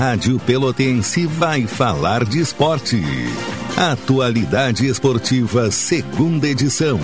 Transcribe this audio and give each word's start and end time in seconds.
Rádio 0.00 0.38
Pelotense 0.38 1.26
vai 1.26 1.66
falar 1.66 2.24
de 2.24 2.40
esporte. 2.40 3.02
Atualidade 3.76 4.86
Esportiva, 4.86 5.70
segunda 5.70 6.48
edição. 6.48 6.98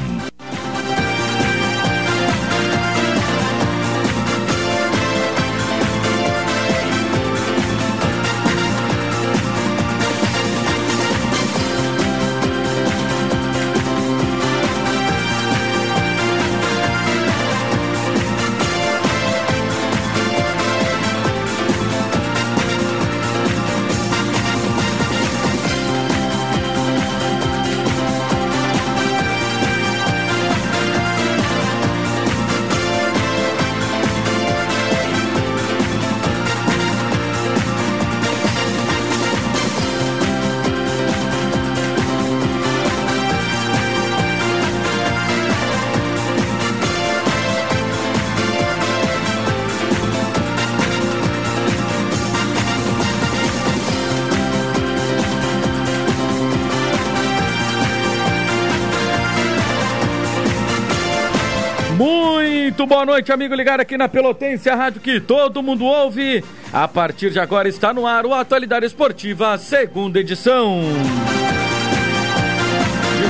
Noite, 63.17 63.33
amigo 63.33 63.55
ligado 63.55 63.81
aqui 63.81 63.97
na 63.97 64.11
Pelotense, 64.11 64.69
a 64.69 64.75
rádio 64.75 65.01
que 65.01 65.19
todo 65.19 65.63
mundo 65.63 65.87
ouve. 65.87 66.45
A 66.71 66.87
partir 66.87 67.31
de 67.31 67.41
agora 67.41 67.67
está 67.67 67.95
no 67.95 68.07
ar 68.07 68.27
o 68.27 68.35
Atualidade 68.35 68.85
Esportiva, 68.85 69.57
segunda 69.57 70.21
edição. 70.21 70.83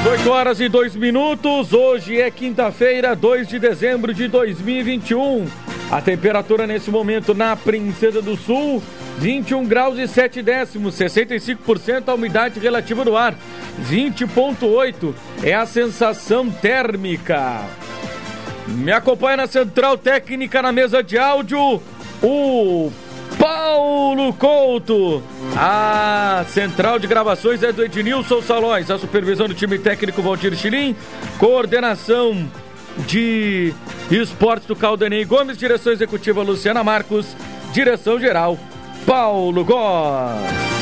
18 0.03 0.29
horas 0.29 0.59
e 0.59 0.69
2 0.69 0.97
minutos, 0.97 1.73
hoje 1.73 2.21
é 2.21 2.29
quinta-feira, 2.33 3.15
2 3.15 3.47
de 3.47 3.61
dezembro 3.61 4.13
de 4.13 4.27
2021. 4.27 5.47
A 5.89 6.03
temperatura 6.03 6.67
nesse 6.67 6.91
momento 6.91 7.33
na 7.33 7.55
Princesa 7.55 8.21
do 8.21 8.37
Sul, 8.37 8.83
21 9.19 9.67
graus 9.67 10.01
e 10.01 10.09
7 10.09 10.43
décimos, 10.43 10.97
65% 10.97 12.09
a 12.09 12.15
umidade 12.15 12.59
relativa 12.59 13.05
do 13.05 13.17
ar, 13.17 13.37
20,8 13.89 15.15
é 15.45 15.55
a 15.55 15.65
sensação 15.65 16.51
térmica. 16.51 17.86
Me 18.69 18.93
acompanha 18.93 19.39
na 19.39 19.47
central 19.47 19.97
técnica 19.97 20.61
na 20.61 20.73
mesa 20.73 21.03
de 21.03 21.17
áudio, 21.17 21.81
o 22.23 22.91
Paulo 23.39 24.33
Couto. 24.35 25.23
A 25.57 26.45
central 26.49 26.99
de 26.99 27.07
gravações 27.07 27.63
é 27.63 27.73
do 27.73 27.85
Ednilson 27.85 28.43
Salões. 28.43 28.91
A 28.91 28.99
supervisão 28.99 29.47
do 29.47 29.55
time 29.55 29.79
técnico 29.79 30.23
Valdir 30.23 30.55
Chilim. 30.57 30.97
Coordenação 31.39 32.49
de 33.07 33.73
esportes 34.11 34.67
do 34.67 34.75
Caldanei 34.75 35.25
Gomes. 35.25 35.57
Direção 35.57 35.93
executiva 35.93 36.43
Luciana 36.43 36.83
Marcos. 36.83 37.37
Direção 37.73 38.19
geral 38.19 38.59
Paulo 39.07 39.65
Góes. 39.65 40.77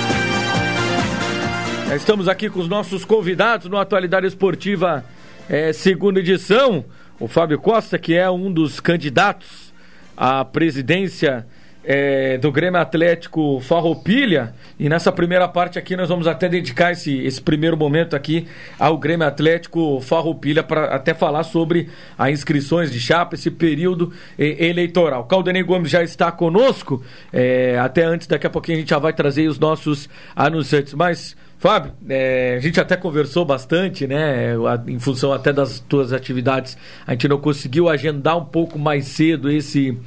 Estamos 1.94 2.28
aqui 2.28 2.48
com 2.48 2.60
os 2.60 2.68
nossos 2.68 3.04
convidados 3.04 3.68
no 3.68 3.76
Atualidade 3.76 4.26
Esportiva, 4.26 5.04
é, 5.48 5.72
segunda 5.72 6.18
edição 6.18 6.84
o 7.18 7.28
Fábio 7.28 7.58
Costa, 7.58 7.98
que 7.98 8.14
é 8.14 8.28
um 8.30 8.52
dos 8.52 8.80
candidatos 8.80 9.72
à 10.16 10.44
presidência 10.44 11.46
é, 11.84 12.38
do 12.38 12.50
Grêmio 12.50 12.80
Atlético 12.80 13.60
Farroupilha. 13.60 14.54
E 14.78 14.88
nessa 14.88 15.12
primeira 15.12 15.46
parte 15.46 15.78
aqui 15.78 15.96
nós 15.96 16.08
vamos 16.08 16.26
até 16.26 16.48
dedicar 16.48 16.92
esse, 16.92 17.18
esse 17.24 17.40
primeiro 17.40 17.76
momento 17.76 18.16
aqui 18.16 18.48
ao 18.78 18.98
Grêmio 18.98 19.26
Atlético 19.26 20.00
Farroupilha 20.00 20.62
para 20.62 20.86
até 20.86 21.14
falar 21.14 21.44
sobre 21.44 21.88
as 22.18 22.30
inscrições 22.30 22.90
de 22.90 22.98
chapa, 22.98 23.34
esse 23.34 23.50
período 23.50 24.12
eleitoral. 24.38 25.24
Caldenei 25.24 25.62
Gomes 25.62 25.90
já 25.90 26.02
está 26.02 26.32
conosco, 26.32 27.04
é, 27.32 27.78
até 27.78 28.02
antes, 28.02 28.26
daqui 28.26 28.46
a 28.46 28.50
pouquinho 28.50 28.78
a 28.78 28.80
gente 28.80 28.90
já 28.90 28.98
vai 28.98 29.12
trazer 29.12 29.46
os 29.46 29.58
nossos 29.58 30.08
anunciantes. 30.34 30.94
Mas 30.94 31.36
Fábio, 31.64 31.92
é, 32.10 32.56
a 32.58 32.60
gente 32.60 32.78
até 32.78 32.94
conversou 32.94 33.42
bastante, 33.42 34.06
né? 34.06 34.54
Em 34.86 34.98
função 34.98 35.32
até 35.32 35.50
das 35.50 35.80
tuas 35.80 36.12
atividades, 36.12 36.76
a 37.06 37.12
gente 37.12 37.26
não 37.26 37.38
conseguiu 37.38 37.88
agendar 37.88 38.36
um 38.36 38.44
pouco 38.44 38.78
mais 38.78 39.06
cedo 39.06 39.50
esse, 39.50 39.98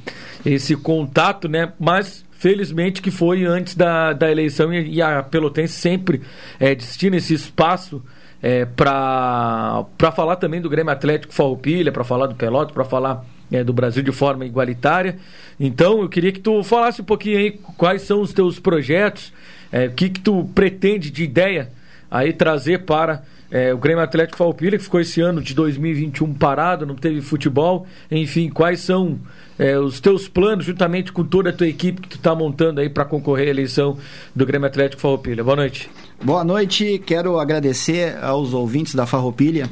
esse 0.46 0.76
contato, 0.76 1.48
né? 1.48 1.72
Mas 1.76 2.24
felizmente 2.30 3.02
que 3.02 3.10
foi 3.10 3.44
antes 3.44 3.74
da, 3.74 4.12
da 4.12 4.30
eleição 4.30 4.72
e, 4.72 4.88
e 4.88 5.02
a 5.02 5.20
Pelotense 5.20 5.72
sempre 5.72 6.22
é, 6.60 6.76
destina 6.76 7.16
esse 7.16 7.34
espaço 7.34 8.00
é, 8.40 8.64
para 8.64 9.84
falar 10.14 10.36
também 10.36 10.60
do 10.60 10.70
Grêmio 10.70 10.92
Atlético 10.92 11.34
Farroupilha, 11.34 11.90
para 11.90 12.04
falar 12.04 12.28
do 12.28 12.36
Pelotas, 12.36 12.72
para 12.72 12.84
falar 12.84 13.24
é, 13.50 13.64
do 13.64 13.72
Brasil 13.72 14.04
de 14.04 14.12
forma 14.12 14.46
igualitária. 14.46 15.16
Então 15.58 16.02
eu 16.02 16.08
queria 16.08 16.30
que 16.30 16.38
tu 16.38 16.62
falasse 16.62 17.00
um 17.00 17.04
pouquinho 17.04 17.38
aí 17.38 17.58
quais 17.76 18.02
são 18.02 18.20
os 18.20 18.32
teus 18.32 18.60
projetos, 18.60 19.32
é, 19.72 19.86
o 19.86 19.92
que, 19.92 20.08
que 20.08 20.20
tu 20.20 20.48
pretende 20.54 21.10
de 21.10 21.24
ideia 21.24 21.70
aí 22.10 22.32
trazer 22.32 22.80
para 22.80 23.22
é, 23.50 23.72
o 23.72 23.78
Grêmio 23.78 24.02
Atlético 24.02 24.36
Falpilha, 24.36 24.76
que 24.76 24.84
ficou 24.84 25.00
esse 25.00 25.20
ano 25.20 25.40
de 25.40 25.54
2021 25.54 26.34
parado, 26.34 26.84
não 26.84 26.94
teve 26.94 27.20
futebol. 27.20 27.86
Enfim, 28.10 28.50
quais 28.50 28.80
são 28.80 29.18
é, 29.58 29.78
os 29.78 30.00
teus 30.00 30.28
planos, 30.28 30.64
juntamente 30.64 31.12
com 31.12 31.24
toda 31.24 31.50
a 31.50 31.52
tua 31.52 31.66
equipe 31.66 32.00
que 32.00 32.08
tu 32.08 32.16
está 32.16 32.34
montando 32.34 32.80
aí 32.80 32.88
para 32.88 33.04
concorrer 33.04 33.48
à 33.48 33.50
eleição 33.50 33.98
do 34.34 34.44
Grêmio 34.44 34.66
Atlético 34.66 35.00
Farroupilha. 35.00 35.42
Boa 35.42 35.56
noite. 35.56 35.90
Boa 36.20 36.42
noite, 36.42 37.00
quero 37.06 37.38
agradecer 37.38 38.18
aos 38.20 38.52
ouvintes 38.52 38.92
da 38.92 39.06
Farroupilha, 39.06 39.70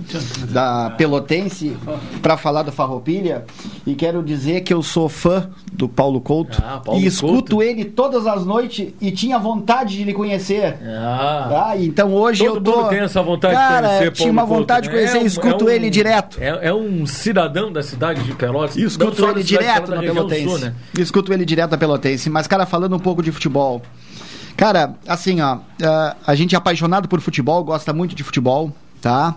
da 0.49 0.91
Pelotense, 0.91 1.77
para 2.23 2.37
falar 2.37 2.63
do 2.63 2.71
Farroupilha, 2.71 3.45
e 3.85 3.97
quero 3.97 4.23
dizer 4.23 4.61
que 4.61 4.73
eu 4.73 4.81
sou 4.81 5.09
fã 5.09 5.51
do 5.73 5.89
Paulo 5.89 6.21
Couto 6.21 6.63
ah, 6.65 6.81
Paulo 6.85 7.01
e 7.01 7.05
escuto 7.05 7.57
Couto. 7.57 7.63
ele 7.63 7.85
todas 7.85 8.29
as 8.29 8.47
noites 8.47 8.95
e 9.01 9.11
tinha 9.11 9.41
vontade 9.41 9.97
de 9.97 10.05
lhe 10.05 10.15
conhecer. 10.15 10.79
Ah, 10.85 11.71
ah 11.71 11.77
então 11.77 12.15
hoje 12.15 12.47
Todo 12.47 12.57
eu 12.57 12.63
tô. 12.63 12.77
Mundo 12.81 12.89
tem 12.91 13.01
essa 13.01 13.23
vontade 13.23 13.55
Cara, 13.55 13.81
de 13.81 13.99
conhecer 13.99 14.13
tinha 14.13 14.33
uma 14.33 14.45
vontade 14.45 14.89
Couto, 14.89 15.03
de 15.03 15.11
conhecer, 15.11 15.25
é, 15.25 15.27
escuto 15.27 15.65
é 15.65 15.73
um, 15.73 15.75
ele 15.75 15.91
direto. 15.91 16.39
É, 16.41 16.69
é, 16.69 16.73
um 16.73 17.07
cidadão 17.07 17.73
da 17.73 17.83
cidade 17.83 18.23
de 18.23 18.33
Pelotas. 18.35 18.77
E 18.77 18.85
escuto 18.85 19.27
ele 19.29 19.43
direto 19.43 19.91
na 19.91 20.01
Pelotense. 20.01 20.49
Sul, 20.49 20.59
né? 20.59 20.75
Escuto 20.97 21.33
ele 21.33 21.45
direto 21.45 21.73
na 21.73 21.77
Pelotense, 21.77 22.31
mas 22.31 22.47
cara 22.47 22.65
falando 22.65 22.95
um 22.95 23.01
pouco 23.01 23.21
de 23.21 23.33
futebol. 23.33 23.83
Cara, 24.57 24.95
assim, 25.07 25.41
ó, 25.43 25.57
uh, 25.57 26.17
a 26.27 26.35
gente 26.35 26.55
é 26.55 26.59
apaixonado 26.59 27.07
por 27.09 27.21
futebol, 27.21 27.63
gosta 27.63 27.93
muito 27.93 28.15
de 28.15 28.25
futebol, 28.25 28.73
tá? 29.03 29.37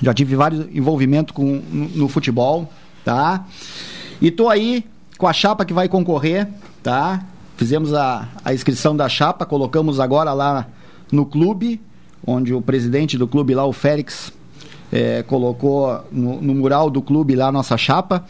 Já 0.00 0.14
tive 0.14 0.36
vários 0.36 0.66
envolvimentos 0.72 1.34
com, 1.34 1.60
no, 1.68 1.88
no, 1.88 2.08
futebol, 2.08 2.70
tá? 3.04 3.44
E 4.20 4.30
tô 4.30 4.48
aí 4.48 4.84
com 5.18 5.26
a 5.26 5.32
chapa 5.32 5.64
que 5.64 5.72
vai 5.72 5.88
concorrer, 5.88 6.48
tá? 6.80 7.24
Fizemos 7.56 7.92
a, 7.92 8.28
a 8.44 8.54
inscrição 8.54 8.96
da 8.96 9.08
chapa, 9.08 9.44
colocamos 9.44 9.98
agora 9.98 10.32
lá 10.32 10.68
no 11.10 11.26
clube, 11.26 11.80
onde 12.24 12.54
o 12.54 12.62
presidente 12.62 13.18
do 13.18 13.26
clube 13.26 13.52
lá, 13.52 13.64
o 13.64 13.72
Félix, 13.72 14.32
é, 14.92 15.24
colocou 15.24 16.04
no, 16.12 16.40
no, 16.40 16.54
mural 16.54 16.88
do 16.88 17.02
clube 17.02 17.34
lá 17.34 17.48
a 17.48 17.52
nossa 17.52 17.76
chapa. 17.76 18.24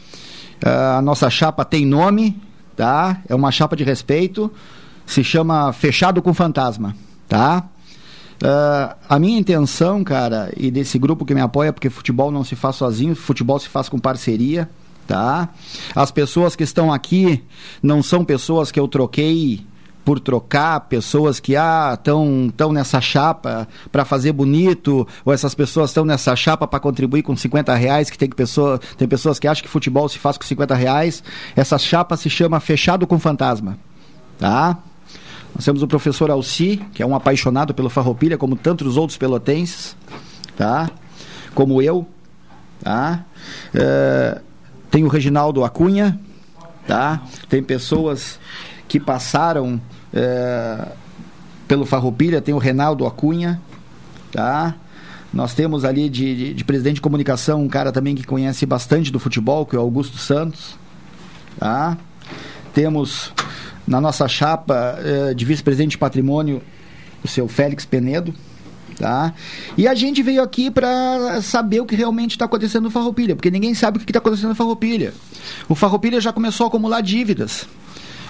Uh, 0.65 0.99
a 0.99 1.03
nossa 1.03 1.29
chapa 1.29 1.63
tem 1.63 1.85
nome, 1.85 2.41
tá? 2.75 3.21
É 3.29 3.35
uma 3.35 3.51
chapa 3.51 3.77
de 3.77 3.85
respeito 3.85 4.51
se 5.07 5.23
chama 5.23 5.73
Fechado 5.73 6.21
com 6.21 6.35
Fantasma, 6.35 6.95
tá? 7.29 7.69
Uh, 8.43 8.95
a 9.09 9.19
minha 9.19 9.39
intenção, 9.39 10.05
cara, 10.05 10.53
e 10.57 10.71
desse 10.71 10.99
grupo 10.99 11.25
que 11.25 11.35
me 11.35 11.41
apoia, 11.41 11.73
porque 11.73 11.89
futebol 11.89 12.31
não 12.31 12.45
se 12.45 12.55
faz 12.55 12.77
sozinho, 12.77 13.17
futebol 13.17 13.59
se 13.59 13.69
faz 13.69 13.89
com 13.89 13.99
parceria, 13.99 14.69
tá? 15.07 15.49
As 15.95 16.11
pessoas 16.11 16.55
que 16.55 16.63
estão 16.63 16.93
aqui 16.93 17.43
não 17.83 18.03
são 18.03 18.25
pessoas 18.25 18.71
que 18.71 18.79
eu 18.79 18.87
troquei 18.89 19.65
por 20.05 20.21
trocar, 20.21 20.81
pessoas 20.83 21.41
que 21.41 21.57
ah 21.57 21.95
estão 21.95 22.53
tão 22.57 22.73
nessa 22.73 23.01
chapa 23.01 23.67
para 23.91 24.05
fazer 24.05 24.33
bonito, 24.33 25.07
ou 25.25 25.33
essas 25.33 25.53
pessoas 25.53 25.91
estão 25.91 26.05
nessa 26.05 26.37
chapa 26.37 26.65
para 26.65 26.79
contribuir 26.79 27.23
com 27.23 27.35
50 27.37 27.75
reais, 27.75 28.09
que 28.09 28.17
tem, 28.17 28.29
que 28.29 28.37
pessoa, 28.37 28.79
tem 28.97 29.09
pessoas 29.09 29.39
que 29.41 29.49
acham 29.49 29.65
que 29.65 29.69
futebol 29.69 30.09
se 30.09 30.19
faz 30.19 30.37
com 30.39 30.45
50 30.45 30.75
reais. 30.77 31.25
Essa 31.57 31.77
chapa 31.77 32.17
se 32.17 32.31
chama 32.31 32.61
Fechado 32.61 33.05
com 33.05 33.19
Fantasma, 33.19 33.79
tá? 34.39 34.79
Nós 35.57 35.65
temos 35.65 35.83
o 35.83 35.89
professor 35.89 36.31
Alci, 36.31 36.77
que 36.93 37.03
é 37.03 37.07
um 37.07 37.17
apaixonado 37.17 37.73
pelo 37.73 37.89
Farroupilha, 37.89 38.37
como 38.37 38.57
tantos 38.57 38.99
outros 38.99 39.17
pelotenses, 39.17 39.97
tá? 40.55 40.91
Como 41.55 41.81
eu, 41.81 42.07
tá? 42.83 43.25
É, 43.75 44.39
tem 44.91 45.03
o 45.03 45.09
Reginaldo 45.09 45.65
Acunha, 45.65 46.21
tá? 46.87 47.23
Tem 47.49 47.63
pessoas 47.63 48.39
que 48.87 49.01
passaram 49.01 49.81
é, 50.13 50.89
pelo 51.67 51.87
Farroupilha, 51.87 52.43
tem 52.43 52.55
o 52.55 52.59
Reinaldo 52.59 53.07
Acunha, 53.07 53.59
tá? 54.31 54.75
Nós 55.33 55.55
temos 55.55 55.87
ali 55.87 56.11
de, 56.11 56.37
de, 56.37 56.55
de, 56.55 56.65
presidente 56.65 56.97
de 56.97 57.01
comunicação 57.01 57.63
um 57.63 57.69
cara 57.69 57.91
também 57.91 58.15
que 58.15 58.25
conhece 58.25 58.67
bastante 58.67 59.11
do 59.11 59.19
futebol, 59.19 59.65
que 59.65 59.75
é 59.75 59.79
o 59.79 59.83
Augusto 59.83 60.19
Santos, 60.19 60.77
tá? 61.59 61.97
Temos 62.75 63.33
na 63.87 64.01
nossa 64.01 64.27
chapa 64.27 64.99
é, 65.03 65.35
de 65.35 65.45
vice-presidente 65.45 65.93
de 65.93 65.99
patrimônio 65.99 66.63
o 67.23 67.29
seu 67.29 67.49
Félix 67.49 67.85
Penedo, 67.85 68.35
tá? 68.99 69.35
E 69.77 69.87
a 69.87 69.95
gente 69.95 70.23
veio 70.23 70.43
aqui 70.43 70.71
para 70.71 71.41
saber 71.43 71.81
o 71.81 71.87
que 71.87 71.95
realmente 71.95 72.33
está 72.33 72.45
acontecendo 72.45 72.85
no 72.85 72.91
Farroupilha, 72.91 73.37
porque 73.37 73.51
ninguém 73.51 73.75
sabe 73.75 73.99
o 73.99 74.01
que 74.01 74.11
está 74.11 74.19
acontecendo 74.19 74.51
no 74.51 74.55
Farroupilha. 74.55 75.13
O 75.69 75.75
Farroupilha 75.75 76.21
já 76.21 76.33
começou 76.33 76.65
a 76.65 76.69
acumular 76.69 77.01
dívidas. 77.01 77.67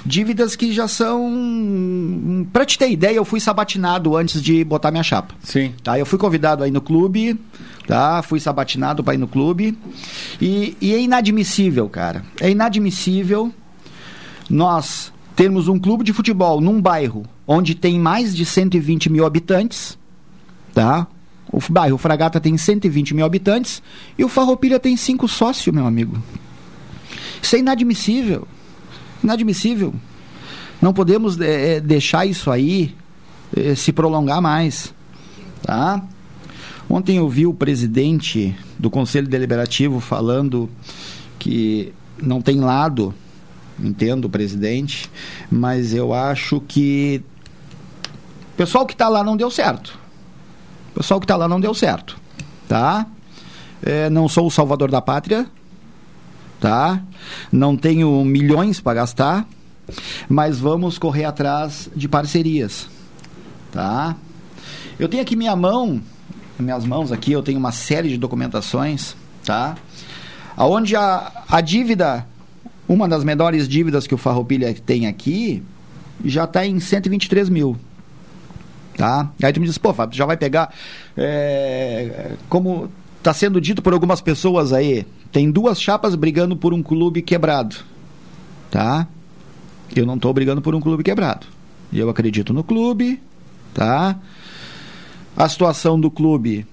Dívidas 0.04 0.54
que 0.54 0.72
já 0.72 0.86
são. 0.86 2.46
Para 2.52 2.64
te 2.64 2.78
ter 2.78 2.88
ideia, 2.88 3.16
eu 3.16 3.24
fui 3.24 3.40
sabatinado 3.40 4.16
antes 4.16 4.40
de 4.40 4.62
botar 4.62 4.92
minha 4.92 5.02
chapa. 5.02 5.34
Sim. 5.42 5.74
Tá? 5.82 5.98
Eu 5.98 6.06
fui 6.06 6.16
convidado 6.16 6.62
aí 6.62 6.70
no 6.70 6.80
clube, 6.80 7.36
tá? 7.88 8.22
Fui 8.22 8.38
sabatinado 8.38 9.02
para 9.02 9.14
ir 9.14 9.18
no 9.18 9.26
clube. 9.26 9.76
E, 10.40 10.76
e 10.80 10.94
é 10.94 11.00
inadmissível, 11.00 11.88
cara. 11.88 12.24
É 12.40 12.48
inadmissível 12.48 13.52
nós 14.48 15.12
termos 15.36 15.68
um 15.68 15.78
clube 15.78 16.02
de 16.02 16.12
futebol 16.12 16.60
num 16.60 16.80
bairro 16.80 17.24
onde 17.46 17.74
tem 17.74 18.00
mais 18.00 18.34
de 18.34 18.44
120 18.44 19.10
mil 19.10 19.24
habitantes 19.24 19.96
tá? 20.76 21.06
O 21.50 21.58
bairro 21.70 21.96
Fragata 21.96 22.38
tem 22.38 22.58
120 22.58 23.14
mil 23.14 23.24
habitantes 23.24 23.82
e 24.18 24.22
o 24.22 24.28
Farroupilha 24.28 24.78
tem 24.78 24.94
cinco 24.94 25.26
sócios, 25.26 25.74
meu 25.74 25.86
amigo. 25.86 26.22
Isso 27.40 27.56
é 27.56 27.60
inadmissível. 27.60 28.46
Inadmissível. 29.24 29.94
Não 30.82 30.92
podemos 30.92 31.40
é, 31.40 31.80
deixar 31.80 32.26
isso 32.26 32.50
aí 32.50 32.94
é, 33.56 33.74
se 33.74 33.90
prolongar 33.90 34.42
mais. 34.42 34.92
Tá? 35.62 36.04
Ontem 36.90 37.16
eu 37.16 37.26
vi 37.26 37.46
o 37.46 37.54
presidente 37.54 38.54
do 38.78 38.90
Conselho 38.90 39.26
Deliberativo 39.26 39.98
falando 39.98 40.68
que 41.38 41.90
não 42.20 42.42
tem 42.42 42.60
lado, 42.60 43.14
entendo 43.78 44.26
o 44.26 44.30
presidente, 44.30 45.10
mas 45.50 45.94
eu 45.94 46.12
acho 46.14 46.60
que 46.60 47.22
o 48.54 48.56
pessoal 48.56 48.86
que 48.86 48.94
está 48.94 49.08
lá 49.08 49.22
não 49.22 49.36
deu 49.36 49.50
certo 49.50 50.06
o 50.96 51.00
pessoal 51.00 51.20
que 51.20 51.24
está 51.24 51.36
lá 51.36 51.46
não 51.46 51.60
deu 51.60 51.74
certo, 51.74 52.18
tá? 52.66 53.06
É, 53.82 54.08
não 54.08 54.30
sou 54.30 54.46
o 54.46 54.50
salvador 54.50 54.90
da 54.90 55.02
pátria, 55.02 55.46
tá? 56.58 57.02
Não 57.52 57.76
tenho 57.76 58.24
milhões 58.24 58.80
para 58.80 58.94
gastar, 58.94 59.46
mas 60.26 60.58
vamos 60.58 60.96
correr 60.96 61.26
atrás 61.26 61.90
de 61.94 62.08
parcerias, 62.08 62.88
tá? 63.70 64.16
Eu 64.98 65.06
tenho 65.06 65.22
aqui 65.22 65.36
minha 65.36 65.54
mão, 65.54 66.00
minhas 66.58 66.86
mãos 66.86 67.12
aqui, 67.12 67.32
eu 67.32 67.42
tenho 67.42 67.58
uma 67.58 67.72
série 67.72 68.08
de 68.08 68.16
documentações, 68.16 69.14
tá? 69.44 69.76
Aonde 70.56 70.96
a, 70.96 71.44
a 71.46 71.60
dívida, 71.60 72.26
uma 72.88 73.08
das 73.08 73.24
menores 73.24 73.68
dívidas 73.68 74.06
que 74.06 74.14
o 74.14 74.18
Farroupilha 74.18 74.74
tem 74.74 75.06
aqui, 75.06 75.62
já 76.24 76.44
está 76.44 76.66
em 76.66 76.78
123 76.78 77.48
mil. 77.48 77.76
Tá? 78.96 79.30
Aí 79.42 79.52
tu 79.52 79.60
me 79.60 79.66
diz, 79.66 79.76
pô, 79.76 79.94
já 80.10 80.24
vai 80.24 80.36
pegar. 80.36 80.72
É, 81.16 82.32
como 82.48 82.90
está 83.18 83.34
sendo 83.34 83.60
dito 83.60 83.82
por 83.82 83.92
algumas 83.92 84.20
pessoas 84.20 84.72
aí, 84.72 85.06
tem 85.32 85.50
duas 85.50 85.80
chapas 85.80 86.14
brigando 86.14 86.56
por 86.56 86.72
um 86.72 86.82
clube 86.82 87.20
quebrado. 87.20 87.76
Tá? 88.70 89.06
Eu 89.94 90.06
não 90.06 90.14
estou 90.14 90.32
brigando 90.32 90.62
por 90.62 90.74
um 90.74 90.80
clube 90.80 91.02
quebrado. 91.02 91.46
Eu 91.92 92.08
acredito 92.08 92.52
no 92.52 92.64
clube, 92.64 93.20
tá? 93.72 94.18
A 95.36 95.48
situação 95.48 96.00
do 96.00 96.10
clube 96.10 96.66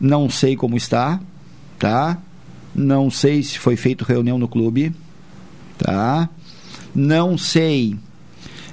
não 0.00 0.28
sei 0.28 0.56
como 0.56 0.76
está, 0.76 1.20
tá? 1.78 2.18
Não 2.74 3.10
sei 3.10 3.42
se 3.42 3.58
foi 3.58 3.76
feito 3.76 4.04
reunião 4.04 4.38
no 4.38 4.48
clube, 4.48 4.94
tá? 5.82 6.28
Não 6.94 7.36
sei 7.36 7.96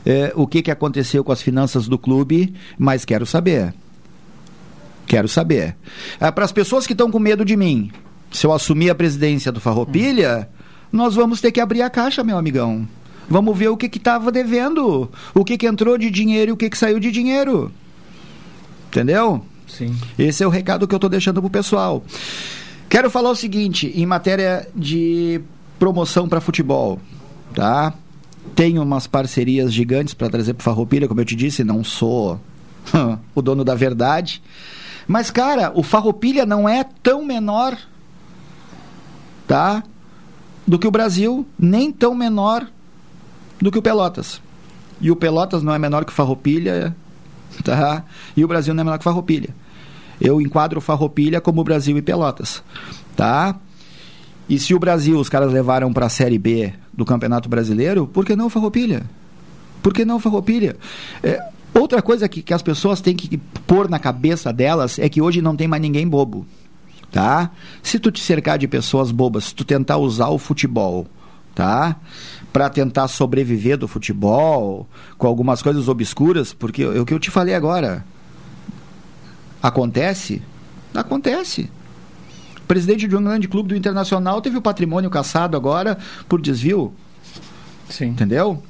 é, 0.05 0.31
o 0.35 0.45
que, 0.45 0.61
que 0.61 0.71
aconteceu 0.71 1.23
com 1.23 1.31
as 1.31 1.41
finanças 1.41 1.87
do 1.87 1.97
clube, 1.97 2.53
mas 2.77 3.05
quero 3.05 3.25
saber. 3.25 3.73
Quero 5.07 5.27
saber. 5.27 5.75
É, 6.19 6.31
Para 6.31 6.45
as 6.45 6.51
pessoas 6.51 6.85
que 6.85 6.93
estão 6.93 7.09
com 7.09 7.19
medo 7.19 7.43
de 7.43 7.57
mim, 7.57 7.91
se 8.31 8.45
eu 8.45 8.53
assumir 8.53 8.89
a 8.89 8.95
presidência 8.95 9.51
do 9.51 9.59
Farroupilha, 9.59 10.47
hum. 10.51 10.65
nós 10.91 11.15
vamos 11.15 11.41
ter 11.41 11.51
que 11.51 11.59
abrir 11.59 11.81
a 11.81 11.89
caixa, 11.89 12.23
meu 12.23 12.37
amigão. 12.37 12.87
Vamos 13.29 13.57
ver 13.57 13.69
o 13.69 13.77
que 13.77 13.85
estava 13.85 14.31
devendo, 14.31 15.09
o 15.35 15.45
que, 15.45 15.57
que 15.57 15.67
entrou 15.67 15.97
de 15.97 16.09
dinheiro 16.09 16.49
e 16.49 16.53
o 16.53 16.57
que, 16.57 16.69
que 16.69 16.77
saiu 16.77 16.99
de 16.99 17.11
dinheiro. 17.11 17.71
Entendeu? 18.87 19.45
Sim. 19.67 19.95
Esse 20.17 20.43
é 20.43 20.47
o 20.47 20.49
recado 20.49 20.87
que 20.87 20.93
eu 20.95 20.97
estou 20.97 21.09
deixando 21.09 21.39
pro 21.39 21.49
pessoal. 21.49 22.03
Quero 22.89 23.09
falar 23.11 23.29
o 23.29 23.35
seguinte, 23.35 23.91
em 23.95 24.05
matéria 24.05 24.67
de 24.75 25.41
promoção 25.79 26.27
para 26.27 26.41
futebol, 26.41 26.99
tá? 27.55 27.93
Tenho 28.53 28.83
umas 28.83 29.07
parcerias 29.07 29.73
gigantes 29.73 30.13
para 30.13 30.29
trazer 30.29 30.53
para 30.53 30.63
Farroupilha, 30.63 31.07
como 31.07 31.21
eu 31.21 31.25
te 31.25 31.35
disse, 31.35 31.63
não 31.63 31.83
sou 31.83 32.39
o 33.33 33.41
dono 33.41 33.63
da 33.63 33.73
verdade. 33.73 34.41
Mas, 35.07 35.31
cara, 35.31 35.71
o 35.73 35.81
Farroupilha 35.81 36.45
não 36.45 36.67
é 36.67 36.83
tão 36.83 37.25
menor, 37.25 37.77
tá? 39.47 39.83
Do 40.67 40.77
que 40.77 40.87
o 40.87 40.91
Brasil, 40.91 41.47
nem 41.57 41.91
tão 41.91 42.13
menor 42.13 42.67
do 43.59 43.71
que 43.71 43.79
o 43.79 43.81
Pelotas. 43.81 44.41
E 45.01 45.09
o 45.09 45.15
Pelotas 45.15 45.63
não 45.63 45.73
é 45.73 45.79
menor 45.79 46.05
que 46.05 46.11
o 46.11 46.15
Farroupilha, 46.15 46.95
tá? 47.63 48.03
E 48.35 48.43
o 48.43 48.47
Brasil 48.47 48.73
não 48.73 48.81
é 48.81 48.83
menor 48.83 48.97
que 48.97 49.03
o 49.03 49.09
Farroupilha. 49.09 49.55
Eu 50.19 50.41
enquadro 50.41 50.81
Farroupilha 50.81 51.39
como 51.39 51.61
o 51.61 51.63
Brasil 51.63 51.97
e 51.97 52.01
Pelotas, 52.01 52.61
tá? 53.15 53.55
E 54.49 54.57
se 54.57 54.73
o 54.73 54.79
Brasil 54.79 55.19
os 55.19 55.29
caras 55.29 55.53
levaram 55.53 55.93
para 55.93 56.07
a 56.07 56.09
Série 56.09 56.39
B 56.39 56.73
do 56.91 57.05
Campeonato 57.05 57.47
Brasileiro, 57.47 58.07
por 58.07 58.25
que 58.25 58.35
não 58.35 58.49
Farroupilha? 58.49 59.03
Por 59.83 59.93
que 59.93 60.03
não 60.03 60.19
Farroupilha? 60.19 60.75
É, 61.21 61.39
outra 61.71 62.01
coisa 62.01 62.27
que, 62.27 62.41
que 62.41 62.53
as 62.53 62.63
pessoas 62.63 62.99
têm 62.99 63.15
que 63.15 63.37
pôr 63.67 63.87
na 63.87 63.99
cabeça 63.99 64.51
delas 64.51 64.97
é 64.97 65.07
que 65.07 65.21
hoje 65.21 65.39
não 65.39 65.55
tem 65.55 65.67
mais 65.67 65.81
ninguém 65.81 66.07
bobo. 66.07 66.47
Tá? 67.11 67.51
Se 67.83 67.99
tu 67.99 68.11
te 68.11 68.21
cercar 68.21 68.57
de 68.57 68.67
pessoas 68.67 69.11
bobas, 69.11 69.45
se 69.45 69.55
tu 69.55 69.63
tentar 69.63 69.97
usar 69.97 70.29
o 70.29 70.39
futebol, 70.39 71.07
tá? 71.53 71.95
Para 72.51 72.69
tentar 72.69 73.07
sobreviver 73.07 73.77
do 73.77 73.87
futebol, 73.87 74.87
com 75.17 75.27
algumas 75.27 75.61
coisas 75.61 75.87
obscuras, 75.87 76.53
porque 76.53 76.83
é 76.83 76.99
o 76.99 77.05
que 77.05 77.13
eu 77.13 77.19
te 77.19 77.31
falei 77.31 77.53
agora. 77.53 78.05
Acontece? 79.61 80.41
Acontece 80.93 81.69
presidente 82.69 83.07
de 83.07 83.15
um 83.17 83.23
grande 83.23 83.47
clube 83.47 83.69
do 83.69 83.75
Internacional 83.75 84.39
teve 84.41 84.55
o 84.55 84.61
patrimônio 84.61 85.09
caçado 85.09 85.57
agora 85.57 85.97
por 86.29 86.39
desvio. 86.39 86.93
Sim. 87.89 88.05
Entendeu? 88.05 88.61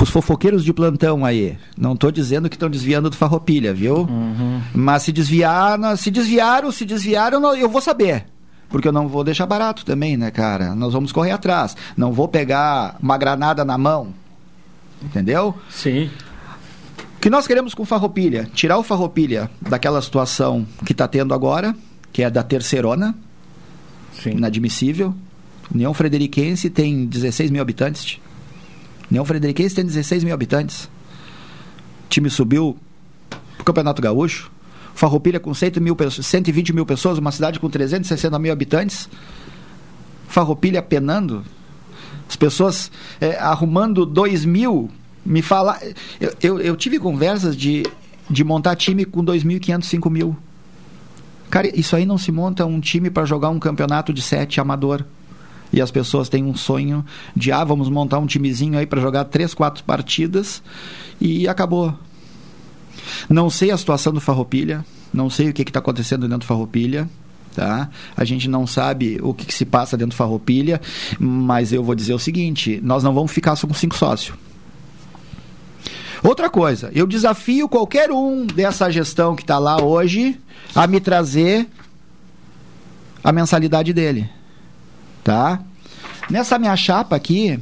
Os 0.00 0.08
fofoqueiros 0.08 0.64
de 0.64 0.72
plantão 0.72 1.24
aí, 1.24 1.58
não 1.76 1.94
estou 1.94 2.10
dizendo 2.10 2.48
que 2.48 2.56
estão 2.56 2.70
desviando 2.70 3.10
do 3.10 3.16
Farroupilha, 3.16 3.74
viu? 3.74 3.98
Uhum. 3.98 4.60
Mas 4.74 5.02
se 5.02 5.12
desviar, 5.12 5.78
se 5.96 6.10
desviaram, 6.10 6.72
se 6.72 6.84
desviaram, 6.84 7.54
eu 7.54 7.68
vou 7.68 7.80
saber. 7.80 8.26
Porque 8.68 8.88
eu 8.88 8.92
não 8.92 9.08
vou 9.08 9.22
deixar 9.22 9.46
barato 9.46 9.84
também, 9.84 10.16
né, 10.16 10.30
cara? 10.30 10.74
Nós 10.74 10.92
vamos 10.92 11.12
correr 11.12 11.32
atrás. 11.32 11.76
Não 11.96 12.12
vou 12.12 12.26
pegar 12.26 12.96
uma 13.02 13.18
granada 13.18 13.64
na 13.64 13.76
mão. 13.76 14.14
Entendeu? 15.02 15.54
Sim. 15.68 16.10
O 17.16 17.20
que 17.20 17.30
nós 17.30 17.46
queremos 17.46 17.74
com 17.74 17.82
o 17.82 17.86
Farroupilha? 17.86 18.48
Tirar 18.54 18.78
o 18.78 18.82
Farroupilha 18.82 19.50
daquela 19.60 20.00
situação 20.00 20.66
que 20.84 20.92
está 20.92 21.06
tendo 21.06 21.34
agora, 21.34 21.74
que 22.12 22.22
é 22.22 22.30
da 22.30 22.42
Terceirona, 22.42 23.14
Sim. 24.12 24.32
inadmissível. 24.32 25.14
União 25.74 25.94
Frederiquense 25.94 26.68
tem 26.68 27.06
16 27.06 27.50
mil 27.50 27.62
habitantes. 27.62 28.20
União 29.10 29.24
Frederiquense 29.24 29.74
tem 29.74 29.84
16 29.84 30.24
mil 30.24 30.34
habitantes. 30.34 30.84
O 30.84 32.08
time 32.08 32.28
subiu 32.28 32.76
pro 33.56 33.64
Campeonato 33.64 34.02
Gaúcho. 34.02 34.50
Farroupilha 34.94 35.40
com 35.40 35.54
100 35.54 35.72
mil, 35.80 35.96
120 36.10 36.72
mil 36.74 36.84
pessoas, 36.84 37.18
uma 37.18 37.32
cidade 37.32 37.58
com 37.58 37.70
360 37.70 38.38
mil 38.38 38.52
habitantes. 38.52 39.08
Farroupilha 40.28 40.82
penando. 40.82 41.42
As 42.28 42.36
pessoas 42.36 42.90
é, 43.20 43.38
arrumando 43.38 44.04
2 44.04 44.44
mil. 44.44 44.90
Me 45.24 45.40
fala. 45.40 45.80
Eu, 46.20 46.34
eu, 46.42 46.60
eu, 46.60 46.76
tive 46.76 46.98
conversas 46.98 47.56
de, 47.56 47.84
de 48.28 48.44
montar 48.44 48.76
time 48.76 49.04
com 49.04 49.24
2.500, 49.24 49.82
5 49.84 50.10
mil. 50.10 50.36
Cara, 51.52 51.68
isso 51.78 51.94
aí 51.94 52.06
não 52.06 52.16
se 52.16 52.32
monta 52.32 52.64
um 52.64 52.80
time 52.80 53.10
para 53.10 53.26
jogar 53.26 53.50
um 53.50 53.58
campeonato 53.58 54.10
de 54.10 54.22
sete 54.22 54.58
amador. 54.58 55.04
E 55.70 55.82
as 55.82 55.90
pessoas 55.90 56.30
têm 56.30 56.42
um 56.42 56.56
sonho 56.56 57.04
de, 57.36 57.52
ah, 57.52 57.62
vamos 57.62 57.90
montar 57.90 58.18
um 58.20 58.26
timezinho 58.26 58.78
aí 58.78 58.86
para 58.86 59.02
jogar 59.02 59.26
três, 59.26 59.52
quatro 59.52 59.84
partidas 59.84 60.62
e 61.20 61.46
acabou. 61.46 61.94
Não 63.28 63.50
sei 63.50 63.70
a 63.70 63.76
situação 63.76 64.14
do 64.14 64.20
Farroupilha, 64.20 64.82
não 65.12 65.28
sei 65.28 65.50
o 65.50 65.52
que 65.52 65.60
está 65.60 65.78
acontecendo 65.78 66.22
dentro 66.22 66.38
do 66.38 66.46
Farroupilha. 66.46 67.06
Tá? 67.54 67.90
A 68.16 68.24
gente 68.24 68.48
não 68.48 68.66
sabe 68.66 69.18
o 69.22 69.34
que, 69.34 69.44
que, 69.44 69.52
se 69.52 69.66
passa 69.66 69.94
dentro 69.94 70.14
do 70.14 70.16
Farroupilha, 70.16 70.80
mas 71.20 71.70
eu 71.70 71.84
vou 71.84 71.94
dizer 71.94 72.14
o 72.14 72.18
seguinte: 72.18 72.80
nós 72.82 73.04
não 73.04 73.12
vamos 73.12 73.30
ficar 73.30 73.56
só 73.56 73.66
com 73.66 73.74
cinco 73.74 73.94
sócios. 73.94 74.34
Outra 76.22 76.48
coisa, 76.48 76.90
eu 76.94 77.06
desafio 77.06 77.68
qualquer 77.68 78.10
um 78.12 78.46
dessa 78.46 78.90
gestão 78.90 79.34
que 79.34 79.42
está 79.42 79.58
lá 79.58 79.82
hoje 79.82 80.38
a 80.74 80.86
me 80.86 81.00
trazer 81.00 81.68
a 83.24 83.32
mensalidade 83.32 83.92
dele. 83.92 84.30
Tá? 85.24 85.60
Nessa 86.30 86.58
minha 86.58 86.76
chapa 86.76 87.16
aqui, 87.16 87.58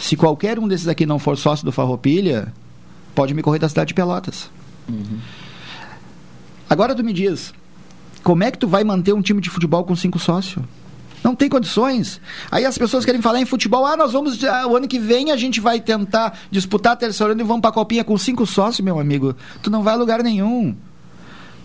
se 0.00 0.16
qualquer 0.16 0.58
um 0.58 0.66
desses 0.66 0.88
aqui 0.88 1.06
não 1.06 1.18
for 1.18 1.36
sócio 1.36 1.64
do 1.64 1.70
Farroupilha, 1.70 2.52
pode 3.14 3.32
me 3.34 3.42
correr 3.42 3.60
da 3.60 3.68
cidade 3.68 3.88
de 3.88 3.94
Pelotas. 3.94 4.50
Uhum. 4.88 5.18
Agora 6.68 6.94
tu 6.94 7.04
me 7.04 7.12
diz, 7.12 7.54
como 8.22 8.42
é 8.42 8.50
que 8.50 8.58
tu 8.58 8.66
vai 8.66 8.82
manter 8.82 9.12
um 9.12 9.22
time 9.22 9.40
de 9.40 9.48
futebol 9.48 9.84
com 9.84 9.94
cinco 9.94 10.18
sócios? 10.18 10.64
Não 11.24 11.34
tem 11.34 11.48
condições. 11.48 12.20
Aí 12.50 12.66
as 12.66 12.76
pessoas 12.76 13.02
querem 13.02 13.22
falar 13.22 13.40
em 13.40 13.46
futebol. 13.46 13.86
Ah, 13.86 13.96
nós 13.96 14.12
vamos. 14.12 14.44
Ah, 14.44 14.66
o 14.66 14.76
ano 14.76 14.86
que 14.86 14.98
vem 14.98 15.32
a 15.32 15.36
gente 15.38 15.58
vai 15.58 15.80
tentar 15.80 16.38
disputar 16.50 16.92
a 16.92 16.96
terceira 16.96 17.32
e 17.32 17.42
vamos 17.42 17.62
pra 17.62 17.72
copinha 17.72 18.04
com 18.04 18.16
cinco 18.18 18.44
sócios, 18.44 18.84
meu 18.84 19.00
amigo. 19.00 19.34
Tu 19.62 19.70
não 19.70 19.82
vai 19.82 19.94
a 19.94 19.96
lugar 19.96 20.22
nenhum. 20.22 20.76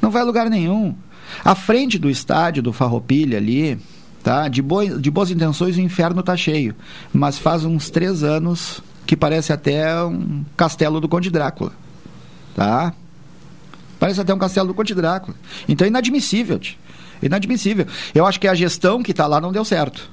Não 0.01 0.09
vai 0.09 0.21
a 0.21 0.25
lugar 0.25 0.49
nenhum. 0.49 0.95
A 1.43 1.53
frente 1.55 1.99
do 1.99 2.09
estádio 2.09 2.63
do 2.63 2.71
Farroupilha 2.71 3.37
ali, 3.37 3.77
tá? 4.23 4.47
De, 4.47 4.61
boi, 4.61 4.97
de 4.97 5.11
boas 5.11 5.29
intenções 5.29 5.75
o 5.75 5.81
inferno 5.81 6.23
tá 6.23 6.37
cheio. 6.37 6.73
Mas 7.11 7.37
faz 7.37 7.65
uns 7.65 7.89
três 7.89 8.23
anos 8.23 8.81
que 9.05 9.17
parece 9.17 9.51
até 9.51 10.01
um 10.05 10.45
castelo 10.55 11.01
do 11.01 11.09
Conde 11.09 11.29
Drácula. 11.29 11.73
Tá? 12.55 12.93
Parece 13.99 14.21
até 14.21 14.33
um 14.33 14.39
castelo 14.39 14.69
do 14.69 14.73
Conde 14.73 14.95
Drácula. 14.95 15.35
Então 15.67 15.83
é 15.83 15.89
inadmissível. 15.89 16.57
Tch. 16.57 16.77
Inadmissível. 17.21 17.85
Eu 18.13 18.25
acho 18.25 18.39
que 18.39 18.47
a 18.47 18.55
gestão 18.55 19.03
que 19.03 19.11
está 19.11 19.27
lá 19.27 19.41
não 19.41 19.51
deu 19.51 19.65
certo. 19.65 20.09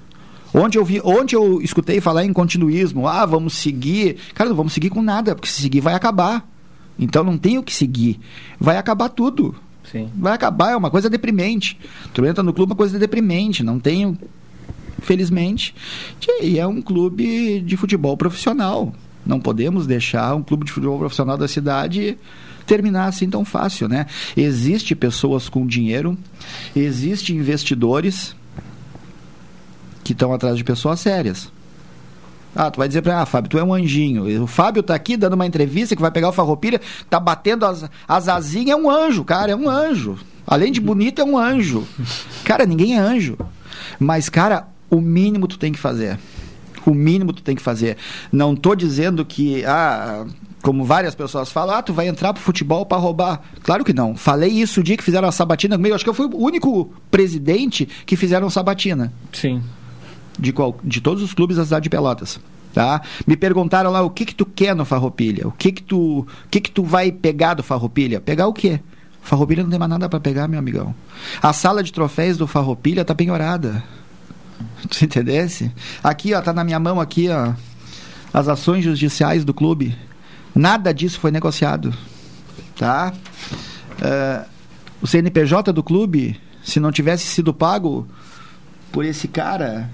Onde 0.52 0.78
eu, 0.78 0.84
vi, 0.84 1.00
onde 1.04 1.36
eu 1.36 1.60
escutei 1.60 2.00
falar 2.00 2.24
em 2.24 2.32
continuismo, 2.32 3.06
ah, 3.06 3.26
vamos 3.26 3.54
seguir. 3.54 4.16
Cara, 4.34 4.48
não 4.48 4.56
vamos 4.56 4.72
seguir 4.72 4.90
com 4.90 5.02
nada, 5.02 5.34
porque 5.34 5.48
se 5.48 5.60
seguir 5.60 5.80
vai 5.80 5.94
acabar. 5.94 6.48
Então 6.98 7.22
não 7.22 7.36
tem 7.36 7.58
o 7.58 7.62
que 7.62 7.74
seguir. 7.74 8.18
Vai 8.58 8.76
acabar 8.78 9.08
tudo. 9.08 9.54
Sim. 9.90 10.08
Vai 10.16 10.32
acabar, 10.32 10.72
é 10.72 10.76
uma 10.76 10.90
coisa 10.90 11.10
deprimente. 11.10 11.78
Tu 12.12 12.24
entra 12.24 12.42
no 12.42 12.52
clube, 12.52 12.70
é 12.70 12.72
uma 12.72 12.76
coisa 12.76 12.98
deprimente. 12.98 13.62
Não 13.62 13.78
tem, 13.78 14.18
felizmente. 15.02 15.74
E 16.42 16.58
é 16.58 16.66
um 16.66 16.80
clube 16.80 17.60
de 17.60 17.76
futebol 17.76 18.16
profissional. 18.16 18.94
Não 19.24 19.40
podemos 19.40 19.86
deixar 19.86 20.34
um 20.34 20.42
clube 20.42 20.64
de 20.64 20.72
futebol 20.72 20.98
profissional 20.98 21.36
da 21.36 21.48
cidade 21.48 22.16
terminar 22.66 23.06
assim 23.06 23.30
tão 23.30 23.44
fácil, 23.44 23.88
né? 23.88 24.06
Existe 24.36 24.94
pessoas 24.94 25.48
com 25.48 25.66
dinheiro, 25.66 26.18
existe 26.74 27.32
investidores 27.32 28.34
que 30.02 30.12
estão 30.12 30.32
atrás 30.32 30.56
de 30.56 30.64
pessoas 30.64 31.00
sérias. 31.00 31.50
Ah, 32.54 32.70
tu 32.70 32.78
vai 32.78 32.88
dizer 32.88 33.02
para 33.02 33.20
ah, 33.20 33.26
Fábio, 33.26 33.50
tu 33.50 33.58
é 33.58 33.64
um 33.64 33.74
anjinho. 33.74 34.42
O 34.42 34.46
Fábio 34.46 34.82
tá 34.82 34.94
aqui 34.94 35.16
dando 35.16 35.34
uma 35.34 35.46
entrevista 35.46 35.94
que 35.94 36.00
vai 36.00 36.10
pegar 36.10 36.30
o 36.30 36.32
Farroupilha, 36.32 36.80
tá 37.10 37.20
batendo 37.20 37.66
as, 37.66 37.84
as 38.08 38.28
asinhas, 38.28 38.70
é 38.70 38.76
um 38.76 38.90
anjo, 38.90 39.24
cara, 39.24 39.52
é 39.52 39.56
um 39.56 39.68
anjo. 39.68 40.18
Além 40.46 40.72
de 40.72 40.80
bonito, 40.80 41.20
é 41.20 41.24
um 41.24 41.36
anjo. 41.36 41.86
Cara, 42.44 42.64
ninguém 42.64 42.94
é 42.94 42.98
anjo. 42.98 43.36
Mas, 43.98 44.28
cara, 44.28 44.68
o 44.88 45.00
mínimo 45.00 45.46
tu 45.48 45.58
tem 45.58 45.72
que 45.72 45.78
fazer. 45.78 46.18
O 46.86 46.94
mínimo 46.94 47.32
tu 47.32 47.42
tem 47.42 47.56
que 47.56 47.62
fazer. 47.62 47.96
Não 48.32 48.54
tô 48.54 48.74
dizendo 48.74 49.24
que, 49.24 49.64
ah, 49.64 50.24
como 50.62 50.84
várias 50.84 51.14
pessoas 51.14 51.50
falam, 51.50 51.76
ah, 51.76 51.82
tu 51.82 51.92
vai 51.92 52.08
entrar 52.08 52.32
pro 52.32 52.42
futebol 52.42 52.84
para 52.84 52.98
roubar. 52.98 53.40
Claro 53.62 53.84
que 53.84 53.92
não. 53.92 54.16
Falei 54.16 54.50
isso 54.50 54.80
o 54.80 54.82
dia 54.82 54.96
que 54.96 55.02
fizeram 55.04 55.28
a 55.28 55.32
sabatina 55.32 55.76
comigo. 55.76 55.94
Acho 55.94 56.04
que 56.04 56.10
eu 56.10 56.14
fui 56.14 56.26
o 56.26 56.42
único 56.42 56.92
presidente 57.10 57.86
que 58.04 58.16
fizeram 58.16 58.50
sabatina. 58.50 59.12
Sim. 59.32 59.62
De, 60.38 60.52
qual, 60.52 60.76
de 60.82 61.00
todos 61.00 61.22
os 61.22 61.32
clubes 61.32 61.56
da 61.56 61.64
cidade 61.64 61.84
de 61.84 61.90
Pelotas. 61.90 62.40
Tá? 62.74 63.00
Me 63.26 63.36
perguntaram 63.36 63.90
lá 63.90 64.02
o 64.02 64.10
que 64.10 64.26
que 64.26 64.34
tu 64.34 64.44
quer 64.44 64.74
no 64.74 64.84
Farroupilha? 64.84 65.48
O 65.48 65.52
que 65.52 65.72
que 65.72 65.82
tu, 65.82 66.20
o 66.20 66.48
que 66.50 66.60
que 66.60 66.70
tu 66.70 66.82
vai 66.82 67.10
pegar 67.10 67.54
do 67.54 67.62
Farroupilha? 67.62 68.20
Pegar 68.20 68.48
o 68.48 68.52
quê? 68.52 68.80
Farroupilha 69.22 69.62
não 69.62 69.70
tem 69.70 69.78
mais 69.78 69.90
nada 69.90 70.08
para 70.08 70.20
pegar, 70.20 70.46
meu 70.46 70.58
amigão. 70.58 70.94
A 71.42 71.52
sala 71.52 71.82
de 71.82 71.92
troféus 71.92 72.36
do 72.36 72.46
Farroupilha 72.46 73.04
tá 73.04 73.14
penhorada. 73.14 73.82
Tu 74.88 75.04
entendesse? 75.04 75.70
Aqui, 76.02 76.32
ó, 76.34 76.40
tá 76.40 76.52
na 76.52 76.64
minha 76.64 76.78
mão 76.78 77.00
aqui, 77.00 77.28
ó, 77.28 77.52
as 78.32 78.48
ações 78.48 78.84
judiciais 78.84 79.44
do 79.44 79.52
clube. 79.52 79.96
Nada 80.56 80.92
disso 80.94 81.20
foi 81.20 81.30
negociado. 81.30 81.92
Tá? 82.76 83.12
Uh, 83.92 84.48
o 85.02 85.06
CNPJ 85.06 85.70
do 85.70 85.82
clube, 85.82 86.40
se 86.64 86.80
não 86.80 86.90
tivesse 86.90 87.26
sido 87.26 87.52
pago 87.52 88.08
por 88.90 89.04
esse 89.04 89.28
cara, 89.28 89.90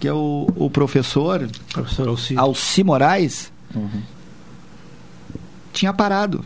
que 0.00 0.08
é 0.08 0.12
o, 0.12 0.48
o 0.56 0.70
professor, 0.70 1.46
professor 1.72 2.08
Alci, 2.08 2.38
Alci 2.38 2.82
Moraes, 2.82 3.52
uhum. 3.74 4.02
tinha 5.74 5.92
parado. 5.92 6.42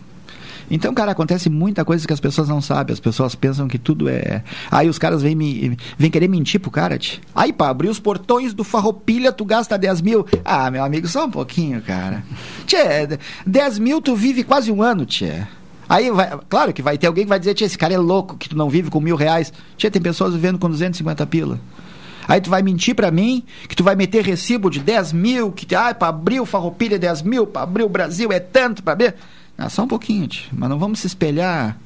Então, 0.75 0.95
cara, 0.95 1.12
acontece 1.12 1.50
muita 1.50 1.85
coisa 1.85 2.07
que 2.07 2.14
as 2.14 2.19
pessoas 2.19 2.49
não 2.49 2.62
sabem. 2.62 2.95
As 2.95 2.99
pessoas 2.99 3.35
pensam 3.35 3.69
que 3.69 3.79
tudo 3.79 4.09
é. 4.09 4.43
Aí 4.71 4.88
os 4.88 4.99
caras 4.99 5.21
vêm, 5.21 5.35
me... 5.35 5.76
vêm 5.99 6.11
querer 6.11 6.29
mentir 6.29 6.59
pro 6.59 6.71
cara. 6.71 6.97
Tch. 6.97 7.21
Aí, 7.35 7.52
pá, 7.52 7.69
abrir 7.69 7.91
os 7.91 8.00
portões 8.00 8.55
do 8.55 8.64
Farroupilha, 8.64 9.31
tu 9.31 9.45
gasta 9.45 9.76
10 9.76 10.00
mil. 10.00 10.26
Ah, 10.43 10.71
meu 10.71 10.83
amigo, 10.83 11.07
só 11.07 11.26
um 11.26 11.31
pouquinho, 11.31 11.83
cara. 11.83 12.25
Tchê, 12.67 13.19
10 13.47 13.79
mil 13.81 14.00
tu 14.00 14.17
vive 14.17 14.43
quase 14.43 14.73
um 14.73 14.81
ano, 14.81 15.05
tchê. 15.05 15.43
Aí, 15.87 16.11
vai, 16.11 16.38
claro 16.49 16.73
que 16.73 16.81
vai 16.81 16.97
ter 16.97 17.07
alguém 17.07 17.25
que 17.25 17.29
vai 17.29 17.38
dizer, 17.38 17.61
esse 17.61 17.76
cara 17.76 17.93
é 17.93 17.99
louco, 17.99 18.38
que 18.38 18.49
tu 18.49 18.57
não 18.57 18.71
vive 18.71 18.88
com 18.88 18.99
mil 18.99 19.14
reais. 19.14 19.52
Tchê, 19.76 19.91
tem 19.91 20.00
pessoas 20.00 20.33
vivendo 20.33 20.59
com 20.59 20.71
250 20.71 21.26
pila. 21.26 21.61
Aí 22.26 22.41
tu 22.41 22.49
vai 22.49 22.62
mentir 22.62 22.95
para 22.95 23.11
mim 23.11 23.45
que 23.69 23.76
tu 23.76 23.85
vai 23.85 23.95
meter 23.95 24.25
recibo 24.25 24.71
de 24.71 24.81
10 24.81 25.12
mil, 25.12 25.52
que 25.52 25.75
ah, 25.75 25.95
para 25.95 26.09
abrir 26.09 26.41
o 26.41 26.47
Farroupilha 26.47 26.99
10 26.99 27.21
mil, 27.21 27.47
para 27.47 27.62
abrir 27.62 27.83
o 27.83 27.91
Brasil 27.91 28.33
é 28.33 28.41
tanto, 28.41 28.83
para 28.83 28.95
abrir... 28.95 29.14
Ah, 29.62 29.69
só 29.69 29.85
um 29.85 29.87
pouquinho, 29.87 30.28
mas 30.52 30.69
não 30.69 30.76
vamos 30.76 30.99
se 30.99 31.07
espelhar, 31.07 31.78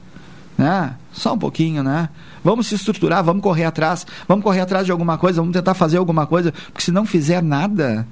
né? 0.56 0.95
Só 1.12 1.35
um 1.35 1.38
pouquinho, 1.38 1.83
né? 1.83 2.09
Vamos 2.42 2.68
se 2.68 2.75
estruturar, 2.75 3.23
vamos 3.23 3.42
correr 3.42 3.64
atrás, 3.64 4.06
vamos 4.26 4.42
correr 4.42 4.61
atrás 4.61 4.87
de 4.87 4.92
alguma 4.92 5.18
coisa, 5.18 5.42
vamos 5.42 5.52
tentar 5.52 5.75
fazer 5.75 5.99
alguma 5.99 6.26
coisa, 6.26 6.52
porque 6.52 6.80
se 6.80 6.90
não 6.90 7.04
fizer 7.04 7.42
nada, 7.42 8.09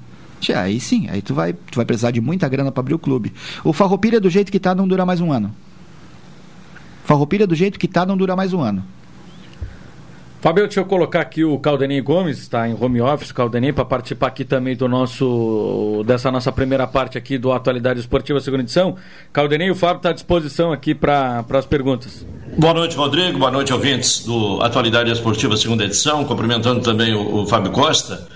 aí 0.55 0.79
sim, 0.79 1.09
aí 1.09 1.19
tu 1.19 1.33
vai, 1.33 1.53
tu 1.53 1.77
vai 1.77 1.85
precisar 1.85 2.11
de 2.11 2.21
muita 2.21 2.47
grana 2.47 2.71
para 2.71 2.81
abrir 2.81 2.93
o 2.93 2.99
clube. 2.99 3.33
O 3.63 3.73
Farroupilha 3.73 4.19
do 4.19 4.29
jeito 4.29 4.51
que 4.51 4.59
tá 4.59 4.75
não 4.75 4.87
dura 4.87 5.03
mais 5.03 5.19
um 5.19 5.31
ano. 5.31 5.51
Farroupilha 7.03 7.47
do 7.47 7.55
jeito 7.55 7.79
que 7.79 7.87
tá 7.87 8.05
não 8.05 8.15
dura 8.15 8.35
mais 8.35 8.53
um 8.53 8.61
ano. 8.61 8.85
Fabio, 10.41 10.63
deixa 10.65 10.79
eu 10.79 10.85
colocar 10.85 11.21
aqui 11.21 11.43
o 11.43 11.57
Caldenim 11.57 12.01
Gomes, 12.03 12.37
está 12.37 12.67
em 12.69 12.77
home 12.79 13.01
office, 13.01 13.31
Caldenim, 13.31 13.73
para 13.73 13.83
participar 13.83 14.27
aqui 14.27 14.45
também 14.45 14.75
do 14.75 14.87
nosso, 14.87 16.03
dessa 16.05 16.31
nossa 16.31 16.51
primeira 16.51 16.85
parte 16.85 17.17
aqui 17.17 17.37
do 17.37 17.51
Atualidade 17.51 17.99
Esportiva, 17.99 18.39
segunda 18.39 18.61
edição. 18.61 18.95
Caldenim, 19.33 19.71
o 19.71 19.75
Fábio 19.75 19.97
está 19.97 20.09
à 20.09 20.13
disposição 20.13 20.71
aqui 20.71 20.93
para 20.93 21.43
as 21.49 21.65
perguntas. 21.65 22.25
Boa 22.57 22.75
noite, 22.75 22.95
Rodrigo, 22.95 23.39
boa 23.39 23.49
noite, 23.49 23.73
ouvintes 23.73 24.23
do 24.23 24.61
Atualidade 24.61 25.11
Esportiva, 25.11 25.57
segunda 25.57 25.83
edição, 25.83 26.23
cumprimentando 26.25 26.79
também 26.81 27.15
o, 27.15 27.41
o 27.41 27.47
Fábio 27.47 27.71
Costa, 27.71 28.27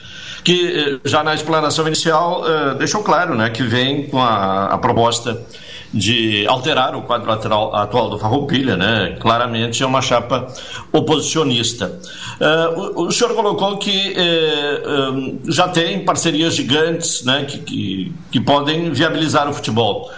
que 0.44 0.68
eh, 0.68 1.00
já 1.06 1.24
na 1.24 1.36
explanação 1.36 1.86
inicial 1.86 2.42
uh, 2.42 2.76
deixou 2.76 3.04
claro 3.04 3.36
né, 3.36 3.50
que 3.52 3.62
vem 3.62 4.08
com 4.08 4.20
a, 4.20 4.66
a 4.66 4.78
proposta 4.80 5.46
de 5.94 6.46
alterar 6.48 6.96
o 6.96 7.02
quadro 7.02 7.32
atual, 7.32 7.76
atual 7.76 8.10
do 8.10 8.20
Farroupilha, 8.20 8.78
né? 8.78 9.18
Claramente 9.20 9.82
é 9.82 9.86
uma 9.86 10.02
chapa 10.02 10.48
oposicionista. 10.92 12.00
Uh, 12.40 13.02
o, 13.02 13.08
o, 13.08 13.12
senhor 13.12 13.34
colocou 13.34 13.78
que 13.78 14.14
uh, 14.14 15.52
já 15.52 15.68
tem 15.68 16.06
parcerias 16.06 16.56
gigantes, 16.56 17.24
né? 17.24 17.44
Que, 17.46 17.58
que, 17.60 18.14
que 18.32 18.40
podem 18.40 18.92
viabilizar 18.92 19.50
o 19.50 19.54
futebol. 19.54 20.12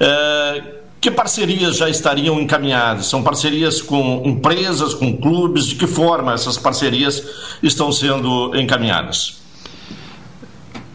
Uh, 0.00 0.78
que 1.00 1.10
parcerias 1.10 1.76
já 1.76 1.88
estariam 1.88 2.40
encaminhadas? 2.40 3.06
São 3.06 3.22
parcerias 3.22 3.80
com 3.82 4.22
empresas, 4.24 4.94
com 4.94 5.16
clubes? 5.16 5.66
De 5.66 5.74
que 5.74 5.86
forma 5.86 6.32
essas 6.32 6.56
parcerias 6.56 7.22
estão 7.62 7.92
sendo 7.92 8.56
encaminhadas? 8.56 9.40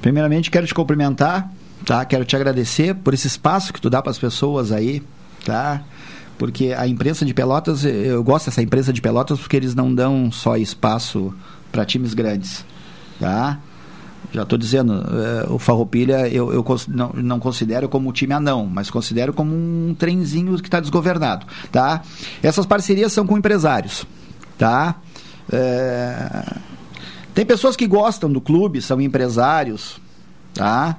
Primeiramente, 0.01 0.51
quero 0.51 0.67
te 0.67 0.73
cumprimentar 0.73 1.49
tá? 1.85 2.03
Quero 2.05 2.25
te 2.25 2.35
agradecer 2.35 2.95
por 2.95 3.13
esse 3.13 3.27
espaço 3.27 3.73
que 3.73 3.81
tu 3.81 3.89
dá 3.89 4.01
para 4.01 4.11
as 4.11 4.17
pessoas 4.17 4.71
aí, 4.71 5.03
tá? 5.45 5.83
Porque 6.37 6.73
a 6.77 6.87
imprensa 6.87 7.25
de 7.25 7.33
Pelotas, 7.33 7.85
eu 7.85 8.23
gosto 8.23 8.45
dessa 8.45 8.61
imprensa 8.61 8.91
de 8.91 9.01
Pelotas 9.01 9.39
porque 9.39 9.55
eles 9.55 9.75
não 9.75 9.93
dão 9.93 10.31
só 10.31 10.57
espaço 10.57 11.33
para 11.71 11.85
times 11.85 12.13
grandes, 12.13 12.65
tá? 13.19 13.59
Já 14.31 14.43
estou 14.43 14.57
dizendo, 14.57 14.93
eh, 14.93 15.45
o 15.49 15.59
Farroupilha 15.59 16.27
eu, 16.27 16.51
eu 16.51 16.65
não, 16.87 17.11
não, 17.13 17.39
considero 17.39 17.87
como 17.87 18.09
um 18.09 18.11
time 18.11 18.33
anão, 18.33 18.65
mas 18.65 18.89
considero 18.89 19.31
como 19.31 19.53
um 19.53 19.95
trenzinho 19.97 20.57
que 20.57 20.67
está 20.67 20.79
desgovernado, 20.79 21.45
tá? 21.71 22.01
Essas 22.41 22.65
parcerias 22.65 23.13
são 23.13 23.27
com 23.27 23.37
empresários, 23.37 24.07
tá? 24.57 24.95
É... 25.51 26.57
Tem 27.35 27.45
pessoas 27.45 27.75
que 27.75 27.85
gostam 27.85 28.31
do 28.31 28.41
clube, 28.41 28.81
são 28.81 28.99
empresários, 29.01 29.99
tá? 30.53 30.97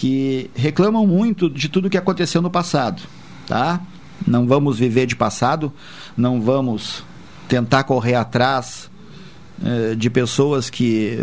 Que 0.00 0.50
reclamam 0.54 1.06
muito 1.06 1.50
de 1.50 1.68
tudo 1.68 1.90
que 1.90 1.98
aconteceu 1.98 2.40
no 2.40 2.48
passado, 2.48 3.02
tá? 3.46 3.82
Não 4.26 4.46
vamos 4.46 4.78
viver 4.78 5.04
de 5.04 5.14
passado, 5.14 5.70
não 6.16 6.40
vamos 6.40 7.04
tentar 7.46 7.84
correr 7.84 8.14
atrás 8.14 8.90
eh, 9.62 9.94
de 9.94 10.08
pessoas 10.08 10.70
que, 10.70 11.18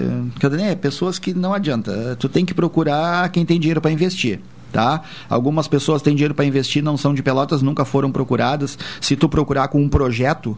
é 0.62 0.76
pessoas 0.76 1.18
que 1.18 1.34
não 1.34 1.56
adianta. 1.56 2.16
Tu 2.20 2.30
tem 2.30 2.46
que 2.46 2.54
procurar 2.54 3.28
quem 3.30 3.44
tem 3.44 3.60
dinheiro 3.60 3.82
para 3.82 3.90
investir, 3.90 4.42
Tá? 4.72 5.02
Algumas 5.28 5.68
pessoas 5.68 6.04
têm 6.04 6.14
dinheiro 6.14 6.36
para 6.36 6.46
investir, 6.46 6.84
não 6.84 6.98
são 6.98 7.16
de 7.16 7.24
Pelotas, 7.24 7.64
nunca 7.64 7.84
foram 7.84 8.12
procuradas. 8.12 8.78
Se 9.02 9.16
tu 9.16 9.28
procurar 9.28 9.70
com 9.70 9.82
um 9.82 9.90
projeto, 9.90 10.56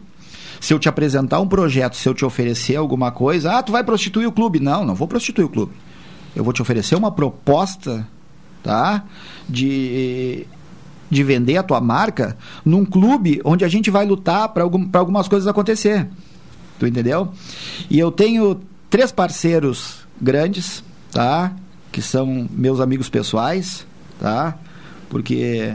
se 0.60 0.74
eu 0.74 0.78
te 0.78 0.90
apresentar 0.90 1.40
um 1.40 1.48
projeto, 1.48 1.96
se 1.96 2.06
eu 2.06 2.12
te 2.12 2.22
oferecer 2.22 2.76
alguma 2.76 3.10
coisa, 3.10 3.52
ah, 3.52 3.62
tu 3.62 3.72
vai 3.72 3.82
prostituir 3.82 4.28
o 4.28 4.32
clube. 4.32 4.60
Não, 4.60 4.84
não 4.84 4.94
vou 4.94 5.08
prostituir 5.08 5.46
o 5.46 5.48
clube. 5.48 5.72
Eu 6.34 6.44
vou 6.44 6.52
te 6.52 6.62
oferecer 6.62 6.94
uma 6.94 7.10
proposta, 7.10 8.06
tá? 8.62 9.04
De 9.48 10.46
de 11.10 11.24
vender 11.24 11.56
a 11.56 11.62
tua 11.62 11.80
marca 11.80 12.36
num 12.64 12.84
clube 12.84 13.40
onde 13.44 13.64
a 13.64 13.68
gente 13.68 13.90
vai 13.90 14.06
lutar 14.06 14.48
para 14.50 14.62
algum, 14.62 14.88
algumas 14.92 15.26
coisas 15.26 15.48
acontecer. 15.48 16.08
Tu 16.78 16.86
entendeu? 16.86 17.32
E 17.90 17.98
eu 17.98 18.12
tenho 18.12 18.60
três 18.88 19.10
parceiros 19.10 20.06
grandes, 20.20 20.84
tá? 21.10 21.52
Que 21.90 22.00
são 22.00 22.48
meus 22.50 22.80
amigos 22.80 23.08
pessoais, 23.08 23.84
tá? 24.20 24.56
Porque 25.08 25.74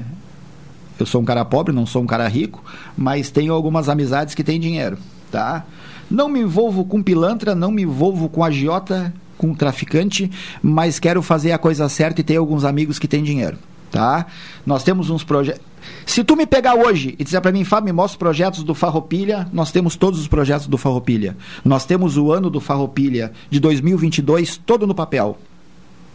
eu 0.98 1.06
sou 1.06 1.22
um 1.22 1.26
cara 1.26 1.44
pobre, 1.44 1.74
não 1.74 1.86
sou 1.86 2.02
um 2.02 2.08
cara 2.08 2.28
rico, 2.28 2.64
mas 2.98 3.30
tenho 3.30 3.54
algumas 3.54 3.90
amizades 3.90 4.34
que 4.34 4.44
têm 4.44 4.60
dinheiro, 4.60 4.98
tá? 5.30 5.66
Não 6.10 6.30
me 6.30 6.40
envolvo 6.40 6.86
com 6.86 7.04
pilantra, 7.04 7.54
não 7.54 7.72
me 7.72 7.82
envolvo 7.82 8.30
com 8.30 8.44
agiota, 8.44 9.14
com 9.38 9.54
traficante, 9.54 10.30
mas 10.62 11.00
quero 11.00 11.22
fazer 11.22 11.52
a 11.52 11.58
coisa 11.58 11.88
certa 11.90 12.22
e 12.22 12.24
ter 12.24 12.38
alguns 12.38 12.64
amigos 12.64 13.00
que 13.00 13.08
têm 13.08 13.24
dinheiro 13.24 13.58
tá? 13.96 14.26
Nós 14.66 14.84
temos 14.84 15.10
uns 15.10 15.24
projetos. 15.24 15.62
Se 16.06 16.22
tu 16.22 16.36
me 16.36 16.46
pegar 16.46 16.76
hoje 16.76 17.16
e 17.18 17.24
disser 17.24 17.42
para 17.42 17.52
mim, 17.54 17.64
Fábio, 17.64 17.86
me 17.86 17.94
mostra 17.94 18.16
os 18.16 18.20
projetos 18.20 18.64
do 18.64 18.76
Farroupilha, 18.76 19.48
nós 19.54 19.72
temos 19.72 19.96
todos 19.96 20.20
os 20.20 20.28
projetos 20.28 20.68
do 20.68 20.78
Farroupilha. 20.78 21.38
Nós 21.64 21.86
temos 21.86 22.18
o 22.18 22.30
ano 22.32 22.50
do 22.50 22.60
Farroupilha 22.60 23.32
de 23.50 23.58
2022 23.60 24.58
todo 24.58 24.86
no 24.86 24.94
papel, 24.94 25.38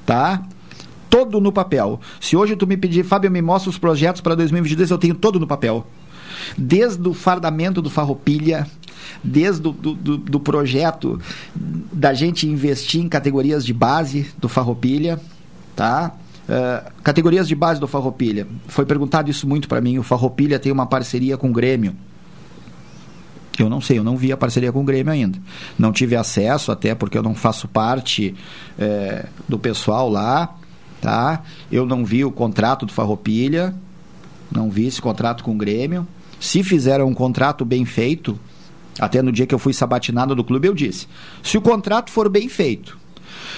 tá? 0.05 0.43
Todo 1.09 1.41
no 1.41 1.51
papel. 1.51 2.01
Se 2.21 2.37
hoje 2.37 2.55
tu 2.55 2.67
me 2.67 2.77
pedir, 2.77 3.03
Fábio, 3.03 3.31
me 3.31 3.41
mostra 3.41 3.71
os 3.71 3.79
projetos 3.79 4.21
para 4.21 4.35
2022, 4.35 4.91
eu 4.91 4.99
tenho 4.99 5.15
todo 5.15 5.41
no 5.41 5.47
papel. 5.47 5.87
Desde 6.57 7.09
o 7.09 7.15
fardamento 7.15 7.81
do 7.81 7.89
Farroupilha, 7.89 8.67
desde 9.23 9.69
o 9.69 9.73
do, 9.73 9.95
do, 9.95 10.17
do 10.17 10.41
projeto 10.41 11.21
da 11.55 12.15
gente 12.15 12.47
investir 12.47 13.01
em 13.01 13.09
categorias 13.09 13.65
de 13.65 13.73
base 13.73 14.31
do 14.39 14.49
Farroupilha, 14.49 15.21
tá? 15.75 16.15
Uh, 16.49 16.91
categorias 17.03 17.47
de 17.47 17.55
base 17.55 17.79
do 17.79 17.87
Farroupilha. 17.87 18.47
Foi 18.67 18.85
perguntado 18.85 19.31
isso 19.31 19.49
muito 19.49 19.69
para 19.69 19.81
mim. 19.81 19.99
O 19.99 20.03
Farroupilha 20.03 20.59
tem 20.59 20.73
uma 20.73 20.87
parceria 20.87 21.37
com 21.37 21.51
o 21.51 21.53
Grêmio. 21.53 21.95
Eu 23.59 23.69
não 23.69 23.81
sei, 23.81 23.99
eu 23.99 24.05
não 24.05 24.17
vi 24.17 24.33
a 24.33 24.37
parceria 24.37 24.73
com 24.73 24.81
o 24.81 24.85
Grêmio 24.85 25.13
ainda. 25.13 25.39
Não 25.79 25.93
tive 25.93 26.17
acesso, 26.17 26.73
até 26.73 26.95
porque 26.95 27.17
eu 27.17 27.23
não 27.23 27.35
faço 27.35 27.69
parte 27.69 28.35
é, 28.79 29.27
do 29.49 29.59
pessoal 29.59 30.09
lá. 30.09 30.57
Tá? 31.01 31.43
Eu 31.71 31.87
não 31.87 32.05
vi 32.05 32.25
o 32.25 32.33
contrato 32.33 32.85
do 32.85 32.93
Farroupilha. 32.93 33.75
Não 34.51 34.71
vi 34.71 34.87
esse 34.87 35.01
contrato 35.01 35.45
com 35.45 35.53
o 35.53 35.57
Grêmio. 35.57 36.07
Se 36.41 36.63
fizeram 36.63 37.07
um 37.07 37.15
contrato 37.15 37.65
bem 37.65 37.85
feito, 37.85 38.39
até 38.99 39.23
no 39.23 39.33
dia 39.33 39.47
que 39.47 39.55
eu 39.55 39.59
fui 39.59 39.73
sabatinado 39.73 40.35
do 40.35 40.45
clube, 40.45 40.69
eu 40.69 40.75
disse: 40.75 41.07
se 41.43 41.57
o 41.57 41.61
contrato 41.61 42.11
for 42.11 42.29
bem 42.29 42.49
feito, 42.49 42.99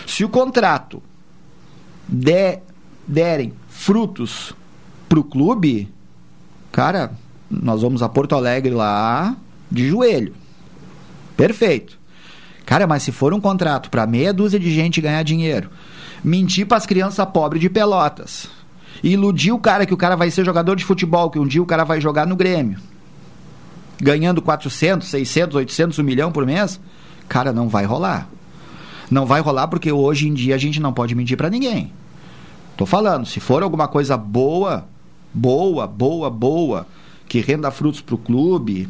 se 0.07 0.25
o 0.25 0.29
contrato 0.29 1.03
der 2.09 2.63
derem 3.07 3.53
frutos 3.69 4.55
para 5.09 5.19
o 5.19 5.25
clube, 5.25 5.89
cara, 6.71 7.13
nós 7.51 7.83
vamos 7.83 8.03
a 8.03 8.09
Porto 8.09 8.35
Alegre 8.35 8.73
lá 8.73 9.37
de 9.71 9.89
joelho. 9.89 10.35
Perfeito. 11.37 11.99
Cara, 12.65 12.87
mas 12.87 13.03
se 13.03 13.13
for 13.13 13.35
um 13.35 13.41
contrato 13.41 13.91
para 13.91 14.07
meia 14.07 14.33
dúzia 14.33 14.59
de 14.59 14.73
gente 14.73 15.01
ganhar 15.01 15.23
dinheiro, 15.23 15.71
mentir 16.23 16.67
para 16.67 16.77
as 16.77 16.87
crianças 16.87 17.27
pobres 17.29 17.61
de 17.61 17.69
Pelotas, 17.69 18.49
iludir 19.03 19.53
o 19.53 19.59
cara 19.59 19.85
que 19.85 19.93
o 19.93 19.97
cara 19.97 20.15
vai 20.15 20.31
ser 20.31 20.45
jogador 20.45 20.77
de 20.77 20.85
futebol, 20.85 21.31
que 21.31 21.39
um 21.39 21.47
dia 21.47 21.63
o 21.63 21.67
cara 21.67 21.85
vai 21.85 22.01
jogar 22.01 22.27
no 22.27 22.37
Grêmio, 22.37 22.79
ganhando 24.03 24.43
400, 24.43 25.07
600, 25.07 25.55
800, 25.55 25.99
1 26.01 26.03
milhão 26.03 26.33
por 26.33 26.45
mês, 26.45 26.81
cara, 27.29 27.53
não 27.53 27.69
vai 27.69 27.85
rolar. 27.85 28.29
Não 29.09 29.25
vai 29.25 29.41
rolar 29.41 29.69
porque 29.69 29.93
hoje 29.93 30.29
em 30.29 30.35
dia 30.35 30.57
a 30.57 30.59
gente 30.59 30.81
não 30.81 30.93
pode 30.93 31.15
mentir 31.15 31.37
para 31.37 31.49
ninguém. 31.49 31.93
Tô 32.77 32.85
falando, 32.85 33.25
se 33.25 33.39
for 33.39 33.63
alguma 33.63 33.87
coisa 33.87 34.17
boa, 34.17 34.87
boa, 35.33 35.87
boa, 35.87 36.29
boa, 36.29 36.87
que 37.29 37.41
renda 37.41 37.71
frutos 37.71 38.01
para 38.01 38.17
o 38.17 38.19
clube, 38.19 38.89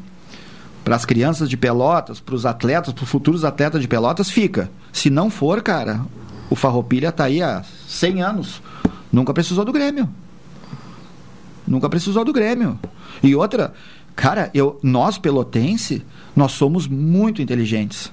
para 0.83 0.97
as 0.97 1.05
crianças 1.05 1.51
de 1.51 1.59
Pelotas, 1.59 2.19
para 2.19 2.35
os 2.35 2.47
atletas, 2.47 2.95
para 2.95 3.05
os 3.05 3.11
futuros 3.11 3.45
atletas 3.45 3.83
de 3.83 3.89
Pelotas, 3.89 4.31
fica. 4.31 4.71
Se 4.93 5.11
não 5.11 5.29
for, 5.29 5.61
cara, 5.61 6.01
o 6.49 6.57
Farroupilha 6.57 7.13
tá 7.13 7.25
aí 7.25 7.43
há 7.43 7.63
100 7.87 8.23
anos. 8.23 8.63
Nunca 9.13 9.35
precisou 9.35 9.65
do 9.65 9.73
Grêmio. 9.73 10.09
Nunca 11.67 11.91
precisou 11.91 12.25
do 12.25 12.33
Grêmio. 12.33 12.79
E 13.23 13.35
outra, 13.37 13.75
cara, 14.15 14.51
eu, 14.55 14.79
nós 14.83 15.19
pelotense, 15.19 16.05
nós 16.35 16.53
somos 16.53 16.87
muito 16.87 17.43
inteligentes. 17.43 18.13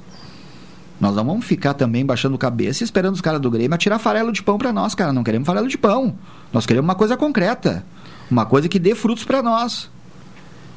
Nós 1.00 1.16
não 1.16 1.24
vamos 1.24 1.46
ficar 1.46 1.74
também 1.74 2.06
baixando 2.06 2.38
cabeça 2.38 2.84
e 2.84 2.86
esperando 2.86 3.16
os 3.16 3.22
caras 3.22 3.40
do 3.40 3.50
Grêmio 3.50 3.74
atirar 3.74 4.00
farelo 4.00 4.32
de 4.34 4.44
pão 4.44 4.58
para 4.58 4.74
nós, 4.74 4.94
cara. 4.94 5.14
Não 5.14 5.24
queremos 5.24 5.46
farelo 5.46 5.68
de 5.68 5.78
pão. 5.78 6.16
Nós 6.52 6.66
queremos 6.66 6.88
uma 6.88 6.96
coisa 6.96 7.16
concreta. 7.16 7.86
Uma 8.30 8.46
coisa 8.46 8.68
que 8.68 8.78
dê 8.78 8.94
frutos 8.94 9.24
para 9.24 9.42
nós. 9.42 9.90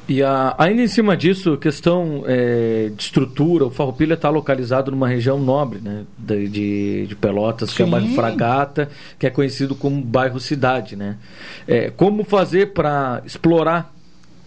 E 0.07 0.21
a, 0.21 0.53
ainda 0.57 0.81
em 0.81 0.87
cima 0.87 1.15
disso, 1.15 1.55
questão 1.57 2.23
é, 2.25 2.91
de 2.95 3.01
estrutura, 3.01 3.65
o 3.65 3.71
Farroupilha 3.71 4.15
está 4.15 4.29
localizado 4.29 4.91
numa 4.91 5.07
região 5.07 5.39
nobre, 5.39 5.79
né, 5.79 6.03
de, 6.17 6.49
de, 6.49 7.07
de 7.07 7.15
Pelotas, 7.15 7.69
Sim. 7.69 7.75
que 7.77 7.81
é 7.83 7.85
o 7.85 7.89
bairro 7.89 8.09
Fragata, 8.09 8.89
que 9.17 9.25
é 9.25 9.29
conhecido 9.29 9.75
como 9.75 10.01
bairro 10.01 10.41
Cidade, 10.41 10.97
né. 10.97 11.17
É, 11.65 11.89
como 11.89 12.25
fazer 12.25 12.73
para 12.73 13.21
explorar 13.25 13.92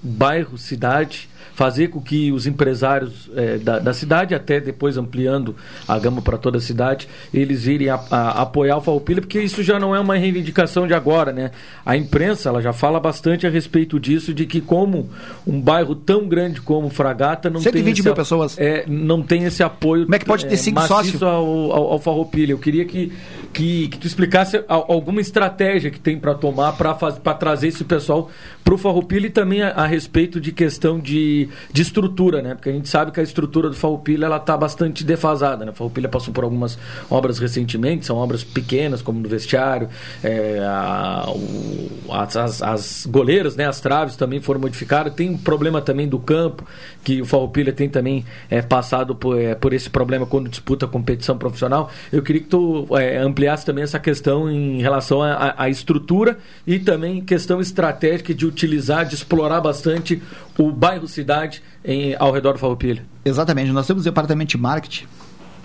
bairro 0.07 0.57
Cidade 0.57 1.29
fazer 1.55 1.89
com 1.89 2.01
que 2.01 2.33
os 2.33 2.47
empresários 2.47 3.31
é, 3.35 3.59
da, 3.59 3.79
da, 3.79 3.93
cidade, 3.93 4.35
até 4.35 4.61
depois 4.61 4.97
ampliando 4.97 5.55
a 5.87 5.99
gama 5.99 6.21
para 6.21 6.37
toda 6.37 6.59
a 6.59 6.61
cidade, 6.61 7.09
eles 7.33 7.65
virem 7.65 7.89
a, 7.89 8.01
a, 8.11 8.43
apoiar 8.43 8.77
o 8.77 8.81
Farroupilha, 8.81 9.21
porque 9.21 9.41
isso 9.41 9.63
já 9.63 9.79
não 9.79 9.95
é 9.95 10.01
uma 10.01 10.17
reivindicação 10.17 10.87
de 10.87 10.95
agora, 10.95 11.33
né? 11.33 11.51
A 11.85 11.97
imprensa 11.97 12.49
ela 12.49 12.61
já 12.61 12.73
fala 12.73 13.01
bastante 13.01 13.47
a 13.47 13.51
respeito 13.51 13.99
disso, 13.99 14.33
de 14.33 14.47
que 14.47 14.61
como 14.61 15.09
um 15.47 15.61
bairro 15.61 15.95
tão 15.95 16.29
grande 16.29 16.61
como 16.61 16.91
Fragata 16.91 17.51
não 17.51 17.61
120 17.61 17.85
tem 17.85 17.93
esse, 17.93 18.03
mil 18.03 18.15
pessoas. 18.15 18.59
É, 18.59 18.85
não 18.87 19.23
tem 19.23 19.45
esse 19.45 19.63
apoio 19.63 20.05
como 20.05 20.15
é 20.15 20.19
que 20.19 20.25
pode 20.25 20.47
ter 20.47 20.57
cinco 20.57 20.81
é, 20.81 20.87
sócios 20.87 21.23
ao, 21.23 21.45
ao, 21.73 21.93
ao 21.93 21.99
Farroupilha. 21.99 22.53
Eu 22.53 22.59
queria 22.59 22.85
que, 22.85 23.13
que, 23.53 23.89
que 23.89 23.99
tu 23.99 24.07
explicasse 24.07 24.63
alguma 24.69 25.21
estratégia 25.21 25.91
que 25.91 25.99
tem 25.99 26.19
para 26.19 26.35
tomar 26.35 26.73
para 26.73 27.35
trazer 27.35 27.69
esse 27.69 27.85
pessoal 27.85 28.31
para 28.65 28.75
o 28.75 28.79
Farroupilha 28.79 29.27
e 29.27 29.31
também 29.31 29.63
a, 29.63 29.71
a 29.71 29.87
respeito 29.87 30.41
de 30.41 30.53
questão 30.53 30.99
de 30.99 31.36
de, 31.73 31.83
estrutura, 31.83 32.41
né? 32.41 32.55
Porque 32.55 32.71
a 32.71 32.73
gente 32.73 32.89
sabe 32.89 33.13
que 33.13 33.21
a 33.21 33.23
estrutura 33.23 33.69
do 33.69 33.77
Farroupilha 33.77 34.27
ela 34.27 34.39
está 34.39 34.57
bastante 34.57 35.05
defasada, 35.05 35.65
né? 35.65 35.73
Farroupilha 35.73 36.09
passou 36.09 36.33
por 36.33 36.45
algumas 36.45 36.79
obras 37.11 37.39
recentemente, 37.39 38.07
são 38.07 38.17
obras 38.17 38.43
pequenas, 38.43 39.03
como 39.03 39.21
no 39.21 39.29
vestiário, 39.29 39.89
é, 40.23 40.61
a, 40.65 41.27
o, 41.29 42.13
as, 42.13 42.37
as, 42.37 42.63
as, 42.63 43.07
goleiras, 43.07 43.57
né? 43.57 43.67
As 43.67 43.81
traves 43.81 44.17
também 44.17 44.41
foram 44.41 44.61
modificadas. 44.61 45.15
Tem 45.15 45.31
um 45.31 45.39
problema 45.39 45.81
também 45.81 46.09
do 46.09 46.19
campo, 46.19 46.67
que 47.05 47.21
o 47.21 47.27
Farroupilha 47.27 47.73
tem 47.73 47.89
também 47.89 48.25
é, 48.51 48.63
passado 48.63 49.15
por, 49.15 49.39
é, 49.39 49.55
por 49.55 49.73
esse 49.73 49.91
problema 49.91 50.27
quando 50.27 50.49
disputa 50.49 50.87
a 50.87 50.89
competição 50.89 51.37
profissional. 51.37 51.91
Eu 52.13 52.23
queria 52.23 52.43
que 52.43 52.49
tu 52.49 52.87
é, 52.97 53.19
ampliasse 53.19 53.65
também 53.67 53.85
essa 53.85 53.99
questão 53.99 54.51
em 54.51 54.81
relação 54.81 55.21
à 55.23 55.69
estrutura 55.69 56.39
e 56.67 56.79
também 56.79 57.21
questão 57.21 57.61
estratégica 57.61 58.35
de 58.35 58.47
utilizar, 58.47 59.05
de 59.05 59.15
explorar 59.15 59.61
bastante 59.61 60.23
o 60.59 60.73
bairro 60.73 61.07
cidade 61.07 61.63
em, 61.85 62.15
ao 62.19 62.33
redor 62.33 62.53
do 62.53 62.59
Farroupilha. 62.59 63.05
Exatamente. 63.25 63.71
Nós 63.73 63.87
temos 63.87 64.03
o 64.03 64.05
departamento 64.05 64.51
de 64.51 64.59
marketing. 64.59 65.07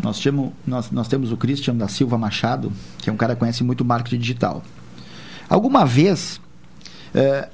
Nós 0.04 0.20
temos, 0.20 0.52
nós, 0.66 0.92
nós 0.92 1.08
temos 1.08 1.32
o 1.32 1.38
Christian 1.38 1.76
da 1.76 1.88
Silva 1.88 2.18
Machado, 2.18 2.72
que 3.00 3.10
é 3.10 3.14
um 3.14 3.18
cara 3.18 3.36
que 3.36 3.40
conhece 3.40 3.64
muito 3.64 3.86
marketing 3.86 4.18
digital. 4.18 4.64
Alguma 5.48 5.86
vez, 5.86 6.42
é, 7.14 7.50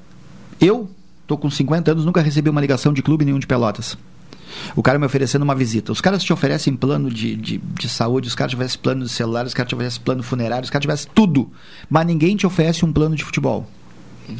eu 0.61 0.89
estou 1.21 1.37
com 1.37 1.49
50 1.49 1.91
anos, 1.91 2.05
nunca 2.05 2.21
recebi 2.21 2.49
uma 2.49 2.61
ligação 2.61 2.93
de 2.93 3.01
clube 3.01 3.25
nenhum 3.25 3.39
de 3.39 3.47
Pelotas. 3.47 3.97
O 4.75 4.81
cara 4.81 4.97
me 4.97 5.05
oferecendo 5.05 5.41
uma 5.41 5.53
visita. 5.53 5.91
Os 5.91 5.99
caras 5.99 6.23
te 6.23 6.31
oferecem 6.31 6.75
plano 6.75 7.11
de, 7.11 7.35
de, 7.35 7.57
de 7.57 7.89
saúde, 7.89 8.27
os 8.27 8.35
caras 8.35 8.53
oferecem 8.53 8.79
plano 8.79 9.03
de 9.03 9.09
celular, 9.09 9.45
os 9.45 9.53
caras 9.53 9.71
oferecem 9.73 10.01
plano 10.01 10.23
funerário, 10.23 10.63
os 10.63 10.69
caras 10.69 10.85
oferecem 10.85 11.11
tudo. 11.13 11.51
Mas 11.89 12.05
ninguém 12.05 12.35
te 12.35 12.47
oferece 12.47 12.85
um 12.85 12.93
plano 12.93 13.15
de 13.15 13.23
futebol. 13.23 13.67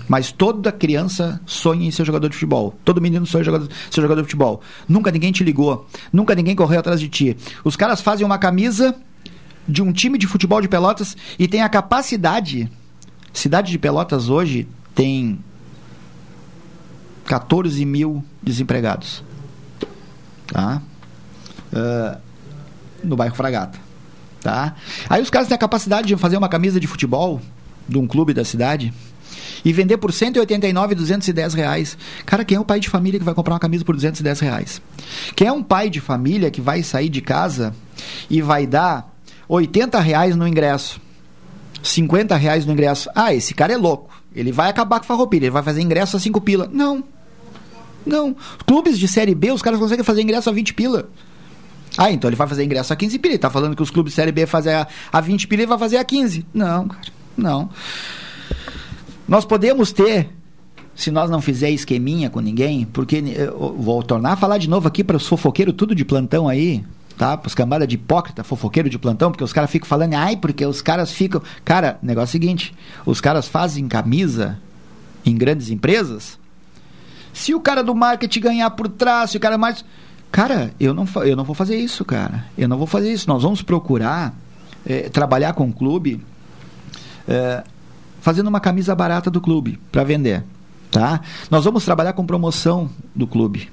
Mas 0.07 0.31
toda 0.31 0.71
criança 0.71 1.39
sonha 1.45 1.87
em 1.87 1.91
ser 1.91 2.05
jogador 2.05 2.29
de 2.29 2.35
futebol. 2.35 2.75
Todo 2.83 3.01
menino 3.01 3.25
sonha 3.25 3.41
em 3.41 3.45
jogador, 3.45 3.69
ser 3.89 4.01
jogador 4.01 4.21
de 4.21 4.27
futebol. 4.27 4.61
Nunca 4.87 5.11
ninguém 5.11 5.31
te 5.31 5.43
ligou. 5.43 5.87
Nunca 6.11 6.35
ninguém 6.35 6.55
correu 6.55 6.79
atrás 6.79 6.99
de 6.99 7.07
ti. 7.07 7.37
Os 7.63 7.75
caras 7.75 8.01
fazem 8.01 8.25
uma 8.25 8.37
camisa 8.37 8.95
de 9.67 9.81
um 9.81 9.91
time 9.91 10.17
de 10.17 10.27
futebol 10.27 10.61
de 10.61 10.67
Pelotas 10.67 11.15
e 11.37 11.47
tem 11.47 11.61
a 11.61 11.69
capacidade. 11.69 12.69
Cidade 13.33 13.71
de 13.71 13.77
Pelotas 13.77 14.29
hoje 14.29 14.67
tem 14.95 15.39
14 17.25 17.85
mil 17.85 18.23
desempregados. 18.41 19.23
Tá? 20.47 20.81
Uh, 21.71 22.17
no 23.03 23.15
bairro 23.15 23.35
Fragata. 23.35 23.77
Tá? 24.41 24.75
Aí 25.09 25.21
os 25.21 25.29
caras 25.29 25.47
têm 25.47 25.55
a 25.55 25.59
capacidade 25.59 26.07
de 26.07 26.15
fazer 26.15 26.37
uma 26.37 26.49
camisa 26.49 26.79
de 26.79 26.87
futebol 26.87 27.41
de 27.87 27.97
um 27.97 28.07
clube 28.07 28.33
da 28.33 28.43
cidade 28.43 28.93
e 29.63 29.73
vender 29.73 29.97
por 29.97 30.11
189, 30.11 30.95
210 30.95 31.53
reais. 31.53 31.97
Cara, 32.25 32.45
quem 32.45 32.57
é 32.57 32.59
o 32.59 32.65
pai 32.65 32.79
de 32.79 32.89
família 32.89 33.19
que 33.19 33.25
vai 33.25 33.33
comprar 33.33 33.53
uma 33.53 33.59
camisa 33.59 33.83
por 33.83 33.95
210 33.95 34.39
reais? 34.39 34.81
Quem 35.35 35.47
é 35.47 35.51
um 35.51 35.63
pai 35.63 35.89
de 35.89 35.99
família 35.99 36.51
que 36.51 36.61
vai 36.61 36.83
sair 36.83 37.09
de 37.09 37.21
casa 37.21 37.73
e 38.29 38.41
vai 38.41 38.65
dar 38.65 39.13
80 39.47 39.99
reais 39.99 40.35
no 40.35 40.47
ingresso? 40.47 41.01
50 41.83 42.35
reais 42.35 42.65
no 42.65 42.73
ingresso. 42.73 43.09
Ah, 43.15 43.33
esse 43.33 43.53
cara 43.53 43.73
é 43.73 43.77
louco. 43.77 44.13
Ele 44.35 44.51
vai 44.51 44.69
acabar 44.69 44.99
com 44.99 45.05
a 45.05 45.07
farroupilha, 45.07 45.45
ele 45.45 45.51
vai 45.51 45.63
fazer 45.63 45.81
ingresso 45.81 46.17
a 46.17 46.19
5 46.19 46.41
pila. 46.41 46.69
Não. 46.71 47.03
Não. 48.05 48.35
Clubes 48.65 48.97
de 48.97 49.07
Série 49.07 49.35
B, 49.35 49.51
os 49.51 49.61
caras 49.61 49.79
conseguem 49.79 50.03
fazer 50.03 50.21
ingresso 50.21 50.49
a 50.49 50.53
20 50.53 50.73
pila. 50.73 51.09
Ah, 51.97 52.11
então 52.11 52.29
ele 52.29 52.35
vai 52.35 52.47
fazer 52.47 52.63
ingresso 52.63 52.93
a 52.93 52.95
15 52.95 53.19
pila. 53.19 53.33
Ele 53.33 53.39
tá 53.39 53.49
falando 53.49 53.75
que 53.75 53.81
os 53.81 53.89
clubes 53.89 54.13
de 54.13 54.15
Série 54.15 54.31
B 54.31 54.45
fazem 54.45 54.73
a, 54.73 54.87
a 55.11 55.19
20 55.19 55.47
pila 55.47 55.63
e 55.63 55.65
vai 55.65 55.77
fazer 55.77 55.97
a 55.97 56.03
15. 56.03 56.45
Não, 56.53 56.87
cara. 56.87 57.07
Não. 57.35 57.69
Nós 59.27 59.43
podemos 59.43 59.91
ter, 59.91 60.29
se 60.95 61.11
nós 61.11 61.29
não 61.29 61.41
fizer 61.41 61.69
esqueminha 61.69 62.29
com 62.29 62.39
ninguém, 62.39 62.85
porque 62.85 63.21
vou 63.77 64.01
tornar 64.01 64.33
a 64.33 64.35
falar 64.37 64.57
de 64.57 64.69
novo 64.69 64.87
aqui 64.87 65.03
para 65.03 65.17
os 65.17 65.27
fofoqueiros 65.27 65.75
tudo 65.75 65.93
de 65.93 66.05
plantão 66.05 66.47
aí, 66.47 66.83
tá? 67.17 67.35
Para 67.35 67.47
os 67.47 67.55
cambada 67.55 67.85
de 67.85 67.95
hipócrita, 67.95 68.43
fofoqueiro 68.43 68.89
de 68.89 68.97
plantão, 68.97 69.31
porque 69.31 69.43
os 69.43 69.51
caras 69.51 69.69
ficam 69.69 69.87
falando, 69.87 70.13
ai, 70.13 70.37
porque 70.37 70.65
os 70.65 70.81
caras 70.81 71.11
ficam. 71.11 71.41
Cara, 71.65 71.99
negócio 72.01 72.37
é 72.37 72.39
o 72.39 72.41
seguinte: 72.41 72.75
os 73.05 73.19
caras 73.19 73.47
fazem 73.47 73.87
camisa 73.87 74.59
em 75.25 75.35
grandes 75.35 75.69
empresas. 75.69 76.39
Se 77.33 77.53
o 77.53 77.59
cara 77.59 77.83
do 77.83 77.93
marketing 77.93 78.39
ganhar 78.39 78.69
por 78.71 78.87
trás, 78.87 79.31
se 79.31 79.37
o 79.37 79.39
cara 79.39 79.57
mais. 79.57 79.83
Cara, 80.31 80.71
eu 80.79 80.93
não, 80.93 81.07
eu 81.23 81.35
não 81.35 81.43
vou 81.43 81.55
fazer 81.55 81.77
isso, 81.77 82.03
cara. 82.05 82.45
Eu 82.57 82.67
não 82.67 82.77
vou 82.77 82.87
fazer 82.87 83.11
isso. 83.11 83.27
Nós 83.27 83.43
vamos 83.43 83.61
procurar 83.61 84.33
é, 84.85 85.09
trabalhar 85.09 85.53
com 85.53 85.67
o 85.67 85.73
clube 85.73 86.21
é, 87.27 87.63
fazendo 88.27 88.47
uma 88.47 88.59
camisa 88.59 88.93
barata 88.93 89.31
do 89.31 89.39
clube 89.39 89.79
para 89.89 90.03
vender. 90.03 90.43
Tá? 90.91 91.21
Nós 91.49 91.63
vamos 91.63 91.85
trabalhar 91.85 92.11
com 92.11 92.25
promoção 92.25 92.89
do 93.15 93.25
clube. 93.25 93.71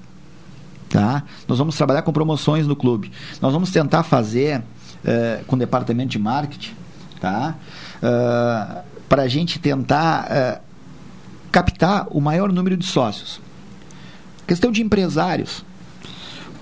Tá? 0.88 1.24
Nós 1.48 1.58
vamos 1.58 1.74
trabalhar 1.76 2.02
com 2.02 2.12
promoções 2.12 2.64
no 2.64 2.76
clube. 2.76 3.10
Nós 3.42 3.52
vamos 3.52 3.72
tentar 3.72 4.04
fazer 4.04 4.62
é, 5.04 5.42
com 5.48 5.56
o 5.56 5.58
departamento 5.58 6.10
de 6.10 6.20
marketing 6.20 6.72
tá? 7.20 7.56
É, 8.00 8.82
para 9.08 9.22
a 9.22 9.28
gente 9.28 9.58
tentar 9.58 10.30
é, 10.30 10.60
captar 11.50 12.06
o 12.12 12.20
maior 12.20 12.52
número 12.52 12.76
de 12.76 12.86
sócios. 12.86 13.40
Questão 14.46 14.70
de 14.70 14.82
empresários. 14.82 15.64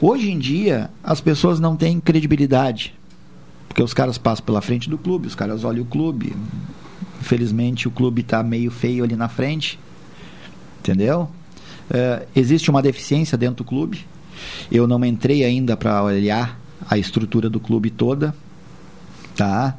Hoje 0.01 0.31
em 0.31 0.39
dia, 0.39 0.89
as 1.05 1.21
pessoas 1.21 1.61
não 1.61 1.77
têm 1.77 2.01
credibilidade. 2.01 2.95
Porque 3.69 3.83
os 3.83 3.93
caras 3.93 4.17
passam 4.17 4.47
pela 4.47 4.63
frente 4.63 4.89
do 4.89 4.97
clube, 4.97 5.27
os 5.27 5.35
caras 5.35 5.63
olham 5.63 5.83
o 5.83 5.87
clube. 5.87 6.35
Infelizmente, 7.21 7.89
o 7.89 7.91
clube 7.91 8.23
está 8.23 8.43
meio 8.43 8.71
feio 8.71 9.05
ali 9.05 9.17
na 9.17 9.29
frente. 9.29 9.79
Entendeu? 10.81 11.29
É, 11.91 12.27
existe 12.35 12.71
uma 12.71 12.83
deficiência 12.83 13.37
dentro 13.39 13.57
do 13.57 13.65
clube. 13.65 14.07
Eu 14.71 14.87
não 14.87 15.05
entrei 15.05 15.45
ainda 15.45 15.77
para 15.77 16.03
olhar 16.03 16.59
a 16.89 16.99
estrutura 16.99 17.49
do 17.49 17.61
clube 17.61 17.91
toda. 17.91 18.35
Tá? 19.37 19.77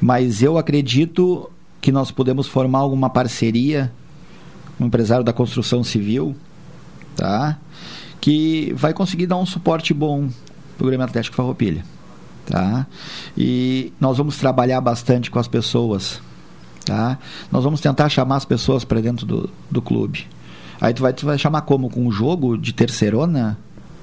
Mas 0.00 0.42
eu 0.42 0.58
acredito 0.58 1.50
que 1.80 1.92
nós 1.92 2.10
podemos 2.10 2.46
formar 2.46 2.80
alguma 2.80 3.10
parceria 3.10 3.92
um 4.78 4.86
empresário 4.86 5.24
da 5.24 5.32
construção 5.32 5.84
civil, 5.84 6.34
tá? 7.16 7.58
que 8.20 8.72
vai 8.74 8.92
conseguir 8.92 9.26
dar 9.26 9.36
um 9.36 9.46
suporte 9.46 9.92
bom 9.92 10.28
para 10.76 10.84
o 10.84 10.86
Grêmio 10.86 11.04
Atlético 11.04 11.36
Farroupilha. 11.36 11.84
Tá? 12.46 12.86
E 13.36 13.92
nós 14.00 14.18
vamos 14.18 14.36
trabalhar 14.36 14.80
bastante 14.80 15.30
com 15.30 15.38
as 15.38 15.48
pessoas. 15.48 16.20
Tá? 16.84 17.18
Nós 17.50 17.64
vamos 17.64 17.80
tentar 17.80 18.08
chamar 18.08 18.36
as 18.36 18.44
pessoas 18.44 18.84
para 18.84 19.00
dentro 19.00 19.24
do, 19.24 19.50
do 19.70 19.80
clube. 19.80 20.26
Aí 20.80 20.92
tu 20.92 21.02
vai, 21.02 21.12
tu 21.12 21.24
vai 21.24 21.38
chamar 21.38 21.62
como? 21.62 21.88
Com 21.88 22.06
um 22.06 22.12
jogo 22.12 22.58
de 22.58 22.72
terceirona? 22.72 23.58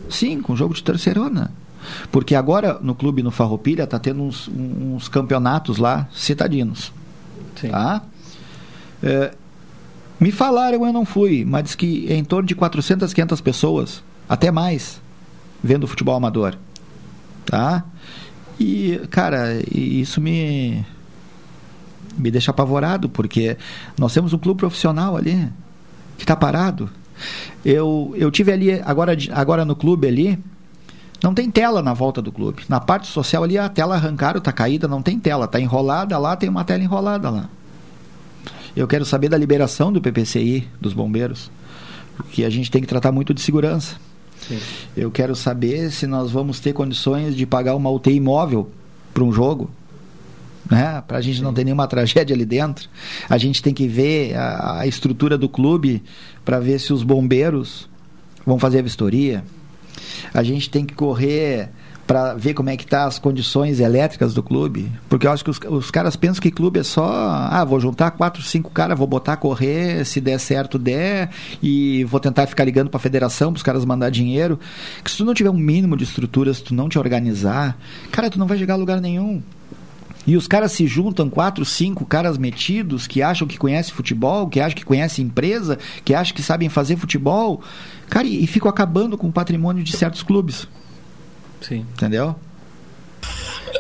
Sim, 0.10 0.42
com 0.42 0.54
um 0.54 0.58
jogo 0.58 0.74
de 0.74 0.84
terceirona. 0.84 1.52
Porque 2.12 2.36
agora 2.36 2.80
no 2.82 2.96
clube 2.96 3.24
no 3.24 3.32
Farroupilha 3.32 3.86
tá 3.86 4.00
tendo 4.00 4.24
uns, 4.24 4.48
uns 4.48 5.08
campeonatos 5.08 5.78
lá 5.78 6.08
citadinos. 6.12 6.92
Sim. 7.56 7.70
Tá? 7.70 8.02
É, 9.04 9.34
me 10.20 10.32
falaram, 10.32 10.86
eu 10.86 10.94
não 10.94 11.06
fui, 11.06 11.44
mas 11.46 11.64
diz 11.64 11.76
que 11.76 12.06
é 12.10 12.16
em 12.16 12.24
torno 12.24 12.48
de 12.48 12.56
400, 12.56 13.14
500 13.14 13.42
pessoas 13.42 14.04
até 14.30 14.52
mais, 14.52 15.02
vendo 15.64 15.88
futebol 15.88 16.16
amador. 16.16 16.56
Tá? 17.46 17.84
E, 18.60 19.02
cara, 19.10 19.62
isso 19.72 20.22
me 20.22 20.86
me 22.18 22.32
deixa 22.32 22.52
apavorado, 22.52 23.10
porque 23.10 23.58
nós 23.98 24.14
temos 24.14 24.34
um 24.34 24.38
clube 24.38 24.60
profissional 24.60 25.16
ali 25.16 25.50
que 26.18 26.24
está 26.24 26.36
parado. 26.36 26.90
Eu, 27.64 28.14
eu 28.16 28.32
tive 28.32 28.52
ali, 28.52 28.82
agora, 28.82 29.16
agora 29.32 29.66
no 29.66 29.76
clube 29.76 30.08
ali, 30.08 30.40
não 31.24 31.34
tem 31.34 31.52
tela 31.52 31.82
na 31.82 31.94
volta 31.94 32.22
do 32.22 32.32
clube. 32.32 32.64
Na 32.68 32.80
parte 32.80 33.08
social 33.08 33.44
ali, 33.44 33.58
a 33.58 33.70
tela 33.70 33.96
arrancaram, 33.96 34.40
está 34.40 34.52
caída, 34.52 34.88
não 34.88 35.02
tem 35.02 35.20
tela. 35.20 35.46
Está 35.46 35.60
enrolada 35.60 36.18
lá, 36.18 36.36
tem 36.36 36.50
uma 36.50 36.64
tela 36.64 36.84
enrolada 36.84 37.30
lá. 37.30 37.50
Eu 38.76 38.88
quero 38.88 39.06
saber 39.06 39.30
da 39.30 39.38
liberação 39.38 39.92
do 39.92 40.02
PPCI, 40.02 40.68
dos 40.80 40.94
bombeiros, 40.94 41.52
porque 42.16 42.44
a 42.44 42.50
gente 42.50 42.72
tem 42.72 42.82
que 42.82 42.88
tratar 42.88 43.12
muito 43.12 43.34
de 43.34 43.42
segurança. 43.42 43.98
Sim. 44.48 44.60
Eu 44.98 45.12
quero 45.12 45.36
saber 45.36 45.92
se 45.92 46.08
nós 46.08 46.32
vamos 46.32 46.60
ter 46.60 46.74
condições 46.74 47.36
de 47.36 47.46
pagar 47.46 47.76
uma 47.76 47.90
UTI 47.90 48.20
móvel 48.20 48.72
para 49.14 49.24
um 49.24 49.32
jogo. 49.32 49.70
Né? 50.72 51.04
Para 51.06 51.18
a 51.18 51.22
gente 51.22 51.40
Sim. 51.40 51.44
não 51.44 51.54
ter 51.54 51.66
nenhuma 51.66 51.86
tragédia 51.86 52.34
ali 52.34 52.46
dentro. 52.46 52.90
A 53.30 53.38
gente 53.38 53.62
tem 53.62 53.74
que 53.74 53.88
ver 53.88 54.36
a, 54.36 54.80
a 54.80 54.88
estrutura 54.88 55.38
do 55.38 55.50
clube 55.50 56.02
para 56.46 56.60
ver 56.60 56.80
se 56.80 56.94
os 56.94 57.04
bombeiros 57.04 57.90
vão 58.46 58.58
fazer 58.58 58.80
a 58.80 58.82
vistoria. 58.82 59.44
A 60.34 60.42
gente 60.42 60.70
tem 60.70 60.86
que 60.86 60.94
correr 60.94 61.70
para 62.08 62.34
ver 62.34 62.54
como 62.54 62.70
é 62.70 62.76
que 62.76 62.86
tá 62.86 63.06
as 63.06 63.20
condições 63.20 63.80
elétricas 63.80 64.34
do 64.34 64.44
clube, 64.44 64.92
porque 65.08 65.26
eu 65.26 65.32
acho 65.32 65.46
que 65.46 65.50
os, 65.50 65.60
os, 65.70 65.90
caras 65.90 66.16
pensam 66.18 66.42
que 66.42 66.52
clube 66.52 66.80
é 66.80 66.84
só, 66.84 67.10
ah, 67.50 67.64
vou 67.64 67.80
juntar 67.80 68.12
quatro, 68.12 68.42
cinco 68.42 68.70
caras, 68.70 68.98
vou 68.98 69.08
botar 69.08 69.34
a 69.34 69.38
correr, 69.38 70.06
se 70.06 70.20
der 70.20 70.38
certo 70.38 70.78
der, 70.78 71.30
e 71.64 72.04
vou 72.06 72.20
tentar 72.20 72.48
ficar 72.48 72.66
ligando 72.66 72.90
para 72.90 72.98
a 72.98 73.02
federação 73.02 73.54
para 73.54 73.58
os 73.58 73.64
caras 73.64 73.86
mandar 73.86 74.10
dinheiro. 74.10 74.60
Que 75.02 75.10
se 75.10 75.18
tu 75.18 75.26
não 75.26 75.34
tiver 75.34 75.52
um 75.52 75.58
mínimo 75.58 75.96
de 75.96 76.04
estrutura, 76.04 76.54
se 76.54 76.64
tu 76.64 76.74
não 76.74 76.90
te 76.90 77.00
organizar, 77.00 77.78
cara, 78.12 78.30
tu 78.30 78.38
não 78.38 78.48
vai 78.48 78.58
chegar 78.58 78.74
a 78.74 78.78
lugar 78.78 79.00
nenhum. 79.00 79.42
E 80.26 80.38
os 80.38 80.48
caras 80.48 80.72
se 80.72 80.86
juntam, 80.86 81.30
quatro, 81.30 81.66
cinco 81.66 82.06
caras 82.06 82.38
metidos, 82.38 83.08
que 83.08 83.22
acham 83.22 83.48
que 83.48 83.58
conhecem 83.58 83.94
futebol, 83.94 84.48
que 84.48 84.60
acham 84.60 84.78
que 84.78 84.86
conhecem 84.86 85.26
empresa, 85.26 85.80
que 86.06 86.14
acham 86.14 86.36
que 86.36 86.44
sabem 86.44 86.70
fazer 86.70 86.96
futebol, 86.96 87.62
cara, 88.10 88.28
e, 88.28 88.44
e 88.44 88.48
ficam 88.48 88.70
acabando 88.70 89.18
com 89.18 89.28
o 89.28 89.32
patrimônio 89.32 89.84
de 89.84 89.96
certos 89.96 90.22
clubes. 90.22 90.68
Sim. 91.62 91.86
Entendeu? 91.94 92.36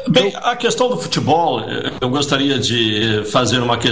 Bem, 0.07 0.33
a 0.35 0.55
questão 0.55 0.89
do 0.89 0.97
futebol, 0.97 1.61
eu 1.99 2.09
gostaria 2.09 2.57
de 2.57 3.23
fazer 3.31 3.59
uma, 3.59 3.77
que, 3.77 3.89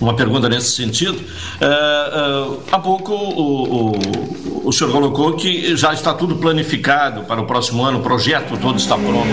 uma 0.00 0.14
pergunta 0.14 0.48
nesse 0.48 0.72
sentido. 0.72 1.20
É, 1.60 1.66
é, 1.66 2.58
há 2.72 2.78
pouco 2.78 3.12
o, 3.12 3.90
o, 3.90 4.68
o 4.68 4.72
senhor 4.72 4.90
colocou 4.90 5.34
que 5.34 5.76
já 5.76 5.92
está 5.92 6.14
tudo 6.14 6.36
planificado 6.36 7.22
para 7.22 7.40
o 7.40 7.46
próximo 7.46 7.84
ano, 7.84 7.98
o 7.98 8.02
projeto 8.02 8.58
todo 8.58 8.78
está 8.78 8.96
pronto. 8.96 9.28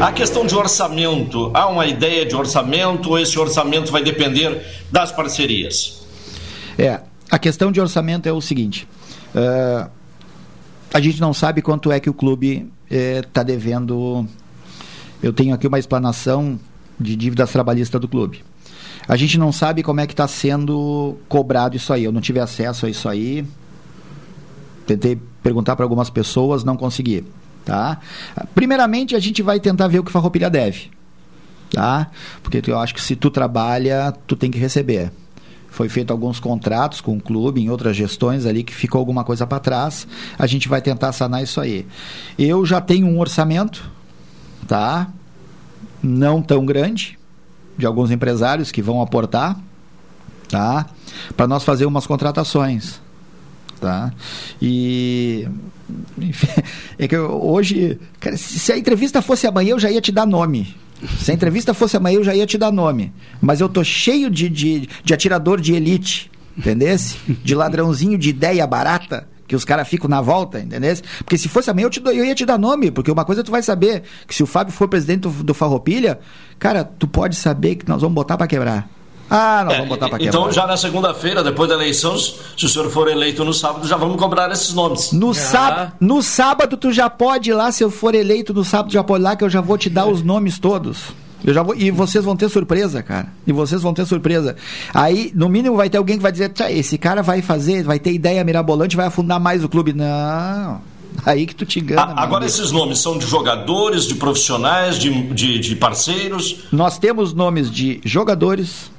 A 0.00 0.12
questão 0.12 0.46
de 0.46 0.54
orçamento, 0.54 1.50
há 1.54 1.66
uma 1.66 1.86
ideia 1.86 2.24
de 2.24 2.34
orçamento 2.34 3.10
ou 3.10 3.18
esse 3.18 3.38
orçamento 3.38 3.92
vai 3.92 4.02
depender 4.02 4.64
das 4.90 5.12
parcerias? 5.12 6.06
É, 6.78 7.00
a 7.30 7.38
questão 7.38 7.70
de 7.70 7.80
orçamento 7.80 8.26
é 8.28 8.32
o 8.32 8.40
seguinte. 8.40 8.88
A 10.92 11.00
gente 11.00 11.20
não 11.20 11.34
sabe 11.34 11.60
quanto 11.60 11.92
é 11.92 12.00
que 12.00 12.08
o 12.08 12.14
clube 12.14 12.70
está 12.90 13.42
devendo. 13.42 14.26
Eu 15.22 15.32
tenho 15.32 15.54
aqui 15.54 15.66
uma 15.66 15.78
explanação 15.78 16.58
de 16.98 17.16
dívidas 17.16 17.50
trabalhistas 17.50 18.00
do 18.00 18.08
clube. 18.08 18.44
A 19.08 19.16
gente 19.16 19.38
não 19.38 19.52
sabe 19.52 19.82
como 19.82 20.00
é 20.00 20.06
que 20.06 20.12
está 20.12 20.26
sendo 20.26 21.16
cobrado 21.28 21.76
isso 21.76 21.92
aí. 21.92 22.04
Eu 22.04 22.12
não 22.12 22.20
tive 22.20 22.40
acesso 22.40 22.86
a 22.86 22.90
isso 22.90 23.08
aí. 23.08 23.46
Tentei 24.86 25.20
perguntar 25.42 25.76
para 25.76 25.84
algumas 25.84 26.10
pessoas, 26.10 26.64
não 26.64 26.76
consegui. 26.76 27.24
Tá? 27.64 27.98
Primeiramente, 28.54 29.14
a 29.14 29.20
gente 29.20 29.42
vai 29.42 29.60
tentar 29.60 29.88
ver 29.88 30.00
o 30.00 30.04
que 30.04 30.10
Farroupilha 30.10 30.50
deve. 30.50 30.90
Tá? 31.72 32.10
Porque 32.42 32.62
eu 32.70 32.78
acho 32.78 32.94
que 32.94 33.00
se 33.00 33.14
tu 33.14 33.30
trabalha, 33.30 34.12
tu 34.26 34.34
tem 34.34 34.50
que 34.50 34.58
receber. 34.58 35.12
Foi 35.68 35.88
feito 35.88 36.10
alguns 36.10 36.40
contratos 36.40 37.00
com 37.00 37.16
o 37.16 37.20
clube, 37.20 37.60
em 37.60 37.68
outras 37.68 37.94
gestões 37.94 38.46
ali, 38.46 38.64
que 38.64 38.74
ficou 38.74 38.98
alguma 38.98 39.24
coisa 39.24 39.46
para 39.46 39.60
trás. 39.60 40.06
A 40.38 40.46
gente 40.46 40.68
vai 40.68 40.80
tentar 40.80 41.12
sanar 41.12 41.42
isso 41.42 41.60
aí. 41.60 41.86
Eu 42.38 42.64
já 42.64 42.80
tenho 42.80 43.06
um 43.06 43.20
orçamento, 43.20 43.88
tá? 44.66 45.08
Não 46.02 46.42
tão 46.42 46.64
grande, 46.64 47.18
de 47.76 47.86
alguns 47.86 48.10
empresários 48.10 48.70
que 48.70 48.82
vão 48.82 49.00
aportar, 49.00 49.58
tá? 50.48 50.86
Para 51.36 51.46
nós 51.46 51.64
fazer 51.64 51.86
umas 51.86 52.06
contratações, 52.06 53.00
tá? 53.80 54.12
E 54.60 55.48
é 56.98 57.08
que 57.08 57.16
eu, 57.16 57.42
hoje, 57.42 57.98
cara, 58.20 58.36
se 58.36 58.72
a 58.72 58.78
entrevista 58.78 59.22
fosse 59.22 59.46
amanhã, 59.46 59.70
eu 59.70 59.78
já 59.78 59.90
ia 59.90 60.00
te 60.00 60.10
dar 60.10 60.26
nome 60.26 60.74
Se 61.20 61.30
a 61.30 61.34
entrevista 61.34 61.72
fosse 61.74 61.96
amanhã, 61.96 62.16
eu 62.16 62.24
já 62.24 62.34
ia 62.34 62.46
te 62.46 62.58
dar 62.58 62.72
nome. 62.72 63.12
Mas 63.40 63.60
eu 63.60 63.68
tô 63.68 63.84
cheio 63.84 64.30
de, 64.30 64.48
de, 64.48 64.88
de 65.04 65.14
atirador 65.14 65.60
de 65.60 65.74
elite, 65.74 66.30
entendesse? 66.56 67.18
De 67.44 67.54
ladrãozinho 67.54 68.18
de 68.18 68.30
ideia 68.30 68.66
barata 68.66 69.28
que 69.46 69.54
os 69.54 69.64
caras 69.64 69.88
ficam 69.88 70.08
na 70.08 70.20
volta, 70.20 70.60
entendeu? 70.60 70.96
Porque 71.18 71.38
se 71.38 71.48
fosse 71.48 71.70
amanhã 71.70 71.86
eu, 71.86 71.90
te, 71.90 72.02
eu 72.04 72.24
ia 72.24 72.34
te 72.34 72.44
dar 72.44 72.58
nome, 72.58 72.90
porque 72.90 73.10
uma 73.10 73.24
coisa 73.24 73.42
tu 73.44 73.50
vai 73.50 73.62
saber, 73.62 74.02
que 74.26 74.34
se 74.34 74.42
o 74.42 74.46
Fábio 74.46 74.72
for 74.72 74.88
presidente 74.88 75.20
do, 75.20 75.30
do 75.30 75.54
Farroupilha, 75.54 76.18
cara, 76.58 76.84
tu 76.84 77.06
pode 77.06 77.36
saber 77.36 77.76
que 77.76 77.88
nós 77.88 78.02
vamos 78.02 78.14
botar 78.14 78.36
para 78.36 78.46
quebrar. 78.46 78.88
Ah, 79.28 79.62
nós 79.64 79.74
é, 79.74 79.76
vamos 79.78 79.88
botar 79.88 80.08
para 80.08 80.18
quebrar. 80.18 80.38
Então, 80.38 80.52
já 80.52 80.66
na 80.66 80.76
segunda-feira, 80.76 81.42
depois 81.42 81.68
da 81.68 81.74
eleição, 81.74 82.16
se 82.16 82.64
o 82.64 82.68
senhor 82.68 82.90
for 82.90 83.08
eleito 83.08 83.44
no 83.44 83.52
sábado, 83.52 83.86
já 83.86 83.96
vamos 83.96 84.16
cobrar 84.16 84.50
esses 84.52 84.72
nomes. 84.72 85.12
No, 85.12 85.30
ah. 85.30 85.34
sábado, 85.34 85.92
no 86.00 86.22
sábado, 86.22 86.76
tu 86.76 86.92
já 86.92 87.10
pode 87.10 87.50
ir 87.50 87.54
lá, 87.54 87.72
se 87.72 87.82
eu 87.82 87.90
for 87.90 88.14
eleito 88.14 88.54
no 88.54 88.64
sábado, 88.64 88.92
já 88.92 89.02
pode 89.02 89.22
ir 89.22 89.24
lá, 89.24 89.36
que 89.36 89.44
eu 89.44 89.50
já 89.50 89.60
vou 89.60 89.76
te 89.76 89.90
dar 89.90 90.06
os 90.06 90.22
nomes 90.22 90.58
todos. 90.58 91.25
Eu 91.46 91.54
já 91.54 91.62
vou, 91.62 91.76
e 91.76 91.92
vocês 91.92 92.24
vão 92.24 92.36
ter 92.36 92.48
surpresa, 92.48 93.04
cara. 93.04 93.28
E 93.46 93.52
vocês 93.52 93.80
vão 93.80 93.94
ter 93.94 94.04
surpresa. 94.04 94.56
Aí, 94.92 95.30
no 95.32 95.48
mínimo, 95.48 95.76
vai 95.76 95.88
ter 95.88 95.96
alguém 95.96 96.16
que 96.16 96.22
vai 96.22 96.32
dizer: 96.32 96.52
esse 96.70 96.98
cara 96.98 97.22
vai 97.22 97.40
fazer, 97.40 97.84
vai 97.84 98.00
ter 98.00 98.12
ideia 98.12 98.42
mirabolante, 98.42 98.96
vai 98.96 99.06
afundar 99.06 99.38
mais 99.38 99.62
o 99.62 99.68
clube. 99.68 99.92
Não. 99.92 100.80
Aí 101.24 101.46
que 101.46 101.54
tu 101.54 101.64
te 101.64 101.78
engana. 101.78 102.02
Ah, 102.02 102.22
agora, 102.24 102.44
esses 102.44 102.72
nomes 102.72 102.98
são 102.98 103.16
de 103.16 103.26
jogadores, 103.26 104.06
de 104.06 104.16
profissionais, 104.16 104.98
de, 104.98 105.10
de, 105.32 105.58
de 105.60 105.76
parceiros? 105.76 106.66
Nós 106.72 106.98
temos 106.98 107.32
nomes 107.32 107.70
de 107.70 108.00
jogadores, 108.04 108.90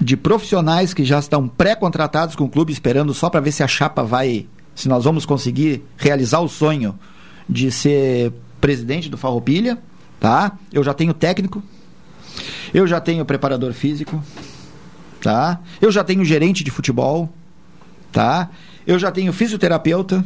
de 0.00 0.16
profissionais 0.16 0.94
que 0.94 1.04
já 1.04 1.18
estão 1.18 1.48
pré-contratados 1.48 2.36
com 2.36 2.44
o 2.44 2.48
clube, 2.48 2.72
esperando 2.72 3.12
só 3.12 3.28
para 3.28 3.40
ver 3.40 3.50
se 3.50 3.64
a 3.64 3.68
chapa 3.68 4.04
vai. 4.04 4.46
Se 4.76 4.88
nós 4.88 5.04
vamos 5.04 5.26
conseguir 5.26 5.82
realizar 5.96 6.38
o 6.38 6.48
sonho 6.48 6.96
de 7.48 7.70
ser 7.72 8.32
presidente 8.60 9.08
do 9.08 9.16
Farroupilha, 9.16 9.78
tá? 10.20 10.52
Eu 10.72 10.84
já 10.84 10.94
tenho 10.94 11.12
técnico, 11.12 11.62
eu 12.72 12.86
já 12.86 13.00
tenho 13.00 13.24
preparador 13.24 13.72
físico, 13.72 14.22
tá? 15.20 15.60
Eu 15.80 15.90
já 15.90 16.04
tenho 16.04 16.24
gerente 16.24 16.62
de 16.62 16.70
futebol, 16.70 17.32
tá? 18.12 18.50
Eu 18.86 18.98
já 18.98 19.10
tenho 19.10 19.32
fisioterapeuta, 19.32 20.24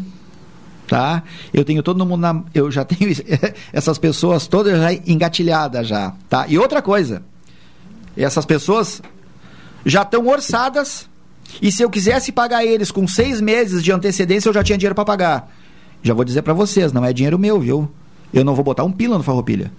tá? 0.87 1.23
Eu 1.53 1.65
tenho 1.65 1.83
todo 1.83 2.05
mundo 2.05 2.21
na, 2.21 2.43
eu 2.55 2.71
já 2.71 2.85
tenho 2.87 3.11
essas 3.73 3.99
pessoas 3.99 4.47
todas 4.47 4.79
já 4.79 4.93
engatilhadas 4.93 5.87
já, 5.87 6.13
tá? 6.29 6.47
E 6.49 6.59
outra 6.59 6.83
coisa, 6.83 7.23
essas 8.17 8.45
pessoas 8.45 9.03
já 9.85 10.03
estão 10.03 10.27
orçadas 10.27 11.09
e 11.61 11.73
se 11.73 11.83
eu 11.83 11.91
quisesse 11.91 12.31
pagar 12.31 12.65
eles 12.65 12.91
com 12.91 13.09
seis 13.09 13.41
meses 13.41 13.83
de 13.83 13.91
antecedência 13.91 14.49
eu 14.49 14.55
já 14.55 14.63
tinha 14.63 14.77
dinheiro 14.77 14.95
para 14.95 15.05
pagar. 15.05 15.53
Já 16.03 16.15
vou 16.15 16.25
dizer 16.25 16.43
para 16.43 16.55
vocês, 16.55 16.93
não 16.93 17.05
é 17.05 17.13
dinheiro 17.13 17.39
meu, 17.39 17.61
viu? 17.61 17.91
Eu 18.33 18.45
não 18.45 18.55
vou 18.55 18.65
botar 18.65 18.85
um 18.85 18.93
pila 18.93 19.19
no 19.19 19.25
Farroupilha. 19.25 19.71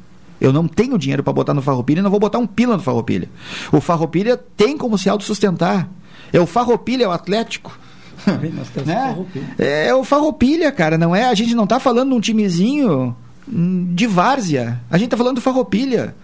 Eu 0.41 0.51
não 0.51 0.67
tenho 0.67 0.97
dinheiro 0.97 1.21
para 1.21 1.31
botar 1.31 1.53
no 1.53 1.61
Farroupilha 1.61 1.99
e 1.99 2.01
não 2.01 2.09
vou 2.09 2.19
botar 2.19 2.39
um 2.39 2.47
pila 2.47 2.75
no 2.75 2.81
Farroupilha. 2.81 3.29
O 3.71 3.79
Farroupilha 3.79 4.35
tem 4.35 4.75
como 4.75 4.97
se 4.97 5.07
autossustentar. 5.07 5.87
É 6.33 6.39
o 6.39 6.47
Farroupilha, 6.47 7.03
é 7.03 7.07
o 7.07 7.11
Atlético. 7.11 7.77
né? 8.85 9.25
É, 9.59 9.93
o 9.93 10.03
Farroupilha, 10.03 10.71
cara, 10.71 10.97
não 10.97 11.15
é? 11.15 11.25
A 11.25 11.33
gente 11.35 11.53
não 11.53 11.67
tá 11.67 11.79
falando 11.79 12.09
de 12.09 12.15
um 12.15 12.19
timezinho 12.19 13.15
hum, 13.47 13.93
de 13.93 14.07
várzea. 14.07 14.81
A 14.89 14.97
gente 14.97 15.09
tá 15.09 15.17
falando 15.17 15.35
do 15.35 15.41
Farroupilha. 15.41 16.15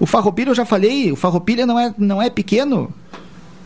O 0.00 0.06
Farroupilha, 0.06 0.50
eu 0.50 0.54
já 0.54 0.64
falei, 0.64 1.12
o 1.12 1.16
Farroupilha 1.16 1.64
não 1.64 1.78
é, 1.78 1.94
não 1.96 2.20
é 2.20 2.28
pequeno. 2.28 2.92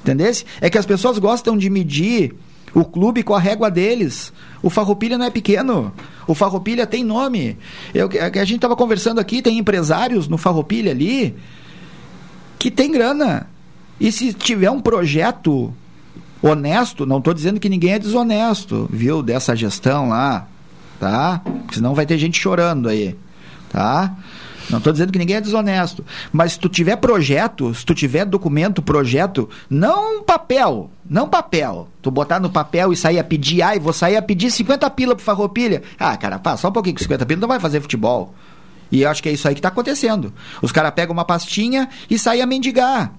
Entendesse? 0.02 0.44
É 0.60 0.68
que 0.68 0.76
as 0.76 0.84
pessoas 0.84 1.18
gostam 1.18 1.56
de 1.56 1.70
medir 1.70 2.34
o 2.76 2.84
clube 2.84 3.22
com 3.22 3.34
a 3.34 3.40
régua 3.40 3.70
deles. 3.70 4.30
O 4.62 4.68
Farroupilha 4.68 5.16
não 5.16 5.24
é 5.24 5.30
pequeno. 5.30 5.94
O 6.26 6.34
Farroupilha 6.34 6.86
tem 6.86 7.02
nome. 7.02 7.56
Eu, 7.94 8.06
a 8.20 8.44
gente 8.44 8.56
estava 8.56 8.76
conversando 8.76 9.18
aqui, 9.18 9.40
tem 9.40 9.56
empresários 9.56 10.28
no 10.28 10.36
Farroupilha 10.36 10.90
ali 10.90 11.34
que 12.58 12.70
tem 12.70 12.92
grana. 12.92 13.48
E 13.98 14.12
se 14.12 14.34
tiver 14.34 14.70
um 14.70 14.78
projeto 14.78 15.72
honesto, 16.42 17.06
não 17.06 17.16
estou 17.16 17.32
dizendo 17.32 17.58
que 17.58 17.70
ninguém 17.70 17.94
é 17.94 17.98
desonesto, 17.98 18.86
viu, 18.92 19.22
dessa 19.22 19.56
gestão 19.56 20.10
lá, 20.10 20.46
tá? 21.00 21.40
Porque 21.42 21.76
senão 21.76 21.94
vai 21.94 22.04
ter 22.04 22.18
gente 22.18 22.38
chorando 22.38 22.90
aí, 22.90 23.16
tá? 23.70 24.14
Não 24.70 24.78
estou 24.78 24.92
dizendo 24.92 25.12
que 25.12 25.18
ninguém 25.18 25.36
é 25.36 25.40
desonesto. 25.40 26.04
Mas 26.32 26.52
se 26.52 26.58
tu 26.58 26.68
tiver 26.68 26.96
projeto, 26.96 27.74
se 27.74 27.84
tu 27.84 27.94
tiver 27.94 28.24
documento, 28.24 28.82
projeto, 28.82 29.48
não 29.70 30.22
papel, 30.22 30.90
não 31.08 31.28
papel. 31.28 31.88
Tu 32.02 32.10
botar 32.10 32.40
no 32.40 32.50
papel 32.50 32.92
e 32.92 32.96
sair 32.96 33.18
a 33.18 33.24
pedir, 33.24 33.62
ai, 33.62 33.78
vou 33.78 33.92
sair 33.92 34.16
a 34.16 34.22
pedir 34.22 34.50
50 34.50 34.88
pila 34.90 35.14
pro 35.14 35.24
Farroupilha. 35.24 35.82
Ah, 35.98 36.16
cara, 36.16 36.38
pá, 36.38 36.56
só 36.56 36.68
um 36.68 36.72
pouquinho 36.72 36.96
com 36.96 37.02
50 37.02 37.26
pila 37.26 37.40
não 37.40 37.48
vai 37.48 37.60
fazer 37.60 37.80
futebol. 37.80 38.34
E 38.90 39.02
eu 39.02 39.10
acho 39.10 39.22
que 39.22 39.28
é 39.28 39.32
isso 39.32 39.46
aí 39.48 39.54
que 39.54 39.58
está 39.58 39.68
acontecendo. 39.68 40.32
Os 40.62 40.72
caras 40.72 40.92
pegam 40.92 41.12
uma 41.12 41.24
pastinha 41.24 41.88
e 42.08 42.18
saem 42.18 42.42
a 42.42 42.46
mendigar. 42.46 43.12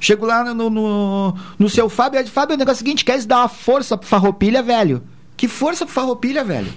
Chego 0.00 0.26
lá 0.26 0.52
no, 0.52 0.68
no, 0.68 1.34
no 1.58 1.68
seu 1.68 1.88
Fábio, 1.88 2.26
Fábio, 2.26 2.54
o 2.54 2.58
negócio 2.58 2.80
é 2.80 2.82
o 2.82 2.84
seguinte, 2.84 3.04
quer 3.04 3.22
dar 3.24 3.38
uma 3.38 3.48
força 3.48 3.96
pro 3.96 4.06
Farroupilha, 4.06 4.62
velho? 4.62 5.02
Que 5.36 5.48
força 5.48 5.86
pro 5.86 5.94
Farroupilha, 5.94 6.44
velho? 6.44 6.70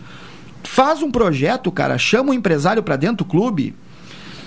Faz 0.64 1.02
um 1.02 1.12
projeto, 1.12 1.72
cara, 1.72 1.98
chama 1.98 2.32
um 2.32 2.34
empresário 2.34 2.82
para 2.82 2.96
dentro 2.96 3.18
do 3.18 3.26
clube, 3.26 3.76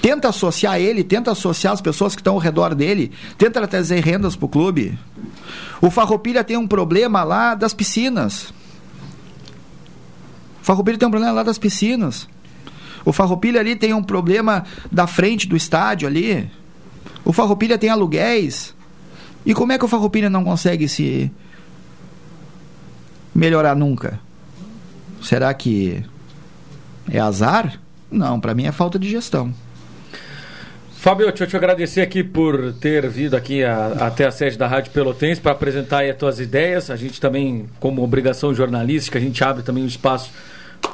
Tenta 0.01 0.29
associar 0.29 0.81
ele, 0.81 1.05
tenta 1.05 1.31
associar 1.31 1.75
as 1.75 1.81
pessoas 1.81 2.15
que 2.15 2.21
estão 2.21 2.35
ao 2.35 2.41
redor 2.41 2.75
dele, 2.75 3.13
tenta 3.37 3.67
trazer 3.67 4.03
rendas 4.03 4.35
para 4.35 4.47
o 4.47 4.49
clube. 4.49 4.99
O 5.81 5.91
Farroupilha 5.91 6.43
tem 6.43 6.57
um 6.57 6.67
problema 6.67 7.23
lá 7.23 7.55
das 7.55 7.75
piscinas. 7.75 8.53
O 10.61 10.65
Farroupilha 10.65 10.99
tem 10.99 11.09
um 11.09 11.11
problema 11.11 11.35
lá 11.35 11.43
das 11.43 11.59
piscinas. 11.59 12.29
O 13.05 13.13
Farroupilha 13.13 13.61
ali 13.61 13.77
tem 13.77 13.93
um 13.93 14.03
problema 14.03 14.65
da 14.91 15.07
frente 15.07 15.47
do 15.47 15.57
estádio 15.57 16.07
ali. 16.07 16.51
O 17.25 17.33
Farroupilha 17.33 17.79
tem 17.79 17.91
aluguéis. 17.91 18.75
E 19.45 19.55
como 19.55 19.73
é 19.73 19.79
que 19.79 19.85
o 19.85 19.89
Farroupilha 19.89 20.29
não 20.29 20.45
consegue 20.45 20.87
se 20.89 21.31
melhorar 23.35 23.75
nunca? 23.75 24.21
Será 25.23 25.53
que 25.55 26.03
é 27.11 27.19
azar? 27.19 27.81
Não, 28.11 28.41
para 28.41 28.55
mim 28.55 28.65
é 28.65 28.73
falta 28.73 28.99
de 28.99 29.09
gestão. 29.09 29.55
Fábio, 31.01 31.29
deixa 31.29 31.45
eu 31.45 31.49
te 31.49 31.57
agradecer 31.57 32.03
aqui 32.03 32.23
por 32.23 32.75
ter 32.75 33.09
vindo 33.09 33.35
aqui 33.35 33.65
a, 33.65 33.87
até 34.01 34.27
a 34.27 34.31
sede 34.31 34.59
da 34.59 34.67
Rádio 34.67 34.93
Pelotense 34.93 35.41
para 35.41 35.53
apresentar 35.53 36.05
as 36.05 36.15
tuas 36.15 36.39
ideias. 36.39 36.91
A 36.91 36.97
gente 36.97 37.19
também, 37.19 37.71
como 37.81 38.05
obrigação 38.05 38.53
jornalística, 38.53 39.19
a 39.19 39.23
gente 39.23 39.43
abre 39.43 39.63
também 39.63 39.83
um 39.83 39.87
espaço 39.87 40.31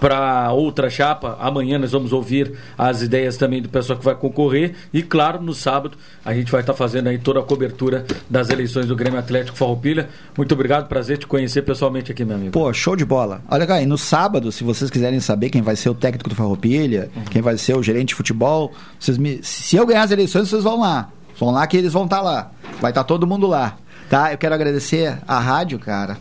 para 0.01 0.53
outra 0.53 0.90
chapa. 0.90 1.37
Amanhã 1.40 1.79
nós 1.79 1.92
vamos 1.92 2.12
ouvir 2.12 2.53
as 2.77 3.03
ideias 3.03 3.37
também 3.37 3.62
do 3.62 3.68
pessoal 3.68 3.99
que 3.99 4.05
vai 4.05 4.14
concorrer. 4.14 4.75
E 4.92 5.03
claro, 5.03 5.40
no 5.40 5.55
sábado 5.55 5.96
a 6.25 6.35
gente 6.35 6.51
vai 6.51 6.61
estar 6.61 6.72
tá 6.72 6.77
fazendo 6.77 7.09
aí 7.09 7.18
toda 7.18 7.40
a 7.40 7.42
cobertura 7.42 8.05
das 8.29 8.51
eleições 8.51 8.87
do 8.87 8.96
Grêmio 8.96 9.18
Atlético 9.18 9.57
Farroupilha. 9.57 10.09
Muito 10.37 10.53
obrigado, 10.53 10.88
prazer 10.88 11.18
te 11.18 11.27
conhecer 11.27 11.62
pessoalmente 11.62 12.12
aqui, 12.12 12.25
meu 12.25 12.37
amigo. 12.37 12.53
Pô, 12.53 12.72
show 12.72 12.96
de 12.96 13.05
bola. 13.05 13.42
Olha, 13.51 13.66
aí, 13.75 13.87
no 13.87 13.99
sábado, 13.99 14.53
se 14.53 14.64
vocês 14.64 14.90
quiserem 14.90 15.20
saber 15.20 15.51
quem 15.51 15.62
vai 15.62 15.77
ser 15.77 15.88
o 15.88 15.94
técnico 15.94 16.29
do 16.29 16.35
Farroupilha, 16.35 17.11
uhum. 17.14 17.25
quem 17.25 17.42
vai 17.42 17.57
ser 17.57 17.77
o 17.77 17.83
gerente 17.83 18.09
de 18.09 18.14
futebol, 18.14 18.72
vocês 18.99 19.18
me... 19.18 19.40
se 19.42 19.77
eu 19.77 19.87
ganhar 19.87 20.03
as 20.03 20.11
eleições, 20.11 20.49
vocês 20.49 20.62
vão 20.62 20.81
lá. 20.81 21.11
Vão 21.38 21.51
lá 21.51 21.66
que 21.66 21.77
eles 21.77 21.92
vão 21.92 22.05
estar 22.05 22.16
tá 22.16 22.22
lá. 22.22 22.51
Vai 22.81 22.90
estar 22.90 23.03
tá 23.03 23.05
todo 23.05 23.27
mundo 23.27 23.46
lá. 23.46 23.77
Tá? 24.09 24.33
Eu 24.33 24.38
quero 24.38 24.55
agradecer 24.55 25.18
a 25.27 25.38
rádio, 25.38 25.79
cara. 25.79 26.16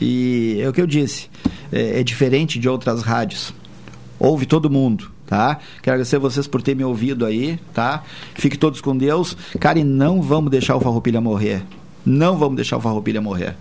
E 0.00 0.60
é 0.62 0.68
o 0.68 0.72
que 0.72 0.80
eu 0.80 0.86
disse 0.86 1.28
é, 1.72 2.00
é 2.00 2.02
diferente 2.02 2.58
de 2.58 2.68
outras 2.68 3.02
rádios. 3.02 3.54
Ouve 4.18 4.46
todo 4.46 4.70
mundo 4.70 5.16
tá? 5.26 5.58
Quero 5.82 5.94
agradecer 5.94 6.18
vocês 6.18 6.46
por 6.46 6.62
ter 6.62 6.74
me 6.74 6.84
ouvido 6.84 7.26
aí, 7.26 7.58
tá? 7.74 8.02
Fique 8.34 8.56
todos 8.56 8.80
com 8.80 8.96
Deus. 8.96 9.36
Cara, 9.58 9.78
e 9.78 9.84
não 9.84 10.22
vamos 10.22 10.50
deixar 10.50 10.76
o 10.76 10.80
Farroupilha 10.80 11.20
morrer. 11.20 11.62
Não 12.04 12.38
vamos 12.38 12.56
deixar 12.56 12.76
o 12.76 12.80
Farroupilha 12.80 13.20
morrer. 13.20 13.54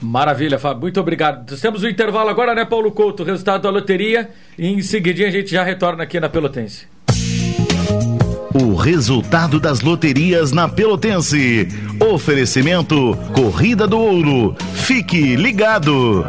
Maravilha, 0.00 0.58
Fábio. 0.58 0.82
Muito 0.82 0.98
obrigado. 0.98 1.54
Temos 1.60 1.82
o 1.82 1.86
um 1.86 1.88
intervalo 1.88 2.30
agora, 2.30 2.54
né, 2.54 2.64
Paulo 2.64 2.90
Couto? 2.90 3.22
O 3.22 3.26
resultado 3.26 3.62
da 3.62 3.70
loteria. 3.70 4.30
E 4.58 4.66
em 4.66 4.80
seguidinha 4.80 5.28
a 5.28 5.30
gente 5.30 5.50
já 5.50 5.62
retorna 5.62 6.02
aqui 6.02 6.18
na 6.18 6.28
Pelotense. 6.28 6.86
O 8.54 8.74
resultado 8.74 9.60
das 9.60 9.82
loterias 9.82 10.50
na 10.50 10.66
Pelotense. 10.66 11.68
Oferecimento 12.00 13.16
Corrida 13.34 13.86
do 13.86 13.98
Ouro. 13.98 14.56
Fique 14.74 15.36
ligado. 15.36 16.24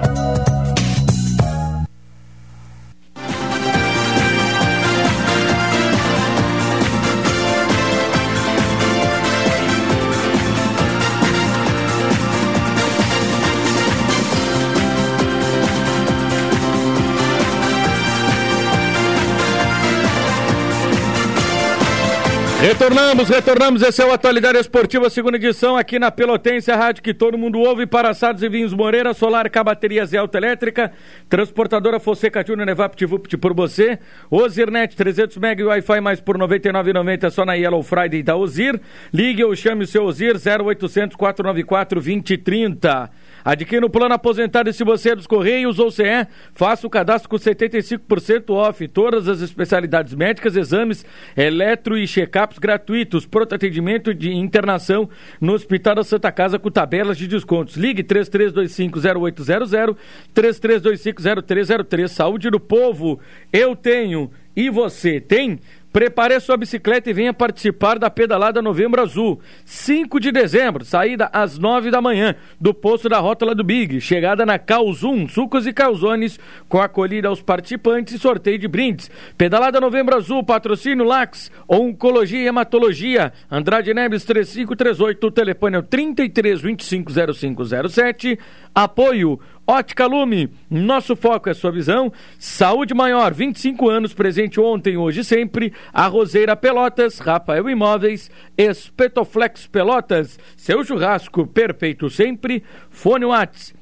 Retornamos, 22.59 23.29
retornamos. 23.29 23.81
Esse 23.83 24.01
é 24.01 24.05
o 24.05 24.11
Atualidade 24.11 24.57
Esportiva, 24.57 25.11
segunda 25.11 25.37
edição, 25.37 25.77
aqui 25.77 25.99
na 25.99 26.09
Pelotense, 26.09 26.71
a 26.71 26.75
rádio 26.75 27.03
que 27.03 27.13
todo 27.13 27.37
mundo 27.37 27.59
ouve. 27.59 27.85
Para 27.85 28.11
e 28.41 28.49
vinhos 28.49 28.73
Moreira, 28.73 29.13
Solar, 29.13 29.47
K 29.47 29.63
Baterias 29.63 30.11
e 30.11 30.17
Autoelétrica, 30.17 30.91
Transportadora 31.29 31.99
Fonseca 31.99 32.43
Júnior, 32.43 32.65
Nevapt 32.65 33.05
Vupt 33.05 33.37
por 33.37 33.53
você. 33.53 33.99
Ozirnet, 34.31 34.95
300 34.95 35.37
MB 35.37 35.61
e 35.61 35.63
Wi-Fi 35.65 36.01
mais 36.01 36.19
por 36.19 36.35
R$ 36.35 36.47
99,90 36.47 37.29
só 37.29 37.45
na 37.45 37.53
Yellow 37.53 37.83
Friday 37.83 38.23
da 38.23 38.35
Ozir. 38.35 38.81
Ligue 39.13 39.43
ou 39.43 39.55
chame 39.55 39.83
o 39.83 39.87
seu 39.87 40.03
Ozir, 40.03 40.35
0800 40.35 41.15
494 41.15 42.01
2030. 42.01 43.11
Adquira 43.47 43.85
o 43.85 43.89
plano 43.89 44.13
aposentado 44.13 44.73
se 44.73 44.83
você 44.83 45.11
é 45.11 45.15
dos 45.15 45.25
Correios 45.25 45.79
ou 45.79 45.89
CE, 45.89 46.27
faça 46.53 46.85
o 46.85 46.89
cadastro 46.89 47.29
com 47.29 47.37
75% 47.37 48.49
off. 48.49 48.85
Todas 48.89 49.29
as 49.29 49.39
especialidades 49.39 50.13
médicas, 50.13 50.57
exames, 50.57 51.05
eletro 51.33 51.97
e 51.97 52.05
check-ups 52.05 52.59
gratuitos. 52.59 53.25
Pronto 53.25 53.55
atendimento 53.55 54.13
de 54.13 54.33
internação 54.33 55.09
no 55.39 55.53
Hospital 55.53 55.95
da 55.95 56.03
Santa 56.03 56.29
Casa 56.29 56.59
com 56.59 56.69
tabelas 56.69 57.17
de 57.17 57.25
descontos. 57.25 57.77
Ligue 57.77 58.03
33250800, 58.03 59.95
33250303. 60.35 62.07
Saúde 62.09 62.49
do 62.49 62.59
povo. 62.59 63.17
Eu 63.53 63.77
tenho 63.77 64.29
e 64.57 64.71
você 64.71 65.21
tem? 65.21 65.59
Prepare 65.91 66.39
sua 66.39 66.57
bicicleta 66.57 67.09
e 67.09 67.13
venha 67.13 67.33
participar 67.33 67.97
da 67.97 68.09
pedalada 68.09 68.61
Novembro 68.61 69.01
Azul. 69.01 69.39
5 69.65 70.19
de 70.19 70.31
dezembro, 70.31 70.85
saída 70.85 71.29
às 71.33 71.57
9 71.57 71.89
da 71.89 72.01
manhã, 72.01 72.35
do 72.59 72.73
posto 72.73 73.09
da 73.09 73.19
Rótula 73.19 73.55
do 73.55 73.63
Big. 73.63 73.99
Chegada 73.99 74.45
na 74.45 74.59
Calzum, 74.59 75.27
sucos 75.27 75.65
e 75.65 75.73
calzones, 75.73 76.39
com 76.69 76.79
acolhida 76.79 77.29
aos 77.29 77.41
participantes 77.41 78.13
e 78.13 78.19
sorteio 78.19 78.59
de 78.59 78.67
brindes. 78.67 79.09
Pedalada 79.37 79.79
Novembro 79.79 80.15
Azul, 80.15 80.43
patrocínio 80.43 81.05
Lax, 81.05 81.51
Oncologia 81.67 82.41
e 82.41 82.47
Hematologia. 82.47 83.33
Andrade 83.49 83.93
Neves 83.93 84.23
3538, 84.23 85.27
o 85.27 85.31
telefone 85.31 85.77
é 85.77 85.79
o 85.79 85.83
33 85.83 86.61
25 86.61 87.11
0507. 87.33 88.37
Apoio 88.75 89.39
Ótica 89.69 90.05
Lume, 90.05 90.49
nosso 90.69 91.13
foco 91.13 91.49
é 91.49 91.53
sua 91.53 91.73
visão. 91.73 92.09
Saúde 92.39 92.93
Maior, 92.93 93.33
25 93.33 93.89
anos, 93.89 94.13
presente 94.13 94.61
ontem, 94.61 94.95
hoje 94.95 95.19
e 95.19 95.23
sempre. 95.25 95.73
A 95.91 96.07
Roseira 96.07 96.55
Pelotas, 96.55 97.19
Rafael 97.19 97.69
Imóveis, 97.69 98.31
Espetoflex 98.57 99.67
Pelotas, 99.67 100.39
seu 100.55 100.85
churrasco 100.85 101.45
perfeito 101.45 102.09
sempre. 102.09 102.63
Fone 102.89 103.25
Whats, 103.25 103.75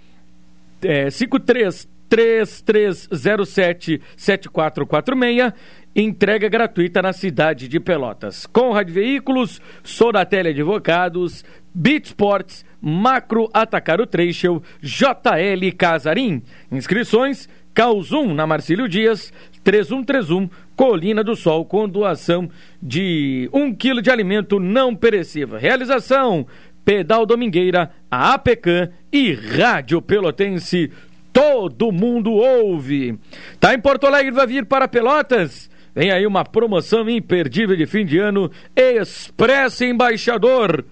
é, 0.82 1.12
53 1.12 1.88
3307 2.10 4.02
7446 4.18 5.54
entrega 5.96 6.50
gratuita 6.50 7.02
na 7.02 7.14
cidade 7.14 7.68
de 7.68 7.80
Pelotas. 7.80 8.46
Conrad 8.46 8.90
Veículos, 8.90 9.62
Soratelli 9.84 10.50
Advogados, 10.50 11.46
Beat 11.74 12.08
Sports, 12.08 12.66
Macro 12.88 13.50
Atacaro 13.52 14.06
Trecho, 14.06 14.62
JL 14.80 15.76
Casarim. 15.76 16.44
Inscrições, 16.72 17.50
Calzum 17.74 18.32
na 18.32 18.46
Marcílio 18.46 18.88
Dias, 18.88 19.34
3131, 19.64 20.48
Colina 20.76 21.24
do 21.24 21.36
Sol, 21.36 21.66
com 21.66 21.90
doação 21.90 22.48
de 22.80 23.50
um 23.52 23.74
quilo 23.74 24.04
de 24.04 24.12
alimento 24.12 24.60
não 24.60 24.96
perecível. 24.96 25.58
Realização, 25.58 26.46
Pedal 26.86 27.26
Domingueira, 27.26 27.92
a 28.12 28.36
APECAM 28.36 28.92
e 29.12 29.34
Rádio 29.34 30.00
Pelotense. 30.00 30.92
Todo 31.34 31.92
mundo 31.92 32.34
ouve. 32.34 33.18
Tá 33.60 33.74
em 33.74 33.80
Porto 33.80 34.06
Alegre, 34.06 34.32
vai 34.32 34.46
vir 34.46 34.64
para 34.64 34.88
Pelotas? 34.88 35.72
Vem 35.96 36.12
aí 36.12 36.28
uma 36.28 36.46
promoção 36.46 37.10
imperdível 37.10 37.76
de 37.76 37.88
fim 37.88 38.06
de 38.06 38.20
ano, 38.20 38.52
Expresso 38.76 39.84
Embaixador 39.84 40.86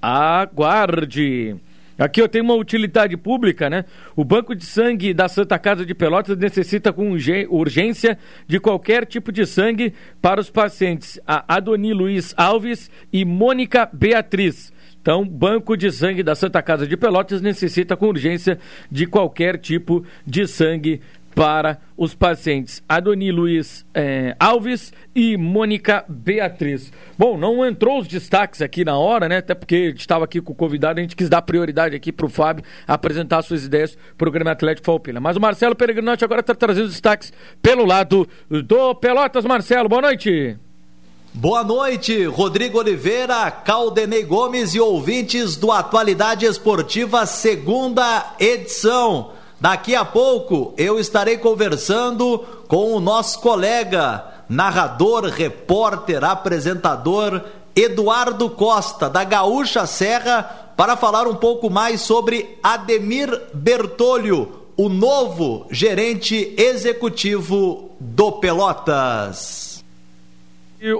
aguarde. 0.00 1.56
Aqui 2.00 2.22
eu 2.22 2.28
tenho 2.28 2.44
uma 2.44 2.54
utilidade 2.54 3.14
pública, 3.14 3.68
né? 3.68 3.84
O 4.16 4.24
Banco 4.24 4.54
de 4.54 4.64
Sangue 4.64 5.12
da 5.12 5.28
Santa 5.28 5.58
Casa 5.58 5.84
de 5.84 5.94
Pelotas 5.94 6.38
necessita 6.38 6.94
com 6.94 7.14
urgência 7.50 8.18
de 8.46 8.58
qualquer 8.58 9.04
tipo 9.04 9.30
de 9.30 9.44
sangue 9.44 9.92
para 10.22 10.40
os 10.40 10.48
pacientes 10.48 11.20
a 11.26 11.44
Adoni 11.46 11.92
Luiz 11.92 12.32
Alves 12.38 12.90
e 13.12 13.22
Mônica 13.22 13.86
Beatriz. 13.92 14.72
Então, 15.02 15.26
Banco 15.26 15.76
de 15.76 15.90
Sangue 15.90 16.22
da 16.22 16.34
Santa 16.34 16.62
Casa 16.62 16.86
de 16.86 16.96
Pelotas 16.96 17.42
necessita 17.42 17.96
com 17.96 18.08
urgência 18.08 18.58
de 18.90 19.06
qualquer 19.06 19.58
tipo 19.58 20.04
de 20.26 20.46
sangue 20.46 21.02
para 21.40 21.78
os 21.96 22.14
pacientes 22.14 22.82
Adoni 22.86 23.32
Luiz 23.32 23.86
eh, 23.94 24.36
Alves 24.38 24.92
e 25.14 25.38
Mônica 25.38 26.04
Beatriz. 26.06 26.92
Bom, 27.16 27.38
não 27.38 27.64
entrou 27.64 27.98
os 27.98 28.06
destaques 28.06 28.60
aqui 28.60 28.84
na 28.84 28.98
hora, 28.98 29.26
né? 29.26 29.38
Até 29.38 29.54
porque 29.54 29.74
a 29.74 29.88
gente 29.88 30.00
estava 30.00 30.26
aqui 30.26 30.42
com 30.42 30.52
o 30.52 30.54
convidado, 30.54 31.00
a 31.00 31.02
gente 31.02 31.16
quis 31.16 31.30
dar 31.30 31.40
prioridade 31.40 31.96
aqui 31.96 32.12
para 32.12 32.26
o 32.26 32.28
Fábio 32.28 32.62
apresentar 32.86 33.40
suas 33.40 33.64
ideias 33.64 33.96
para 34.18 34.28
o 34.28 34.30
Grêmio 34.30 34.52
Atlético 34.52 34.84
Falpila. 34.84 35.18
Mas 35.18 35.34
o 35.38 35.40
Marcelo 35.40 35.74
Peregrinotti 35.74 36.22
agora 36.22 36.40
está 36.40 36.54
trazendo 36.54 36.84
os 36.84 36.90
destaques 36.90 37.32
pelo 37.62 37.86
lado 37.86 38.28
do 38.50 38.94
Pelotas. 38.96 39.46
Marcelo, 39.46 39.88
boa 39.88 40.02
noite. 40.02 40.58
Boa 41.32 41.64
noite, 41.64 42.22
Rodrigo 42.26 42.80
Oliveira, 42.80 43.50
Caldenei 43.50 44.24
Gomes 44.24 44.74
e 44.74 44.80
ouvintes 44.80 45.56
do 45.56 45.72
Atualidade 45.72 46.44
Esportiva, 46.44 47.24
segunda 47.24 48.34
edição. 48.38 49.39
Daqui 49.60 49.94
a 49.94 50.04
pouco 50.06 50.72
eu 50.78 50.98
estarei 50.98 51.36
conversando 51.36 52.38
com 52.66 52.94
o 52.94 53.00
nosso 53.00 53.40
colega, 53.40 54.24
narrador, 54.48 55.26
repórter, 55.26 56.24
apresentador 56.24 57.42
Eduardo 57.76 58.48
Costa, 58.48 59.10
da 59.10 59.22
Gaúcha 59.22 59.86
Serra, 59.86 60.72
para 60.76 60.96
falar 60.96 61.28
um 61.28 61.34
pouco 61.34 61.68
mais 61.68 62.00
sobre 62.00 62.58
Ademir 62.62 63.30
Bertolho, 63.52 64.60
o 64.78 64.88
novo 64.88 65.66
gerente 65.70 66.54
executivo 66.56 67.90
do 68.00 68.32
Pelotas 68.32 69.69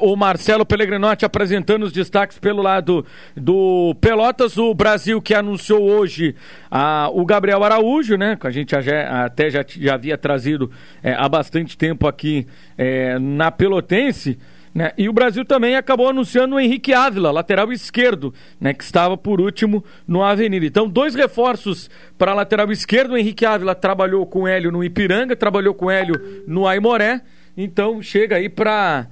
o 0.00 0.14
Marcelo 0.16 0.66
Pellegrinotti 0.66 1.24
apresentando 1.24 1.84
os 1.84 1.92
destaques 1.92 2.38
pelo 2.38 2.62
lado 2.62 3.04
do 3.36 3.94
Pelotas, 4.00 4.58
o 4.58 4.74
Brasil 4.74 5.20
que 5.22 5.34
anunciou 5.34 5.82
hoje 5.82 6.34
a, 6.70 7.08
o 7.12 7.24
Gabriel 7.24 7.64
Araújo, 7.64 8.16
né? 8.16 8.36
Que 8.36 8.46
a 8.46 8.50
gente 8.50 8.70
já, 8.80 9.24
até 9.24 9.50
já, 9.50 9.64
já 9.66 9.94
havia 9.94 10.18
trazido 10.18 10.70
é, 11.02 11.14
há 11.14 11.28
bastante 11.28 11.76
tempo 11.76 12.06
aqui 12.06 12.46
é, 12.76 13.18
na 13.18 13.50
Pelotense. 13.50 14.38
Né? 14.72 14.92
E 14.96 15.08
o 15.08 15.12
Brasil 15.12 15.44
também 15.44 15.74
acabou 15.74 16.08
anunciando 16.08 16.54
o 16.54 16.60
Henrique 16.60 16.94
Ávila, 16.94 17.30
lateral 17.30 17.72
esquerdo, 17.72 18.32
né? 18.60 18.72
que 18.72 18.84
estava 18.84 19.16
por 19.16 19.40
último 19.40 19.84
no 20.06 20.22
Avenida. 20.22 20.64
Então, 20.64 20.88
dois 20.88 21.14
reforços 21.14 21.90
para 22.16 22.32
a 22.32 22.34
lateral 22.34 22.70
esquerdo. 22.70 23.12
O 23.12 23.16
Henrique 23.16 23.44
Ávila 23.44 23.74
trabalhou 23.74 24.24
com 24.26 24.42
o 24.42 24.48
Hélio 24.48 24.70
no 24.70 24.84
Ipiranga, 24.84 25.34
trabalhou 25.34 25.74
com 25.74 25.86
o 25.86 25.90
Hélio 25.90 26.44
no 26.46 26.66
Aimoré. 26.66 27.20
Então, 27.56 28.00
chega 28.00 28.36
aí 28.36 28.48
para 28.48 29.08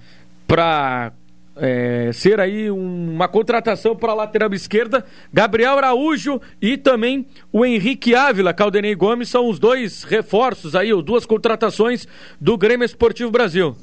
para 0.48 1.12
é, 1.56 2.10
ser 2.12 2.40
aí 2.40 2.70
um, 2.70 3.12
uma 3.12 3.28
contratação 3.28 3.94
para 3.94 4.12
a 4.12 4.14
lateral 4.14 4.52
esquerda. 4.54 5.04
Gabriel 5.32 5.76
Araújo 5.76 6.40
e 6.60 6.76
também 6.76 7.26
o 7.52 7.64
Henrique 7.64 8.14
Ávila, 8.14 8.54
Caldenei 8.54 8.94
Gomes 8.94 9.28
são 9.28 9.48
os 9.48 9.58
dois 9.58 10.04
reforços 10.04 10.74
aí, 10.74 10.92
ou 10.92 11.02
duas 11.02 11.26
contratações 11.26 12.08
do 12.40 12.56
Grêmio 12.56 12.84
Esportivo 12.84 13.30
Brasil. 13.30 13.76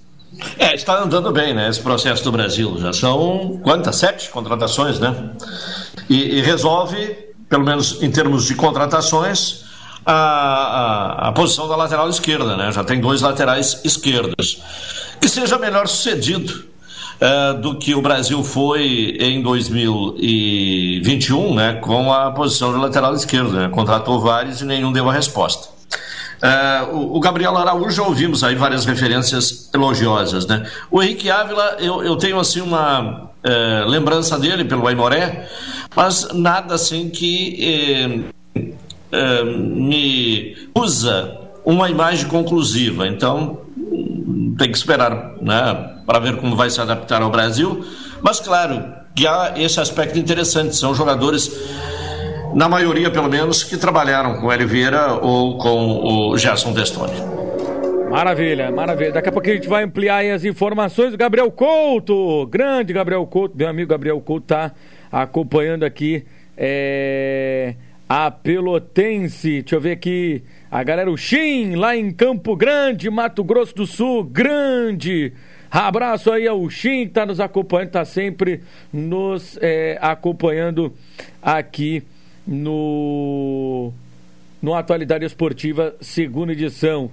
É, 0.58 0.73
está 0.75 1.01
andando 1.01 1.32
bem, 1.32 1.54
né? 1.54 1.69
Esse 1.69 1.82
processo 1.82 2.23
do 2.23 2.32
Brasil. 2.32 2.78
Já 2.80 2.91
são 2.91 3.60
quantas? 3.63 3.95
Sete 3.95 4.30
contratações, 4.30 4.99
né? 4.99 5.32
E, 6.10 6.39
e 6.39 6.41
resolve, 6.41 7.15
pelo 7.47 7.63
menos 7.63 8.01
em 8.04 8.12
termos 8.12 8.45
de 8.45 8.56
contratações, 8.56 9.63
a, 10.06 10.13
a, 10.13 11.30
a 11.30 11.32
posição 11.32 11.68
da 11.68 11.76
lateral 11.76 12.08
esquerda, 12.10 12.56
né? 12.56 12.72
Já 12.72 12.84
tem 12.84 13.02
dois 13.02 13.22
laterais 13.22 13.82
esquerdos 13.84 14.62
que 15.20 15.28
seja 15.28 15.58
melhor 15.58 15.88
sucedido 15.88 16.63
uh, 17.22 17.60
do 17.60 17.78
que 17.78 17.94
o 17.96 18.02
Brasil 18.02 18.44
foi 18.44 19.18
em 19.20 19.41
2021, 19.41 21.56
né, 21.56 21.74
com 21.82 22.13
a 22.13 22.32
posição 22.32 22.74
de 22.74 22.80
lateral 22.80 23.15
esquerdo. 23.15 23.52
Né? 23.52 23.70
Contratou 23.70 24.20
vários 24.20 24.62
e 24.62 24.66
nenhum 24.66 24.91
deu 24.91 25.10
a 25.10 25.14
resposta. 25.14 25.74
Uh, 26.36 27.16
o, 27.16 27.20
Gabriel 27.20 27.56
Araújo 27.58 27.91
já 27.91 28.03
ouvimos 28.03 28.43
aí 28.43 28.56
várias 28.56 28.86
referências 28.86 29.70
elogiosas, 29.74 30.45
né? 30.45 30.70
O 30.91 31.01
Henrique 31.01 31.32
Ávila, 31.32 31.78
eu, 31.80 32.03
eu 32.03 32.18
tenho 32.18 32.38
assim 32.38 32.60
uma 32.62 33.24
uh, 33.24 33.30
lembrança 33.88 34.38
dele 34.38 34.66
pelo 34.66 34.86
Aimoré, 34.86 35.47
mas 35.95 36.28
nada 36.34 36.76
assim 36.76 37.10
que 37.10 38.26
me 39.43 40.55
usa 40.76 41.39
uma 41.63 41.89
imagem 41.89 42.28
conclusiva. 42.28 43.07
Então, 43.07 43.61
tem 44.57 44.72
que 44.72 44.78
esperar 44.78 45.34
né, 45.41 45.95
para 46.05 46.20
ver 46.20 46.38
como 46.38 46.55
vai 46.55 46.70
se 46.70 46.80
adaptar 46.80 47.22
ao 47.22 47.30
Brasil. 47.30 47.86
Mas, 48.22 48.39
claro, 48.39 48.84
que 49.16 49.26
há 49.26 49.53
esse 49.57 49.80
aspecto 49.80 50.20
interessante: 50.20 50.76
são 50.76 50.93
jogadores, 50.93 51.51
na 52.53 52.70
maioria 52.70 53.09
pelo 53.09 53.30
menos, 53.30 53.63
que 53.63 53.78
trabalharam 53.78 54.39
com 54.39 54.47
o 54.47 54.68
Vieira 54.68 55.13
ou 55.13 55.57
com 55.57 56.32
o 56.32 56.38
Gerson 56.38 56.74
Testoni. 56.74 57.36
Maravilha, 58.09 58.72
maravilha. 58.72 59.11
Daqui 59.11 59.28
a 59.28 59.32
pouco 59.32 59.49
a 59.49 59.53
gente 59.53 59.68
vai 59.68 59.84
ampliar 59.84 60.24
as 60.34 60.45
informações. 60.45 61.13
O 61.13 61.18
Gabriel 61.18 61.51
Couto, 61.51 62.47
grande 62.47 62.93
Gabriel 62.93 63.26
Couto, 63.26 63.57
meu 63.57 63.68
amigo 63.68 63.89
Gabriel 63.89 64.22
Couto 64.22 64.47
tá 64.47 64.72
acompanhando 65.11 65.84
aqui 65.84 66.26
é, 66.57 67.76
a 68.08 68.30
Pelotense. 68.30 69.62
Deixa 69.62 69.76
eu 69.76 69.82
ver 69.82 69.91
aqui. 69.91 70.43
A 70.70 70.84
galera, 70.84 71.10
o 71.10 71.18
Xim, 71.18 71.76
lá 71.76 71.95
em 71.95 72.12
Campo 72.12 72.56
Grande, 72.56 73.10
Mato 73.10 73.43
Grosso 73.43 73.76
do 73.76 73.88
Sul, 73.88 74.24
grande. 74.24 75.32
Abraço 75.72 76.32
aí 76.32 76.47
ao 76.47 76.70
Xim, 76.70 77.03
que 77.03 77.10
está 77.10 77.26
nos 77.26 77.39
acompanhando, 77.39 77.88
está 77.88 78.06
sempre 78.06 78.62
nos 78.91 79.58
é, 79.62 79.97
acompanhando 80.01 80.93
aqui 81.41 82.03
no, 82.45 83.91
no 84.62 84.74
Atualidade 84.74 85.26
Esportiva, 85.26 85.95
segunda 85.99 86.51
edição. 86.51 87.10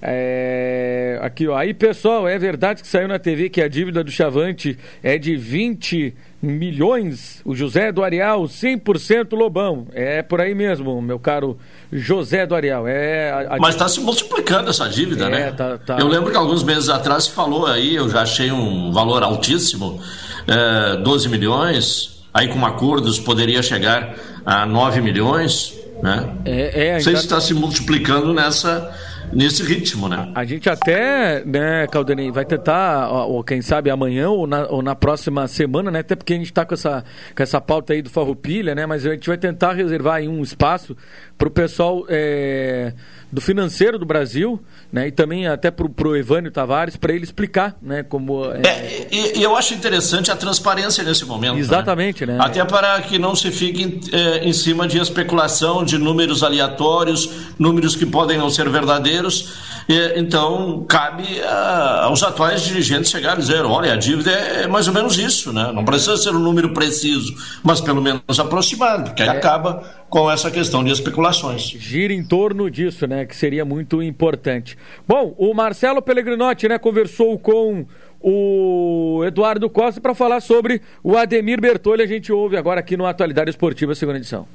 É, 0.00 1.18
aqui, 1.20 1.48
ó. 1.48 1.56
Aí, 1.56 1.74
pessoal, 1.74 2.28
é 2.28 2.38
verdade 2.38 2.82
que 2.82 2.88
saiu 2.88 3.08
na 3.08 3.18
TV 3.18 3.50
que 3.50 3.60
a 3.60 3.68
dívida 3.68 4.04
do 4.04 4.10
Chavante 4.10 4.78
é 5.02 5.18
de 5.18 5.36
20 5.36 6.14
milhões? 6.40 7.40
O 7.44 7.54
José 7.54 7.90
do 7.90 8.02
Arial, 8.02 8.44
100% 8.44 9.36
Lobão. 9.36 9.86
É 9.92 10.22
por 10.22 10.40
aí 10.40 10.54
mesmo, 10.54 11.00
meu 11.02 11.18
caro 11.18 11.58
José 11.92 12.46
do 12.46 12.54
Arial. 12.54 12.86
É, 12.86 13.30
a, 13.30 13.56
a 13.56 13.58
Mas 13.58 13.74
está 13.74 13.88
se 13.88 14.00
multiplicando 14.00 14.70
essa 14.70 14.88
dívida, 14.88 15.26
é, 15.26 15.30
né? 15.30 15.52
Tá, 15.52 15.78
tá... 15.78 15.96
Eu 15.98 16.08
lembro 16.08 16.30
que 16.30 16.36
alguns 16.36 16.62
meses 16.62 16.88
atrás 16.88 17.24
se 17.24 17.30
falou 17.30 17.66
aí, 17.66 17.96
eu 17.96 18.08
já 18.08 18.22
achei 18.22 18.52
um 18.52 18.92
valor 18.92 19.22
altíssimo, 19.22 20.00
é, 20.46 20.96
12 20.96 21.28
milhões. 21.28 22.18
Aí, 22.32 22.48
com 22.48 22.64
acordos, 22.64 23.18
poderia 23.18 23.62
chegar 23.62 24.14
a 24.44 24.64
9 24.64 25.00
milhões. 25.00 25.74
Né? 26.02 26.36
É, 26.44 26.86
é, 26.86 26.92
Não 26.94 27.00
sei 27.00 27.16
se 27.16 27.22
está 27.22 27.40
se 27.40 27.52
multiplicando 27.54 28.32
nessa 28.32 28.94
nesse 29.32 29.62
ritmo, 29.62 30.08
né? 30.08 30.30
A 30.34 30.44
gente 30.44 30.68
até, 30.68 31.44
né, 31.44 31.86
Caldenei, 31.86 32.30
vai 32.30 32.44
tentar, 32.44 33.10
ou 33.10 33.42
quem 33.44 33.62
sabe 33.62 33.90
amanhã 33.90 34.28
ou 34.30 34.46
na, 34.46 34.66
ou 34.66 34.82
na 34.82 34.94
próxima 34.94 35.46
semana, 35.46 35.90
né? 35.90 36.00
Até 36.00 36.16
porque 36.16 36.32
a 36.32 36.36
gente 36.36 36.46
está 36.46 36.64
com 36.64 36.74
essa, 36.74 37.04
com 37.36 37.42
essa 37.42 37.60
pauta 37.60 37.92
aí 37.92 38.02
do 38.02 38.10
Farroupilha, 38.10 38.74
né? 38.74 38.86
Mas 38.86 39.06
a 39.06 39.10
gente 39.10 39.28
vai 39.28 39.38
tentar 39.38 39.72
reservar 39.72 40.16
aí 40.16 40.28
um 40.28 40.42
espaço 40.42 40.96
para 41.38 41.48
o 41.48 41.50
pessoal 41.50 42.04
é, 42.08 42.92
do 43.30 43.40
financeiro 43.40 43.98
do 43.98 44.04
Brasil, 44.04 44.60
né? 44.92 45.06
E 45.06 45.12
também 45.12 45.46
até 45.46 45.70
para 45.70 46.08
o 46.08 46.16
Evânio 46.16 46.50
Tavares, 46.50 46.96
para 46.96 47.12
ele 47.12 47.22
explicar, 47.24 47.76
né? 47.80 48.02
Como 48.02 48.44
é... 48.46 48.62
É, 48.66 49.08
e, 49.10 49.38
e, 49.38 49.42
eu 49.42 49.54
acho 49.54 49.74
interessante 49.74 50.30
a 50.30 50.36
transparência 50.36 51.04
nesse 51.04 51.24
momento. 51.24 51.54
Né? 51.54 51.60
Exatamente, 51.60 52.26
né? 52.26 52.34
né? 52.34 52.38
Até 52.42 52.64
para 52.64 53.00
que 53.02 53.18
não 53.18 53.36
se 53.36 53.50
fique 53.50 54.00
é, 54.12 54.48
em 54.48 54.52
cima 54.52 54.88
de 54.88 54.98
especulação, 54.98 55.84
de 55.84 55.96
números 55.98 56.42
aleatórios, 56.42 57.30
números 57.58 57.94
que 57.94 58.06
podem 58.06 58.38
não 58.38 58.50
ser 58.50 58.68
verdadeiros. 58.68 59.52
E, 59.88 60.18
então 60.18 60.84
cabe 60.88 61.40
a, 61.42 62.04
aos 62.04 62.22
atuais 62.22 62.62
dirigentes 62.62 63.10
chegar 63.10 63.36
e 63.36 63.40
dizer, 63.40 63.64
olha, 63.64 63.92
a 63.92 63.96
dívida 63.96 64.30
é 64.30 64.66
mais 64.66 64.88
ou 64.88 64.94
menos 64.94 65.18
isso, 65.18 65.52
né? 65.52 65.70
Não 65.72 65.84
precisa 65.84 66.16
ser 66.16 66.30
um 66.30 66.40
número 66.40 66.72
preciso, 66.72 67.34
mas 67.62 67.80
pelo 67.80 68.00
menos 68.00 68.40
aproximado, 68.40 69.04
porque 69.04 69.22
aí 69.22 69.28
é. 69.28 69.32
acaba 69.32 69.82
com 70.08 70.30
essa 70.30 70.50
questão 70.50 70.82
de 70.82 70.90
especulações. 70.90 71.62
Gira 71.62 72.12
em 72.12 72.24
torno 72.24 72.70
disso, 72.70 73.06
né? 73.06 73.24
Que 73.24 73.36
seria 73.36 73.64
muito 73.64 74.02
importante. 74.02 74.76
Bom, 75.06 75.34
o 75.36 75.52
Marcelo 75.52 76.00
Pellegrinotti, 76.00 76.68
né, 76.68 76.78
conversou 76.78 77.38
com 77.38 77.86
o 78.20 79.22
Eduardo 79.24 79.68
Costa 79.70 80.00
para 80.00 80.14
falar 80.14 80.40
sobre 80.40 80.80
o 81.02 81.16
Ademir 81.16 81.60
Bertolli. 81.60 82.02
A 82.02 82.06
gente 82.06 82.32
ouve 82.32 82.56
agora 82.56 82.80
aqui 82.80 82.96
no 82.96 83.06
Atualidade 83.06 83.50
Esportiva, 83.50 83.94
segunda 83.94 84.18
edição. 84.18 84.46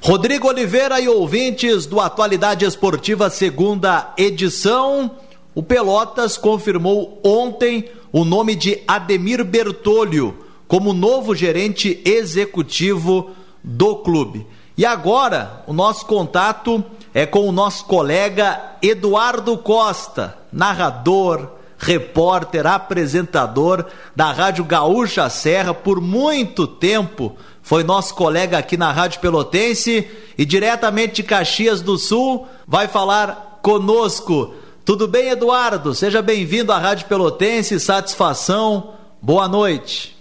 Rodrigo 0.00 0.48
Oliveira 0.48 1.00
e 1.00 1.08
ouvintes 1.08 1.86
do 1.86 2.00
Atualidade 2.00 2.64
Esportiva, 2.64 3.30
segunda 3.30 4.12
edição. 4.16 5.10
O 5.54 5.62
Pelotas 5.62 6.36
confirmou 6.36 7.20
ontem 7.24 7.86
o 8.12 8.24
nome 8.24 8.54
de 8.54 8.80
Ademir 8.86 9.44
Bertolho 9.44 10.46
como 10.68 10.92
novo 10.92 11.34
gerente 11.34 12.00
executivo 12.04 13.30
do 13.64 13.96
clube. 13.96 14.46
E 14.78 14.86
agora, 14.86 15.64
o 15.66 15.72
nosso 15.72 16.06
contato 16.06 16.84
é 17.12 17.26
com 17.26 17.48
o 17.48 17.50
nosso 17.50 17.84
colega 17.86 18.76
Eduardo 18.80 19.58
Costa, 19.58 20.38
narrador, 20.52 21.48
repórter, 21.76 22.64
apresentador 22.64 23.86
da 24.14 24.30
Rádio 24.30 24.62
Gaúcha 24.64 25.28
Serra 25.28 25.74
por 25.74 26.00
muito 26.00 26.64
tempo. 26.64 27.36
Foi 27.60 27.82
nosso 27.82 28.14
colega 28.14 28.56
aqui 28.56 28.76
na 28.76 28.92
Rádio 28.92 29.18
Pelotense 29.18 30.08
e 30.38 30.44
diretamente 30.44 31.16
de 31.16 31.22
Caxias 31.24 31.82
do 31.82 31.98
Sul 31.98 32.46
vai 32.64 32.86
falar 32.86 33.58
conosco. 33.60 34.54
Tudo 34.84 35.08
bem, 35.08 35.30
Eduardo? 35.30 35.92
Seja 35.92 36.22
bem-vindo 36.22 36.72
à 36.72 36.78
Rádio 36.78 37.08
Pelotense. 37.08 37.80
Satisfação. 37.80 38.92
Boa 39.20 39.48
noite. 39.48 40.17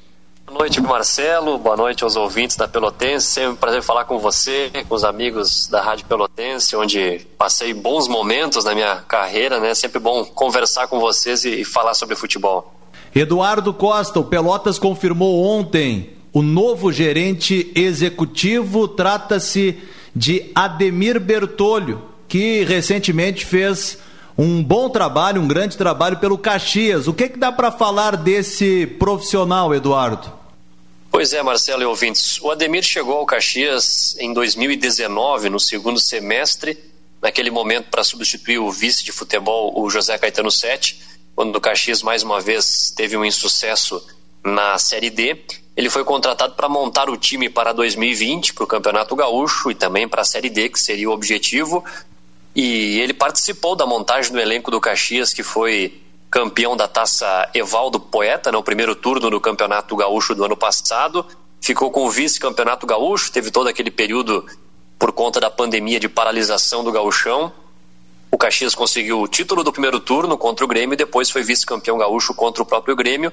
Boa 0.47 0.59
noite, 0.59 0.79
Marcelo. 0.79 1.57
Boa 1.57 1.75
noite 1.75 2.05
aos 2.05 2.15
ouvintes 2.15 2.55
da 2.55 2.69
Pelotense. 2.69 3.27
Sempre 3.27 3.49
um 3.51 3.55
prazer 3.57 3.83
falar 3.83 4.05
com 4.05 4.17
você, 4.17 4.71
com 4.87 4.95
os 4.95 5.03
amigos 5.03 5.67
da 5.67 5.81
Rádio 5.81 6.05
Pelotense, 6.05 6.73
onde 6.73 7.27
passei 7.37 7.73
bons 7.73 8.07
momentos 8.07 8.63
na 8.63 8.73
minha 8.73 8.95
carreira, 9.09 9.59
né? 9.59 9.75
Sempre 9.75 9.99
bom 9.99 10.23
conversar 10.23 10.87
com 10.87 11.01
vocês 11.01 11.43
e 11.43 11.65
falar 11.65 11.93
sobre 11.93 12.15
futebol. 12.15 12.73
Eduardo 13.13 13.73
Costa, 13.73 14.21
o 14.21 14.23
Pelotas 14.23 14.79
confirmou 14.79 15.43
ontem 15.43 16.13
o 16.31 16.41
novo 16.41 16.93
gerente 16.93 17.69
executivo. 17.75 18.87
Trata-se 18.87 19.77
de 20.15 20.49
Ademir 20.55 21.19
Bertolho, 21.19 22.03
que 22.25 22.63
recentemente 22.63 23.45
fez 23.45 23.99
um 24.37 24.63
bom 24.63 24.89
trabalho, 24.89 25.41
um 25.41 25.47
grande 25.47 25.75
trabalho 25.75 26.17
pelo 26.17 26.37
Caxias. 26.37 27.07
O 27.07 27.13
que, 27.13 27.29
que 27.29 27.39
dá 27.39 27.51
para 27.51 27.71
falar 27.71 28.15
desse 28.15 28.85
profissional, 28.85 29.73
Eduardo? 29.73 30.31
Pois 31.09 31.33
é, 31.33 31.41
Marcelo 31.41 31.81
e 31.81 31.85
ouvintes. 31.85 32.39
O 32.41 32.51
Ademir 32.51 32.83
chegou 32.83 33.17
ao 33.17 33.25
Caxias 33.25 34.15
em 34.19 34.31
2019, 34.33 35.49
no 35.49 35.59
segundo 35.59 35.99
semestre, 35.99 36.77
naquele 37.19 37.49
momento 37.49 37.89
para 37.89 38.03
substituir 38.03 38.59
o 38.59 38.71
vice 38.71 39.03
de 39.03 39.11
futebol, 39.11 39.73
o 39.75 39.89
José 39.89 40.15
Caetano 40.19 40.51
Sete, 40.51 41.01
quando 41.35 41.55
o 41.55 41.61
Caxias 41.61 42.03
mais 42.03 42.21
uma 42.21 42.39
vez 42.39 42.93
teve 42.95 43.17
um 43.17 43.25
insucesso 43.25 44.05
na 44.43 44.77
Série 44.77 45.09
D. 45.09 45.41
Ele 45.75 45.89
foi 45.89 46.03
contratado 46.03 46.53
para 46.53 46.69
montar 46.69 47.09
o 47.09 47.17
time 47.17 47.49
para 47.49 47.73
2020, 47.73 48.53
para 48.53 48.63
o 48.63 48.67
Campeonato 48.67 49.15
Gaúcho 49.15 49.71
e 49.71 49.75
também 49.75 50.07
para 50.07 50.21
a 50.21 50.25
Série 50.25 50.49
D, 50.49 50.69
que 50.69 50.79
seria 50.79 51.09
o 51.09 51.13
objetivo. 51.13 51.83
E 52.59 52.99
ele 52.99 53.13
participou 53.13 53.75
da 53.75 53.85
montagem 53.85 54.31
do 54.31 54.39
elenco 54.39 54.71
do 54.71 54.81
Caxias, 54.81 55.31
que 55.31 55.43
foi 55.43 56.01
campeão 56.27 56.75
da 56.75 56.87
taça 56.87 57.47
Evaldo 57.53 57.99
Poeta, 57.99 58.51
no 58.51 58.63
primeiro 58.63 58.95
turno 58.95 59.29
do 59.29 59.39
Campeonato 59.39 59.95
Gaúcho 59.95 60.33
do 60.33 60.43
ano 60.43 60.57
passado. 60.57 61.23
Ficou 61.61 61.91
com 61.91 62.03
o 62.03 62.09
vice-campeonato 62.09 62.87
gaúcho, 62.87 63.31
teve 63.31 63.51
todo 63.51 63.67
aquele 63.67 63.91
período 63.91 64.43
por 64.97 65.11
conta 65.11 65.39
da 65.39 65.51
pandemia 65.51 65.99
de 65.99 66.09
paralisação 66.09 66.83
do 66.83 66.91
gauchão. 66.91 67.53
O 68.31 68.39
Caxias 68.39 68.73
conseguiu 68.73 69.21
o 69.21 69.27
título 69.27 69.63
do 69.63 69.71
primeiro 69.71 69.99
turno 69.99 70.35
contra 70.35 70.65
o 70.65 70.67
Grêmio 70.67 70.95
e 70.95 70.97
depois 70.97 71.29
foi 71.29 71.43
vice-campeão 71.43 71.99
gaúcho 71.99 72.33
contra 72.33 72.63
o 72.63 72.65
próprio 72.65 72.95
Grêmio. 72.95 73.31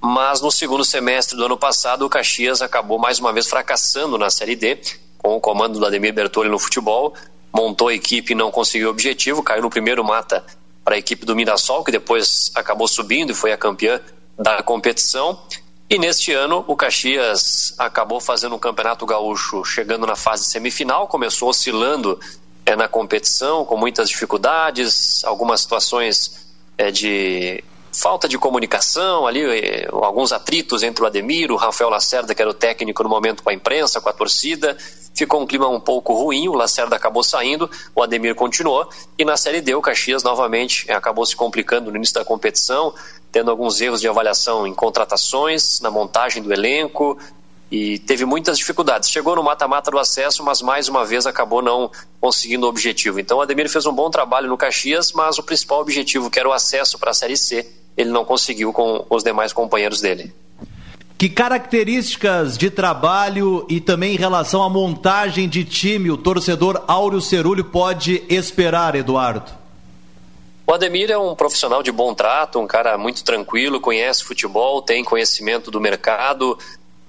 Mas 0.00 0.40
no 0.40 0.50
segundo 0.50 0.86
semestre 0.86 1.36
do 1.36 1.44
ano 1.44 1.58
passado, 1.58 2.06
o 2.06 2.08
Caxias 2.08 2.62
acabou 2.62 2.98
mais 2.98 3.18
uma 3.18 3.30
vez 3.30 3.46
fracassando 3.46 4.16
na 4.16 4.30
Série 4.30 4.56
D, 4.56 4.78
com 5.18 5.36
o 5.36 5.40
comando 5.40 5.78
do 5.78 5.84
Ademir 5.84 6.14
Bertoli 6.14 6.48
no 6.48 6.58
futebol. 6.58 7.14
Montou 7.54 7.88
a 7.88 7.94
equipe 7.94 8.32
e 8.32 8.34
não 8.34 8.50
conseguiu 8.50 8.88
o 8.88 8.90
objetivo, 8.90 9.42
caiu 9.42 9.62
no 9.62 9.70
primeiro 9.70 10.02
mata 10.04 10.44
para 10.84 10.96
a 10.96 10.98
equipe 10.98 11.24
do 11.24 11.36
Mirassol, 11.36 11.84
que 11.84 11.92
depois 11.92 12.50
acabou 12.54 12.88
subindo 12.88 13.30
e 13.30 13.34
foi 13.34 13.52
a 13.52 13.56
campeã 13.56 14.00
da 14.38 14.62
competição. 14.62 15.40
E 15.88 15.98
neste 15.98 16.32
ano, 16.32 16.64
o 16.66 16.74
Caxias 16.74 17.74
acabou 17.78 18.20
fazendo 18.20 18.56
um 18.56 18.58
campeonato 18.58 19.06
gaúcho 19.06 19.64
chegando 19.64 20.06
na 20.06 20.16
fase 20.16 20.44
semifinal, 20.44 21.06
começou 21.06 21.48
oscilando 21.48 22.18
é, 22.66 22.74
na 22.74 22.88
competição, 22.88 23.64
com 23.64 23.76
muitas 23.76 24.08
dificuldades, 24.08 25.22
algumas 25.24 25.60
situações 25.60 26.48
é, 26.76 26.90
de 26.90 27.62
falta 27.94 28.28
de 28.28 28.36
comunicação 28.36 29.26
ali, 29.26 29.40
eh, 29.40 29.88
alguns 29.92 30.32
atritos 30.32 30.82
entre 30.82 31.04
o 31.04 31.06
Ademir, 31.06 31.52
o 31.52 31.56
Rafael 31.56 31.88
Lacerda, 31.88 32.34
que 32.34 32.42
era 32.42 32.50
o 32.50 32.54
técnico 32.54 33.02
no 33.04 33.08
momento 33.08 33.42
com 33.42 33.50
a 33.50 33.54
imprensa, 33.54 34.00
com 34.00 34.08
a 34.08 34.12
torcida. 34.12 34.76
Ficou 35.14 35.40
um 35.40 35.46
clima 35.46 35.68
um 35.68 35.78
pouco 35.78 36.12
ruim, 36.12 36.48
o 36.48 36.54
Lacerda 36.54 36.96
acabou 36.96 37.22
saindo, 37.22 37.70
o 37.94 38.02
Ademir 38.02 38.34
continuou. 38.34 38.88
E 39.16 39.24
na 39.24 39.36
Série 39.36 39.60
D, 39.60 39.74
o 39.74 39.80
Caxias 39.80 40.24
novamente 40.24 40.84
eh, 40.88 40.94
acabou 40.94 41.24
se 41.24 41.36
complicando 41.36 41.90
no 41.90 41.96
início 41.96 42.14
da 42.14 42.24
competição, 42.24 42.92
tendo 43.30 43.50
alguns 43.50 43.80
erros 43.80 44.00
de 44.00 44.08
avaliação 44.08 44.66
em 44.66 44.74
contratações, 44.74 45.80
na 45.80 45.90
montagem 45.90 46.42
do 46.42 46.52
elenco, 46.52 47.16
e 47.70 47.98
teve 48.00 48.24
muitas 48.24 48.58
dificuldades. 48.58 49.08
Chegou 49.08 49.36
no 49.36 49.42
mata-mata 49.42 49.90
do 49.90 49.98
acesso, 49.98 50.42
mas 50.42 50.60
mais 50.60 50.88
uma 50.88 51.04
vez 51.04 51.26
acabou 51.26 51.62
não 51.62 51.90
conseguindo 52.20 52.66
o 52.66 52.68
objetivo. 52.68 53.20
Então 53.20 53.38
o 53.38 53.40
Ademir 53.40 53.68
fez 53.68 53.86
um 53.86 53.92
bom 53.92 54.10
trabalho 54.10 54.48
no 54.48 54.56
Caxias, 54.56 55.12
mas 55.12 55.38
o 55.38 55.42
principal 55.42 55.80
objetivo, 55.80 56.30
que 56.30 56.38
era 56.38 56.48
o 56.48 56.52
acesso 56.52 56.98
para 56.98 57.12
a 57.12 57.14
Série 57.14 57.36
C, 57.36 57.68
ele 57.96 58.10
não 58.10 58.24
conseguiu 58.24 58.72
com 58.72 59.06
os 59.08 59.22
demais 59.22 59.52
companheiros 59.52 60.00
dele. 60.00 60.32
Que 61.24 61.30
características 61.30 62.58
de 62.58 62.68
trabalho 62.68 63.64
e 63.66 63.80
também 63.80 64.12
em 64.12 64.18
relação 64.18 64.62
à 64.62 64.68
montagem 64.68 65.48
de 65.48 65.64
time 65.64 66.10
o 66.10 66.18
torcedor 66.18 66.84
Áureo 66.86 67.18
Cerulho 67.18 67.64
pode 67.64 68.22
esperar, 68.28 68.94
Eduardo? 68.94 69.50
O 70.66 70.72
Ademir 70.74 71.10
é 71.10 71.16
um 71.16 71.34
profissional 71.34 71.82
de 71.82 71.90
bom 71.90 72.12
trato, 72.12 72.60
um 72.60 72.66
cara 72.66 72.98
muito 72.98 73.24
tranquilo, 73.24 73.80
conhece 73.80 74.22
futebol, 74.22 74.82
tem 74.82 75.02
conhecimento 75.02 75.70
do 75.70 75.80
mercado. 75.80 76.58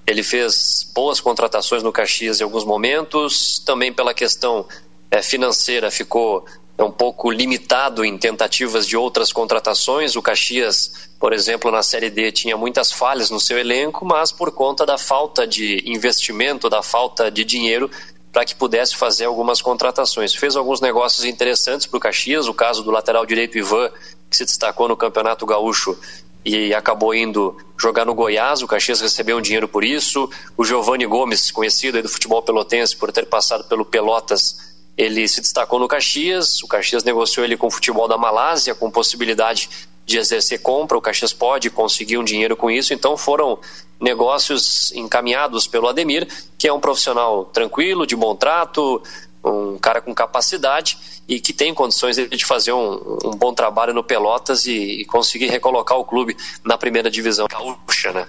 Ele 0.06 0.22
fez 0.22 0.90
boas 0.94 1.20
contratações 1.20 1.82
no 1.82 1.92
Caxias 1.92 2.40
em 2.40 2.44
alguns 2.44 2.64
momentos, 2.64 3.58
também 3.66 3.92
pela 3.92 4.14
questão 4.14 4.64
é, 5.10 5.20
financeira 5.20 5.90
ficou 5.90 6.46
é 6.78 6.84
um 6.84 6.90
pouco 6.90 7.30
limitado 7.30 8.04
em 8.04 8.18
tentativas 8.18 8.86
de 8.86 8.96
outras 8.96 9.32
contratações. 9.32 10.14
O 10.14 10.22
Caxias, 10.22 11.08
por 11.18 11.32
exemplo, 11.32 11.70
na 11.70 11.82
Série 11.82 12.10
D 12.10 12.30
tinha 12.30 12.56
muitas 12.56 12.92
falhas 12.92 13.30
no 13.30 13.40
seu 13.40 13.58
elenco, 13.58 14.04
mas 14.04 14.30
por 14.30 14.52
conta 14.52 14.84
da 14.84 14.98
falta 14.98 15.46
de 15.46 15.82
investimento, 15.86 16.68
da 16.68 16.82
falta 16.82 17.30
de 17.30 17.44
dinheiro, 17.44 17.90
para 18.30 18.44
que 18.44 18.54
pudesse 18.54 18.94
fazer 18.94 19.24
algumas 19.24 19.62
contratações. 19.62 20.34
Fez 20.34 20.54
alguns 20.54 20.80
negócios 20.82 21.24
interessantes 21.24 21.86
para 21.86 21.96
o 21.96 22.00
Caxias, 22.00 22.46
o 22.46 22.52
caso 22.52 22.82
do 22.82 22.90
lateral 22.90 23.24
direito 23.24 23.56
Ivan, 23.56 23.90
que 24.28 24.36
se 24.36 24.44
destacou 24.44 24.86
no 24.86 24.96
Campeonato 24.96 25.46
Gaúcho 25.46 25.98
e 26.44 26.74
acabou 26.74 27.14
indo 27.14 27.56
jogar 27.80 28.04
no 28.04 28.14
Goiás. 28.14 28.60
O 28.60 28.66
Caxias 28.66 29.00
recebeu 29.00 29.38
um 29.38 29.40
dinheiro 29.40 29.66
por 29.66 29.82
isso. 29.82 30.28
O 30.56 30.64
Giovanni 30.64 31.06
Gomes, 31.06 31.50
conhecido 31.50 32.00
do 32.02 32.08
futebol 32.10 32.42
pelotense 32.42 32.94
por 32.94 33.10
ter 33.10 33.24
passado 33.24 33.64
pelo 33.64 33.86
Pelotas, 33.86 34.75
ele 34.96 35.28
se 35.28 35.40
destacou 35.40 35.78
no 35.78 35.86
Caxias, 35.86 36.62
o 36.62 36.68
Caxias 36.68 37.04
negociou 37.04 37.44
ele 37.44 37.56
com 37.56 37.66
o 37.66 37.70
futebol 37.70 38.08
da 38.08 38.16
Malásia, 38.16 38.74
com 38.74 38.90
possibilidade 38.90 39.68
de 40.06 40.18
exercer 40.18 40.62
compra, 40.62 40.96
o 40.96 41.00
Caxias 41.00 41.32
pode 41.32 41.68
conseguir 41.68 42.16
um 42.16 42.24
dinheiro 42.24 42.56
com 42.56 42.70
isso, 42.70 42.94
então 42.94 43.16
foram 43.16 43.58
negócios 44.00 44.92
encaminhados 44.92 45.66
pelo 45.66 45.88
Ademir, 45.88 46.28
que 46.56 46.68
é 46.68 46.72
um 46.72 46.80
profissional 46.80 47.44
tranquilo, 47.46 48.06
de 48.06 48.14
bom 48.14 48.36
trato, 48.36 49.02
um 49.44 49.78
cara 49.78 50.00
com 50.00 50.14
capacidade 50.14 50.98
e 51.28 51.40
que 51.40 51.52
tem 51.52 51.74
condições 51.74 52.16
de 52.16 52.44
fazer 52.44 52.72
um, 52.72 53.18
um 53.24 53.30
bom 53.30 53.52
trabalho 53.52 53.92
no 53.92 54.04
Pelotas 54.04 54.66
e, 54.66 55.00
e 55.00 55.04
conseguir 55.04 55.48
recolocar 55.48 55.98
o 55.98 56.04
clube 56.04 56.36
na 56.64 56.78
primeira 56.78 57.10
divisão 57.10 57.46
gaúcha, 57.50 58.12
né? 58.12 58.26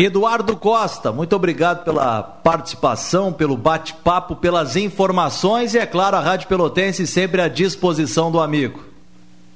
Eduardo 0.00 0.56
Costa, 0.56 1.10
muito 1.10 1.34
obrigado 1.34 1.82
pela 1.82 2.22
participação, 2.22 3.32
pelo 3.32 3.56
bate-papo, 3.56 4.36
pelas 4.36 4.76
informações 4.76 5.74
e, 5.74 5.78
é 5.78 5.86
claro, 5.86 6.16
a 6.16 6.20
Rádio 6.20 6.46
Pelotense 6.46 7.04
sempre 7.04 7.42
à 7.42 7.48
disposição 7.48 8.30
do 8.30 8.38
amigo. 8.38 8.80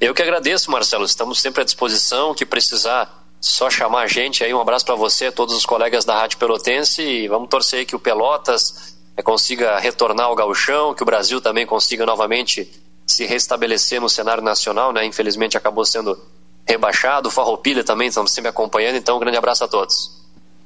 Eu 0.01 0.13
que 0.13 0.21
agradeço, 0.21 0.69
Marcelo. 0.69 1.05
Estamos 1.05 1.41
sempre 1.41 1.63
à 1.63 1.65
disposição. 1.65 2.35
Que 2.35 2.45
precisar, 2.45 3.25
só 3.41 3.71
chamar 3.71 4.01
a 4.01 4.07
gente 4.09 4.43
aí. 4.43 4.53
Um 4.53 4.61
abraço 4.61 4.85
para 4.85 4.97
você, 4.97 5.31
todos 5.31 5.55
os 5.55 5.65
colegas 5.65 6.05
da 6.05 6.19
Rádio 6.19 6.39
Pelotense 6.39 7.01
e 7.01 7.29
vamos 7.29 7.49
torcer 7.49 7.87
que 7.87 7.95
o 7.95 8.01
Pelotas 8.01 8.97
eh, 9.17 9.23
consiga 9.23 9.79
retornar 9.79 10.27
ao 10.27 10.35
gauchão, 10.35 10.93
que 10.93 11.05
o 11.05 11.07
Brasil 11.07 11.41
também 11.41 11.65
consiga 11.65 12.05
novamente 12.05 12.69
se 13.07 13.25
restabelecer 13.27 14.01
no 14.01 14.09
cenário 14.09 14.43
nacional, 14.43 14.93
né? 14.93 15.07
Infelizmente 15.07 15.57
acabou 15.57 15.85
sendo 15.85 16.21
rebaixado. 16.67 17.31
Farroupilha 17.31 17.85
também 17.85 18.09
estamos 18.09 18.33
sempre 18.33 18.49
acompanhando. 18.51 18.97
Então, 18.97 19.19
um 19.19 19.21
grande 19.21 19.39
abraço 19.39 19.63
a 19.63 19.69
todos. 19.69 20.22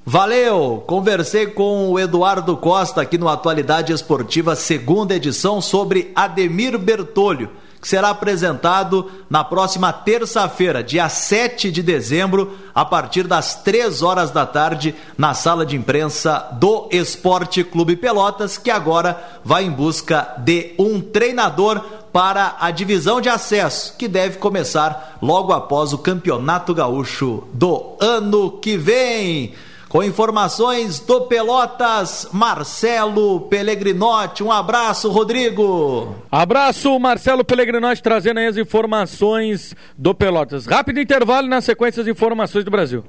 Valeu! 0.09 0.85
Conversei 0.87 1.49
com 1.49 1.91
o 1.91 1.99
Eduardo 1.99 2.57
Costa 2.57 3.01
aqui 3.01 3.19
no 3.19 3.29
Atualidade 3.29 3.93
Esportiva, 3.93 4.55
segunda 4.55 5.17
edição, 5.17 5.61
sobre 5.61 6.13
Ademir 6.15 6.79
Bertolho, 6.79 7.51
que 7.81 7.89
será 7.89 8.11
apresentado 8.11 9.11
na 9.29 9.43
próxima 9.43 9.93
terça-feira, 9.93 10.81
dia 10.81 11.09
7 11.09 11.73
de 11.73 11.83
dezembro, 11.83 12.57
a 12.73 12.85
partir 12.85 13.27
das 13.27 13.57
3 13.65 14.01
horas 14.01 14.31
da 14.31 14.47
tarde, 14.47 14.95
na 15.19 15.35
sala 15.35 15.67
de 15.67 15.75
imprensa 15.75 16.51
do 16.53 16.89
Esporte 16.93 17.65
Clube 17.65 17.97
Pelotas, 17.97 18.57
que 18.57 18.71
agora 18.71 19.41
vai 19.45 19.65
em 19.65 19.73
busca 19.73 20.37
de 20.39 20.73
um 20.79 21.01
treinador 21.01 21.81
para 22.13 22.55
a 22.61 22.71
divisão 22.71 23.21
de 23.21 23.29
acesso, 23.29 23.97
que 23.99 24.07
deve 24.07 24.39
começar 24.39 25.19
logo 25.21 25.53
após 25.53 25.93
o 25.93 25.99
Campeonato 25.99 26.73
Gaúcho 26.73 27.43
do 27.53 27.97
ano 28.01 28.53
que 28.53 28.77
vem. 28.77 29.53
Com 29.89 30.03
informações 30.03 30.99
do 30.99 31.23
Pelotas, 31.23 32.29
Marcelo 32.33 33.43
Pellegrinotti. 33.43 34.43
Um 34.43 34.51
abraço, 34.51 35.11
Rodrigo. 35.11 36.15
Abraço, 36.31 36.99
Marcelo 36.99 37.45
Pellegrinotti, 37.45 38.03
trazendo 38.03 38.39
aí 38.39 38.47
as 38.47 38.57
informações 38.57 39.75
do 39.97 40.15
Pelotas. 40.15 40.67
Rápido 40.67 41.01
intervalo 41.01 41.47
na 41.47 41.61
sequência 41.61 42.03
das 42.03 42.11
informações 42.11 42.65
do 42.65 42.71
Brasil. 42.71 43.05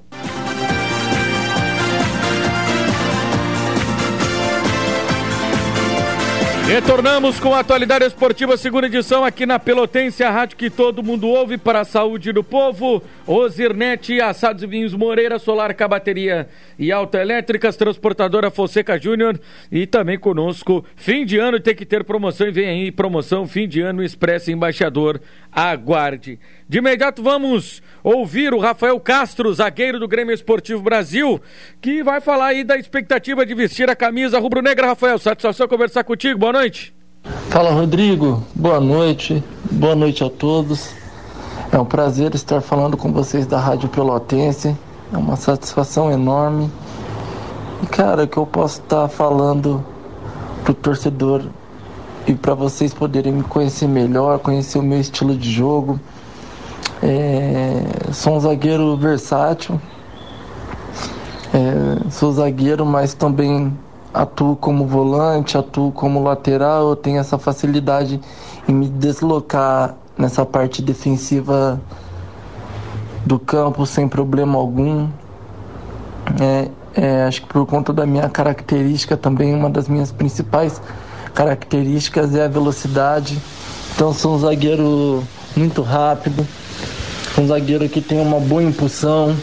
Retornamos 6.67 7.39
com 7.39 7.55
a 7.55 7.61
atualidade 7.61 8.03
esportiva, 8.03 8.57
segunda 8.57 8.87
edição 8.87 9.23
aqui 9.23 9.45
na 9.45 9.57
Pelotense, 9.57 10.21
a 10.21 10.29
rádio 10.29 10.57
que 10.57 10.69
todo 10.69 11.01
mundo 11.01 11.25
ouve 11.25 11.57
para 11.57 11.79
a 11.79 11.85
saúde 11.85 12.33
do 12.33 12.43
povo. 12.43 13.01
Ozirnet, 13.25 14.19
Assados 14.19 14.63
e 14.63 14.67
Vinhos 14.67 14.93
Moreira, 14.93 15.39
Solar 15.39 15.73
Cabateria 15.73 16.49
e 16.77 16.91
Autoelétricas, 16.91 17.77
Transportadora 17.77 18.51
Fonseca 18.51 18.99
Júnior 18.99 19.39
e 19.71 19.87
também 19.87 20.19
conosco. 20.19 20.83
Fim 20.97 21.25
de 21.25 21.37
ano 21.37 21.57
tem 21.57 21.73
que 21.73 21.85
ter 21.85 22.03
promoção 22.03 22.47
e 22.47 22.51
vem 22.51 22.67
aí 22.67 22.91
promoção 22.91 23.47
fim 23.47 23.65
de 23.65 23.79
ano 23.79 24.03
Expresso 24.03 24.51
Embaixador. 24.51 25.21
Aguarde. 25.49 26.37
De 26.67 26.79
imediato 26.79 27.23
vamos 27.23 27.81
ouvir 28.03 28.53
o 28.53 28.59
Rafael 28.59 28.99
Castro, 28.99 29.53
zagueiro 29.53 29.99
do 29.99 30.07
Grêmio 30.07 30.33
Esportivo 30.33 30.81
Brasil, 30.81 31.41
que 31.81 32.03
vai 32.03 32.19
falar 32.19 32.47
aí 32.47 32.63
da 32.65 32.77
expectativa 32.77 33.45
de 33.45 33.55
vestir 33.55 33.89
a 33.89 33.95
camisa 33.95 34.37
rubro-negra. 34.37 34.87
Rafael, 34.87 35.17
satisfação 35.17 35.65
conversar 35.67 36.03
contigo. 36.03 36.37
Boa 36.37 36.51
noite. 36.51 36.56
Fala, 37.49 37.71
Rodrigo. 37.71 38.43
Boa 38.55 38.79
noite. 38.79 39.43
Boa 39.71 39.95
noite 39.95 40.23
a 40.23 40.29
todos. 40.29 40.89
É 41.71 41.77
um 41.77 41.85
prazer 41.85 42.33
estar 42.33 42.61
falando 42.61 42.97
com 42.97 43.11
vocês 43.11 43.45
da 43.45 43.59
Rádio 43.59 43.89
Pelotense. 43.89 44.75
É 45.13 45.17
uma 45.17 45.35
satisfação 45.35 46.11
enorme. 46.11 46.71
E, 47.83 47.85
cara, 47.85 48.25
que 48.25 48.37
eu 48.37 48.45
posso 48.45 48.81
estar 48.81 49.07
falando 49.07 49.85
pro 50.63 50.73
torcedor 50.73 51.43
e 52.25 52.33
para 52.33 52.53
vocês 52.53 52.93
poderem 52.93 53.33
me 53.33 53.43
conhecer 53.43 53.87
melhor, 53.87 54.39
conhecer 54.39 54.79
o 54.79 54.83
meu 54.83 54.99
estilo 54.99 55.35
de 55.35 55.51
jogo 55.51 55.99
é, 57.01 58.11
sou 58.11 58.35
um 58.35 58.39
zagueiro 58.39 58.95
versátil. 58.97 59.79
É, 61.53 62.09
sou 62.09 62.31
zagueiro, 62.31 62.85
mas 62.85 63.13
também 63.13 63.77
atuo 64.17 64.55
como 64.55 64.85
volante, 64.85 65.57
atuo 65.57 65.91
como 65.91 66.23
lateral. 66.23 66.89
Eu 66.89 66.95
tenho 66.95 67.19
essa 67.19 67.37
facilidade 67.37 68.19
em 68.67 68.73
me 68.73 68.89
deslocar 68.89 69.95
nessa 70.17 70.45
parte 70.45 70.81
defensiva 70.81 71.79
do 73.25 73.37
campo 73.37 73.85
sem 73.85 74.07
problema 74.07 74.57
algum. 74.57 75.07
É, 76.41 76.67
é, 76.95 77.23
acho 77.25 77.43
que 77.43 77.47
por 77.47 77.65
conta 77.67 77.93
da 77.93 78.05
minha 78.05 78.27
característica 78.27 79.15
também, 79.15 79.53
uma 79.53 79.69
das 79.69 79.87
minhas 79.87 80.11
principais 80.11 80.81
características 81.33 82.33
é 82.35 82.45
a 82.45 82.47
velocidade. 82.47 83.39
Então 83.95 84.13
sou 84.13 84.35
um 84.35 84.39
zagueiro 84.39 85.23
muito 85.55 85.81
rápido, 85.81 86.45
um 87.37 87.47
zagueiro 87.47 87.87
que 87.87 88.01
tem 88.01 88.19
uma 88.19 88.39
boa 88.39 88.63
impulsão, 88.63 89.35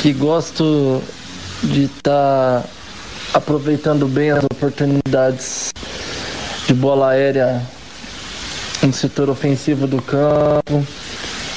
que 0.00 0.12
gosto 0.12 1.02
de 1.62 1.84
estar 1.84 2.62
tá 2.62 2.77
aproveitando 3.32 4.06
bem 4.06 4.30
as 4.30 4.44
oportunidades 4.44 5.72
de 6.66 6.74
bola 6.74 7.10
aérea 7.10 7.62
no 8.82 8.92
setor 8.92 9.28
ofensivo 9.30 9.86
do 9.86 10.00
campo. 10.00 10.86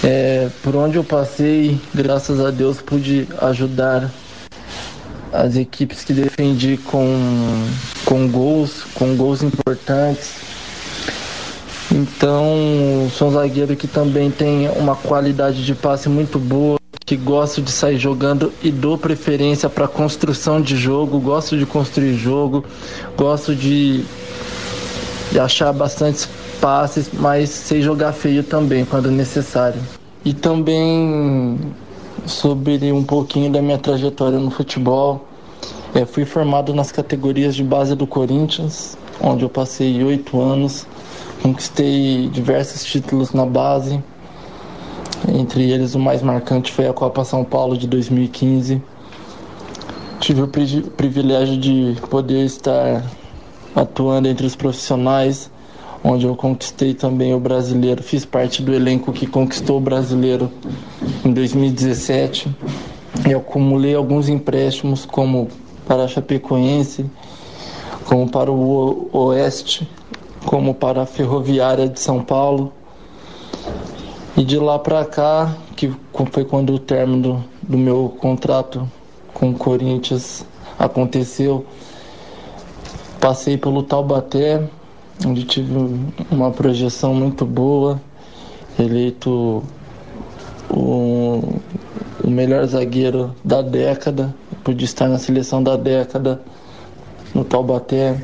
É, 0.03 0.49
por 0.63 0.75
onde 0.75 0.97
eu 0.97 1.03
passei, 1.03 1.79
graças 1.93 2.39
a 2.39 2.49
Deus, 2.49 2.81
pude 2.81 3.27
ajudar 3.39 4.09
as 5.31 5.55
equipes 5.55 6.03
que 6.03 6.13
defendi 6.13 6.77
com, 6.77 7.67
com 8.05 8.27
gols, 8.27 8.83
com 8.95 9.15
gols 9.15 9.43
importantes. 9.43 10.33
Então, 11.91 13.09
sou 13.13 13.27
um 13.27 13.33
zagueiro 13.33 13.75
que 13.75 13.87
também 13.87 14.31
tem 14.31 14.69
uma 14.69 14.95
qualidade 14.95 15.65
de 15.65 15.75
passe 15.75 16.07
muito 16.09 16.39
boa, 16.39 16.80
que 17.11 17.17
gosto 17.17 17.61
de 17.61 17.73
sair 17.73 17.97
jogando 17.97 18.53
e 18.63 18.71
dou 18.71 18.97
preferência 18.97 19.69
para 19.69 19.85
construção 19.85 20.61
de 20.61 20.77
jogo, 20.77 21.19
gosto 21.19 21.57
de 21.57 21.65
construir 21.65 22.13
jogo, 22.13 22.63
gosto 23.17 23.53
de, 23.53 24.05
de 25.29 25.37
achar 25.37 25.73
bastante 25.73 26.25
passes, 26.61 27.09
mas 27.11 27.49
sei 27.49 27.81
jogar 27.81 28.13
feio 28.13 28.43
também 28.43 28.85
quando 28.85 29.11
necessário. 29.11 29.81
E 30.23 30.33
também 30.33 31.59
sobre 32.25 32.93
um 32.93 33.03
pouquinho 33.03 33.51
da 33.51 33.61
minha 33.61 33.77
trajetória 33.77 34.39
no 34.39 34.49
futebol. 34.49 35.27
É, 35.93 36.05
fui 36.05 36.23
formado 36.23 36.73
nas 36.73 36.93
categorias 36.93 37.55
de 37.55 37.63
base 37.65 37.93
do 37.93 38.07
Corinthians, 38.07 38.97
onde 39.19 39.43
eu 39.43 39.49
passei 39.49 40.01
oito 40.01 40.39
anos. 40.39 40.87
Conquistei 41.43 42.29
diversos 42.31 42.85
títulos 42.85 43.33
na 43.33 43.45
base, 43.45 44.01
entre 45.27 45.69
eles 45.69 45.95
o 45.95 45.99
mais 45.99 46.21
marcante 46.21 46.71
foi 46.71 46.87
a 46.87 46.93
Copa 46.93 47.23
São 47.23 47.43
Paulo 47.43 47.77
de 47.77 47.87
2015. 47.87 48.81
Tive 50.19 50.41
o 50.43 50.47
privilégio 50.47 51.57
de 51.57 51.97
poder 52.09 52.45
estar 52.45 53.03
atuando 53.75 54.27
entre 54.27 54.45
os 54.45 54.55
profissionais, 54.55 55.49
onde 56.03 56.25
eu 56.25 56.35
conquistei 56.35 56.93
também 56.93 57.33
o 57.33 57.39
brasileiro. 57.39 58.03
Fiz 58.03 58.25
parte 58.25 58.61
do 58.61 58.73
elenco 58.73 59.11
que 59.11 59.25
conquistou 59.25 59.77
o 59.77 59.81
brasileiro 59.81 60.51
em 61.25 61.31
2017. 61.31 62.49
Eu 63.29 63.39
acumulei 63.39 63.95
alguns 63.95 64.29
empréstimos, 64.29 65.05
como 65.05 65.47
para 65.87 66.03
a 66.03 66.07
Chapecoense, 66.07 67.05
como 68.05 68.29
para 68.29 68.51
o 68.51 69.09
Oeste, 69.11 69.87
como 70.45 70.73
para 70.73 71.03
a 71.03 71.05
Ferroviária 71.05 71.87
de 71.87 71.99
São 71.99 72.23
Paulo. 72.23 72.73
E 74.37 74.45
de 74.45 74.57
lá 74.57 74.79
para 74.79 75.03
cá, 75.03 75.55
que 75.75 75.93
foi 76.31 76.45
quando 76.45 76.73
o 76.73 76.79
término 76.79 77.43
do 77.61 77.77
meu 77.77 78.15
contrato 78.19 78.89
com 79.33 79.49
o 79.49 79.53
Corinthians 79.53 80.45
aconteceu, 80.79 81.65
passei 83.19 83.57
pelo 83.57 83.83
Taubaté, 83.83 84.63
onde 85.25 85.43
tive 85.43 85.73
uma 86.31 86.49
projeção 86.49 87.13
muito 87.13 87.45
boa, 87.45 88.01
eleito 88.79 89.63
o, 90.69 91.59
o 92.23 92.29
melhor 92.29 92.65
zagueiro 92.65 93.35
da 93.43 93.61
década, 93.61 94.33
pude 94.63 94.85
estar 94.85 95.09
na 95.09 95.17
seleção 95.17 95.61
da 95.61 95.75
década 95.75 96.41
no 97.33 97.43
Taubaté. 97.43 98.21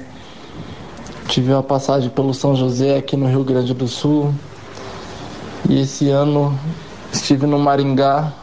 Tive 1.28 1.51
uma 1.51 1.64
passagem 1.64 2.10
pelo 2.10 2.34
São 2.34 2.55
José 2.55 2.97
aqui 2.97 3.18
no 3.18 3.28
Rio 3.28 3.43
Grande 3.43 3.74
do 3.74 3.88
Sul. 3.88 4.34
E 5.70 5.82
esse 5.82 6.10
ano 6.10 6.58
estive 7.12 7.45
no 7.45 7.60
Maringá, 7.60 8.34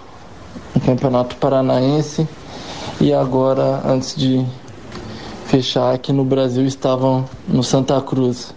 no 0.74 0.80
Campeonato 0.80 1.36
Paranaense. 1.36 2.28
E 3.00 3.12
agora, 3.12 3.82
antes 3.84 4.14
de 4.14 4.44
fechar 5.46 5.94
aqui 5.94 6.12
no 6.12 6.24
Brasil, 6.24 6.64
estavam 6.64 7.28
no 7.46 7.62
Santa 7.62 8.00
Cruz 8.00 8.54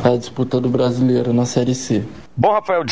para 0.00 0.12
a 0.12 0.16
disputa 0.16 0.60
do 0.60 0.68
brasileiro 0.68 1.32
na 1.32 1.44
Série 1.44 1.74
C. 1.74 2.04
Bom, 2.36 2.52
Rafael. 2.52 2.84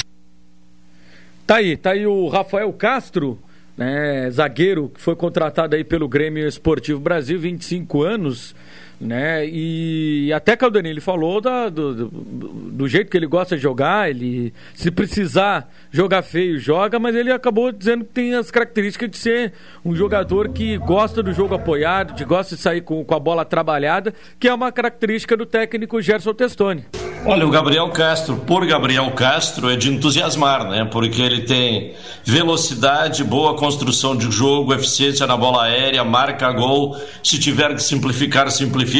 Tá 1.46 1.56
aí, 1.56 1.76
tá 1.76 1.90
aí 1.90 2.06
o 2.06 2.28
Rafael 2.28 2.72
Castro, 2.72 3.38
né, 3.76 4.30
zagueiro 4.30 4.88
que 4.88 5.00
foi 5.00 5.16
contratado 5.16 5.74
aí 5.74 5.84
pelo 5.84 6.08
Grêmio 6.08 6.46
Esportivo 6.46 7.00
Brasil, 7.00 7.38
25 7.38 8.02
anos 8.02 8.54
né? 9.02 9.46
E 9.46 10.32
até 10.32 10.56
Caldanei, 10.56 10.92
ele 10.92 11.00
falou 11.00 11.40
da, 11.40 11.68
do, 11.68 11.94
do, 11.94 12.08
do, 12.08 12.88
jeito 12.88 13.10
que 13.10 13.16
ele 13.16 13.26
gosta 13.26 13.56
de 13.56 13.62
jogar, 13.62 14.08
ele 14.08 14.54
se 14.74 14.90
precisar 14.90 15.68
jogar 15.90 16.22
feio, 16.22 16.58
joga, 16.58 16.98
mas 16.98 17.14
ele 17.14 17.32
acabou 17.32 17.72
dizendo 17.72 18.04
que 18.04 18.12
tem 18.12 18.34
as 18.34 18.50
características 18.50 19.10
de 19.10 19.18
ser 19.18 19.52
um 19.84 19.94
jogador 19.94 20.50
que 20.50 20.78
gosta 20.78 21.22
do 21.22 21.32
jogo 21.32 21.54
apoiado, 21.54 22.14
que 22.14 22.24
gosta 22.24 22.54
de 22.54 22.62
sair 22.62 22.80
com, 22.80 23.04
com 23.04 23.14
a 23.14 23.20
bola 23.20 23.44
trabalhada, 23.44 24.14
que 24.38 24.48
é 24.48 24.54
uma 24.54 24.70
característica 24.70 25.36
do 25.36 25.44
técnico 25.44 26.00
Gerson 26.00 26.32
Testoni. 26.32 26.84
Olha, 27.24 27.46
o 27.46 27.50
Gabriel 27.50 27.88
Castro, 27.90 28.36
por 28.36 28.66
Gabriel 28.66 29.08
Castro, 29.12 29.70
é 29.70 29.76
de 29.76 29.88
entusiasmar, 29.88 30.68
né? 30.68 30.84
Porque 30.84 31.22
ele 31.22 31.42
tem 31.42 31.94
velocidade, 32.24 33.22
boa 33.22 33.54
construção 33.54 34.16
de 34.16 34.28
jogo, 34.28 34.74
eficiência 34.74 35.24
na 35.24 35.36
bola 35.36 35.62
aérea, 35.62 36.02
marca 36.02 36.50
gol. 36.50 36.96
Se 37.22 37.38
tiver 37.38 37.74
que 37.76 37.82
simplificar, 37.82 38.50
simplifica. 38.50 38.91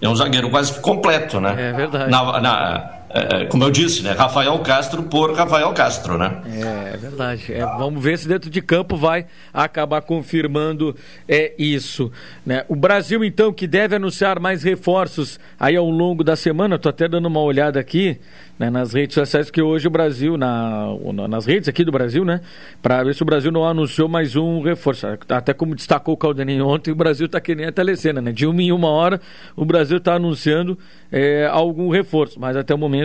É 0.00 0.08
um 0.08 0.14
zagueiro 0.14 0.48
quase 0.50 0.80
completo, 0.80 1.40
né? 1.40 1.54
É 1.58 1.72
verdade. 1.72 2.10
Na, 2.10 2.40
na, 2.40 2.97
é, 3.10 3.46
como 3.46 3.64
eu 3.64 3.70
disse, 3.70 4.02
né? 4.02 4.12
Rafael 4.12 4.58
Castro 4.58 5.02
por 5.02 5.32
Rafael 5.34 5.72
Castro, 5.72 6.18
né? 6.18 6.42
É, 6.46 6.94
é 6.94 6.96
verdade. 6.96 7.52
É, 7.52 7.60
vamos 7.60 8.02
ver 8.02 8.18
se 8.18 8.28
dentro 8.28 8.50
de 8.50 8.60
campo 8.60 8.96
vai 8.96 9.26
acabar 9.52 10.02
confirmando 10.02 10.94
é, 11.26 11.54
isso. 11.58 12.12
Né? 12.44 12.64
O 12.68 12.76
Brasil, 12.76 13.24
então, 13.24 13.52
que 13.52 13.66
deve 13.66 13.96
anunciar 13.96 14.38
mais 14.38 14.62
reforços 14.62 15.40
aí 15.58 15.74
ao 15.74 15.88
longo 15.88 16.22
da 16.22 16.36
semana, 16.36 16.76
estou 16.76 16.90
até 16.90 17.08
dando 17.08 17.26
uma 17.26 17.40
olhada 17.40 17.80
aqui 17.80 18.18
né, 18.58 18.68
nas 18.68 18.92
redes 18.92 19.14
sociais, 19.14 19.50
que 19.50 19.62
hoje 19.62 19.86
o 19.86 19.90
Brasil, 19.90 20.36
na, 20.36 20.88
nas 21.28 21.46
redes 21.46 21.68
aqui 21.68 21.84
do 21.84 21.92
Brasil, 21.92 22.24
né? 22.24 22.40
Para 22.82 23.04
ver 23.04 23.14
se 23.14 23.22
o 23.22 23.24
Brasil 23.24 23.52
não 23.52 23.64
anunciou 23.64 24.08
mais 24.08 24.34
um 24.34 24.60
reforço. 24.60 25.06
Até 25.28 25.54
como 25.54 25.74
destacou 25.74 26.14
o 26.14 26.16
Caldeninho 26.16 26.66
ontem, 26.66 26.90
o 26.90 26.96
Brasil 26.96 27.26
está 27.26 27.40
que 27.40 27.54
nem 27.54 27.66
a 27.66 27.72
telecena, 27.72 28.20
né? 28.20 28.32
De 28.32 28.46
uma 28.46 28.60
em 28.60 28.72
uma 28.72 28.88
hora, 28.88 29.20
o 29.54 29.64
Brasil 29.64 29.98
está 29.98 30.14
anunciando 30.14 30.76
é, 31.12 31.46
algum 31.46 31.88
reforço, 31.88 32.40
mas 32.40 32.56
até 32.56 32.74
o 32.74 32.78
momento 32.78 32.97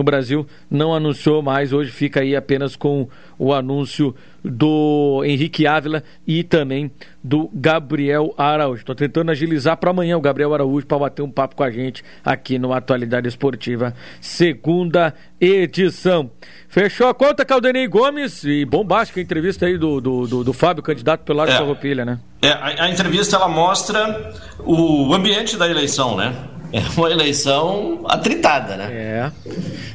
o 0.00 0.02
Brasil 0.04 0.46
não 0.70 0.94
anunciou 0.94 1.42
mais, 1.42 1.72
hoje 1.72 1.90
fica 1.90 2.20
aí 2.20 2.34
apenas 2.34 2.76
com 2.76 3.08
o 3.38 3.52
anúncio 3.52 4.14
do 4.42 5.22
Henrique 5.24 5.66
Ávila 5.66 6.02
e 6.26 6.42
também 6.42 6.90
do 7.22 7.50
Gabriel 7.52 8.34
Araújo. 8.38 8.80
Estou 8.80 8.94
tentando 8.94 9.30
agilizar 9.30 9.76
para 9.76 9.90
amanhã 9.90 10.16
o 10.16 10.20
Gabriel 10.20 10.54
Araújo 10.54 10.86
para 10.86 10.98
bater 10.98 11.22
um 11.22 11.30
papo 11.30 11.56
com 11.56 11.62
a 11.62 11.70
gente 11.70 12.02
aqui 12.24 12.58
no 12.58 12.72
Atualidade 12.72 13.28
Esportiva, 13.28 13.94
segunda 14.20 15.14
edição. 15.40 16.30
Fechou 16.68 17.08
a 17.08 17.14
conta, 17.14 17.44
Caldenei 17.44 17.86
Gomes, 17.86 18.44
e 18.44 18.64
bombástica 18.64 19.20
entrevista 19.20 19.66
aí 19.66 19.76
do, 19.76 20.00
do, 20.00 20.26
do, 20.26 20.44
do 20.44 20.52
Fábio, 20.52 20.82
candidato 20.82 21.24
pelo 21.24 21.40
lado 21.40 21.50
é, 21.50 21.56
Farroupilha, 21.56 22.04
né? 22.04 22.18
É, 22.42 22.50
a, 22.50 22.84
a 22.84 22.90
entrevista 22.90 23.36
ela 23.36 23.48
mostra 23.48 24.32
o 24.60 25.12
ambiente 25.12 25.56
da 25.56 25.68
eleição, 25.68 26.16
né? 26.16 26.32
É 26.72 26.80
uma 26.96 27.10
eleição 27.10 28.04
atritada, 28.06 28.76
né? 28.76 28.88
É. 28.92 29.32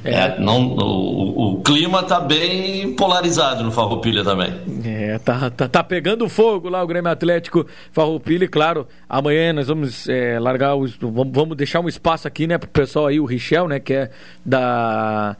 é. 0.03 0.13
é 0.13 0.39
não, 0.39 0.75
o, 0.75 1.53
o, 1.53 1.61
clima 1.61 2.03
tá 2.03 2.19
bem 2.19 2.93
polarizado 2.95 3.63
no 3.63 3.71
Farroupilha 3.71 4.23
também. 4.23 4.53
É, 4.83 5.17
tá, 5.19 5.49
tá, 5.49 5.67
tá 5.67 5.83
pegando 5.83 6.27
fogo 6.27 6.69
lá 6.69 6.83
o 6.83 6.87
Grêmio 6.87 7.09
Atlético 7.11 7.65
Farroupilha. 7.91 8.45
E 8.45 8.47
claro, 8.47 8.87
amanhã 9.07 9.53
nós 9.53 9.67
vamos 9.67 10.09
é, 10.09 10.39
largar, 10.39 10.75
o, 10.75 10.85
vamos, 10.99 11.33
vamos 11.33 11.57
deixar 11.57 11.79
um 11.79 11.87
espaço 11.87 12.27
aqui, 12.27 12.45
né, 12.47 12.57
pro 12.57 12.69
pessoal 12.69 13.07
aí, 13.07 13.19
o 13.19 13.25
Richel, 13.25 13.67
né, 13.67 13.79
que 13.79 13.93
é 13.93 14.09
da 14.45 15.35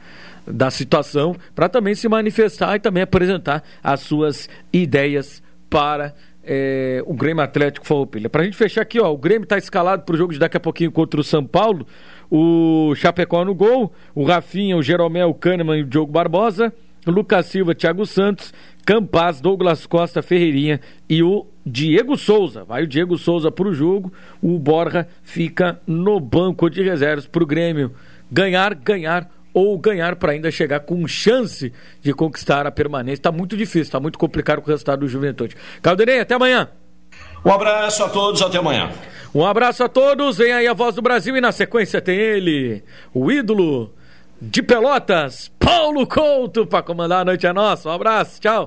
da 0.46 0.70
situação, 0.70 1.34
para 1.56 1.68
também 1.68 1.92
se 1.96 2.08
manifestar 2.08 2.76
e 2.76 2.78
também 2.78 3.02
apresentar 3.02 3.64
as 3.82 3.98
suas 3.98 4.48
ideias 4.72 5.42
para 5.68 6.14
é, 6.46 7.02
o 7.04 7.14
Grêmio 7.14 7.42
Atlético 7.42 7.86
Farroupilha. 7.86 8.30
Pra 8.30 8.44
gente 8.44 8.56
fechar 8.56 8.82
aqui, 8.82 9.00
ó, 9.00 9.12
o 9.12 9.18
Grêmio 9.18 9.46
tá 9.46 9.58
escalado 9.58 10.04
pro 10.04 10.16
jogo 10.16 10.32
de 10.32 10.38
daqui 10.38 10.56
a 10.56 10.60
pouquinho 10.60 10.92
contra 10.92 11.20
o 11.20 11.24
São 11.24 11.44
Paulo. 11.44 11.86
O 12.30 12.94
Chapecó 12.94 13.44
no 13.44 13.54
gol, 13.54 13.92
o 14.14 14.24
Rafinha, 14.24 14.76
o 14.76 14.82
Jeromel, 14.82 15.28
o 15.28 15.34
Kahneman 15.34 15.78
e 15.78 15.82
o 15.82 15.86
Diogo 15.86 16.12
Barbosa, 16.12 16.72
Lucas 17.06 17.46
Silva, 17.46 17.74
Thiago 17.74 18.06
Santos, 18.06 18.54
Campaz, 18.84 19.40
Douglas 19.40 19.86
Costa, 19.86 20.22
Ferreirinha 20.22 20.80
e 21.08 21.22
o 21.22 21.46
Diego 21.64 22.16
Souza. 22.16 22.64
Vai 22.64 22.84
o 22.84 22.86
Diego 22.86 23.18
Souza 23.18 23.50
pro 23.50 23.72
jogo, 23.72 24.12
o 24.40 24.58
Borja 24.58 25.06
fica 25.22 25.80
no 25.86 26.18
banco 26.20 26.70
de 26.70 26.82
reservas 26.82 27.26
pro 27.26 27.46
Grêmio 27.46 27.92
ganhar, 28.30 28.74
ganhar 28.74 29.30
ou 29.56 29.78
ganhar 29.78 30.16
para 30.16 30.32
ainda 30.32 30.50
chegar 30.50 30.80
com 30.80 31.08
chance 31.08 31.72
de 32.02 32.12
conquistar 32.12 32.66
a 32.66 32.70
permanência. 32.70 33.20
Está 33.20 33.32
muito 33.32 33.56
difícil, 33.56 33.80
está 33.84 33.98
muito 33.98 34.18
complicado 34.18 34.60
com 34.60 34.68
o 34.68 34.70
resultado 34.70 35.00
do 35.00 35.08
Juventude. 35.08 35.56
Caldenei, 35.80 36.20
até 36.20 36.34
amanhã. 36.34 36.68
Um 37.42 37.50
abraço 37.50 38.04
a 38.04 38.08
todos, 38.10 38.42
até 38.42 38.58
amanhã. 38.58 38.90
Um 39.34 39.46
abraço 39.46 39.82
a 39.82 39.88
todos, 39.88 40.36
vem 40.36 40.52
aí 40.52 40.66
a 40.66 40.74
voz 40.74 40.94
do 40.94 41.00
Brasil 41.00 41.34
e 41.34 41.40
na 41.40 41.52
sequência 41.52 42.02
tem 42.02 42.18
ele, 42.18 42.84
o 43.14 43.32
ídolo 43.32 43.94
de 44.40 44.62
Pelotas, 44.62 45.50
Paulo 45.58 46.06
Couto, 46.06 46.66
para 46.66 46.82
comandar 46.82 47.22
a 47.22 47.24
noite 47.24 47.46
a 47.46 47.54
nossa. 47.54 47.88
Um 47.88 47.92
abraço, 47.92 48.38
tchau. 48.38 48.64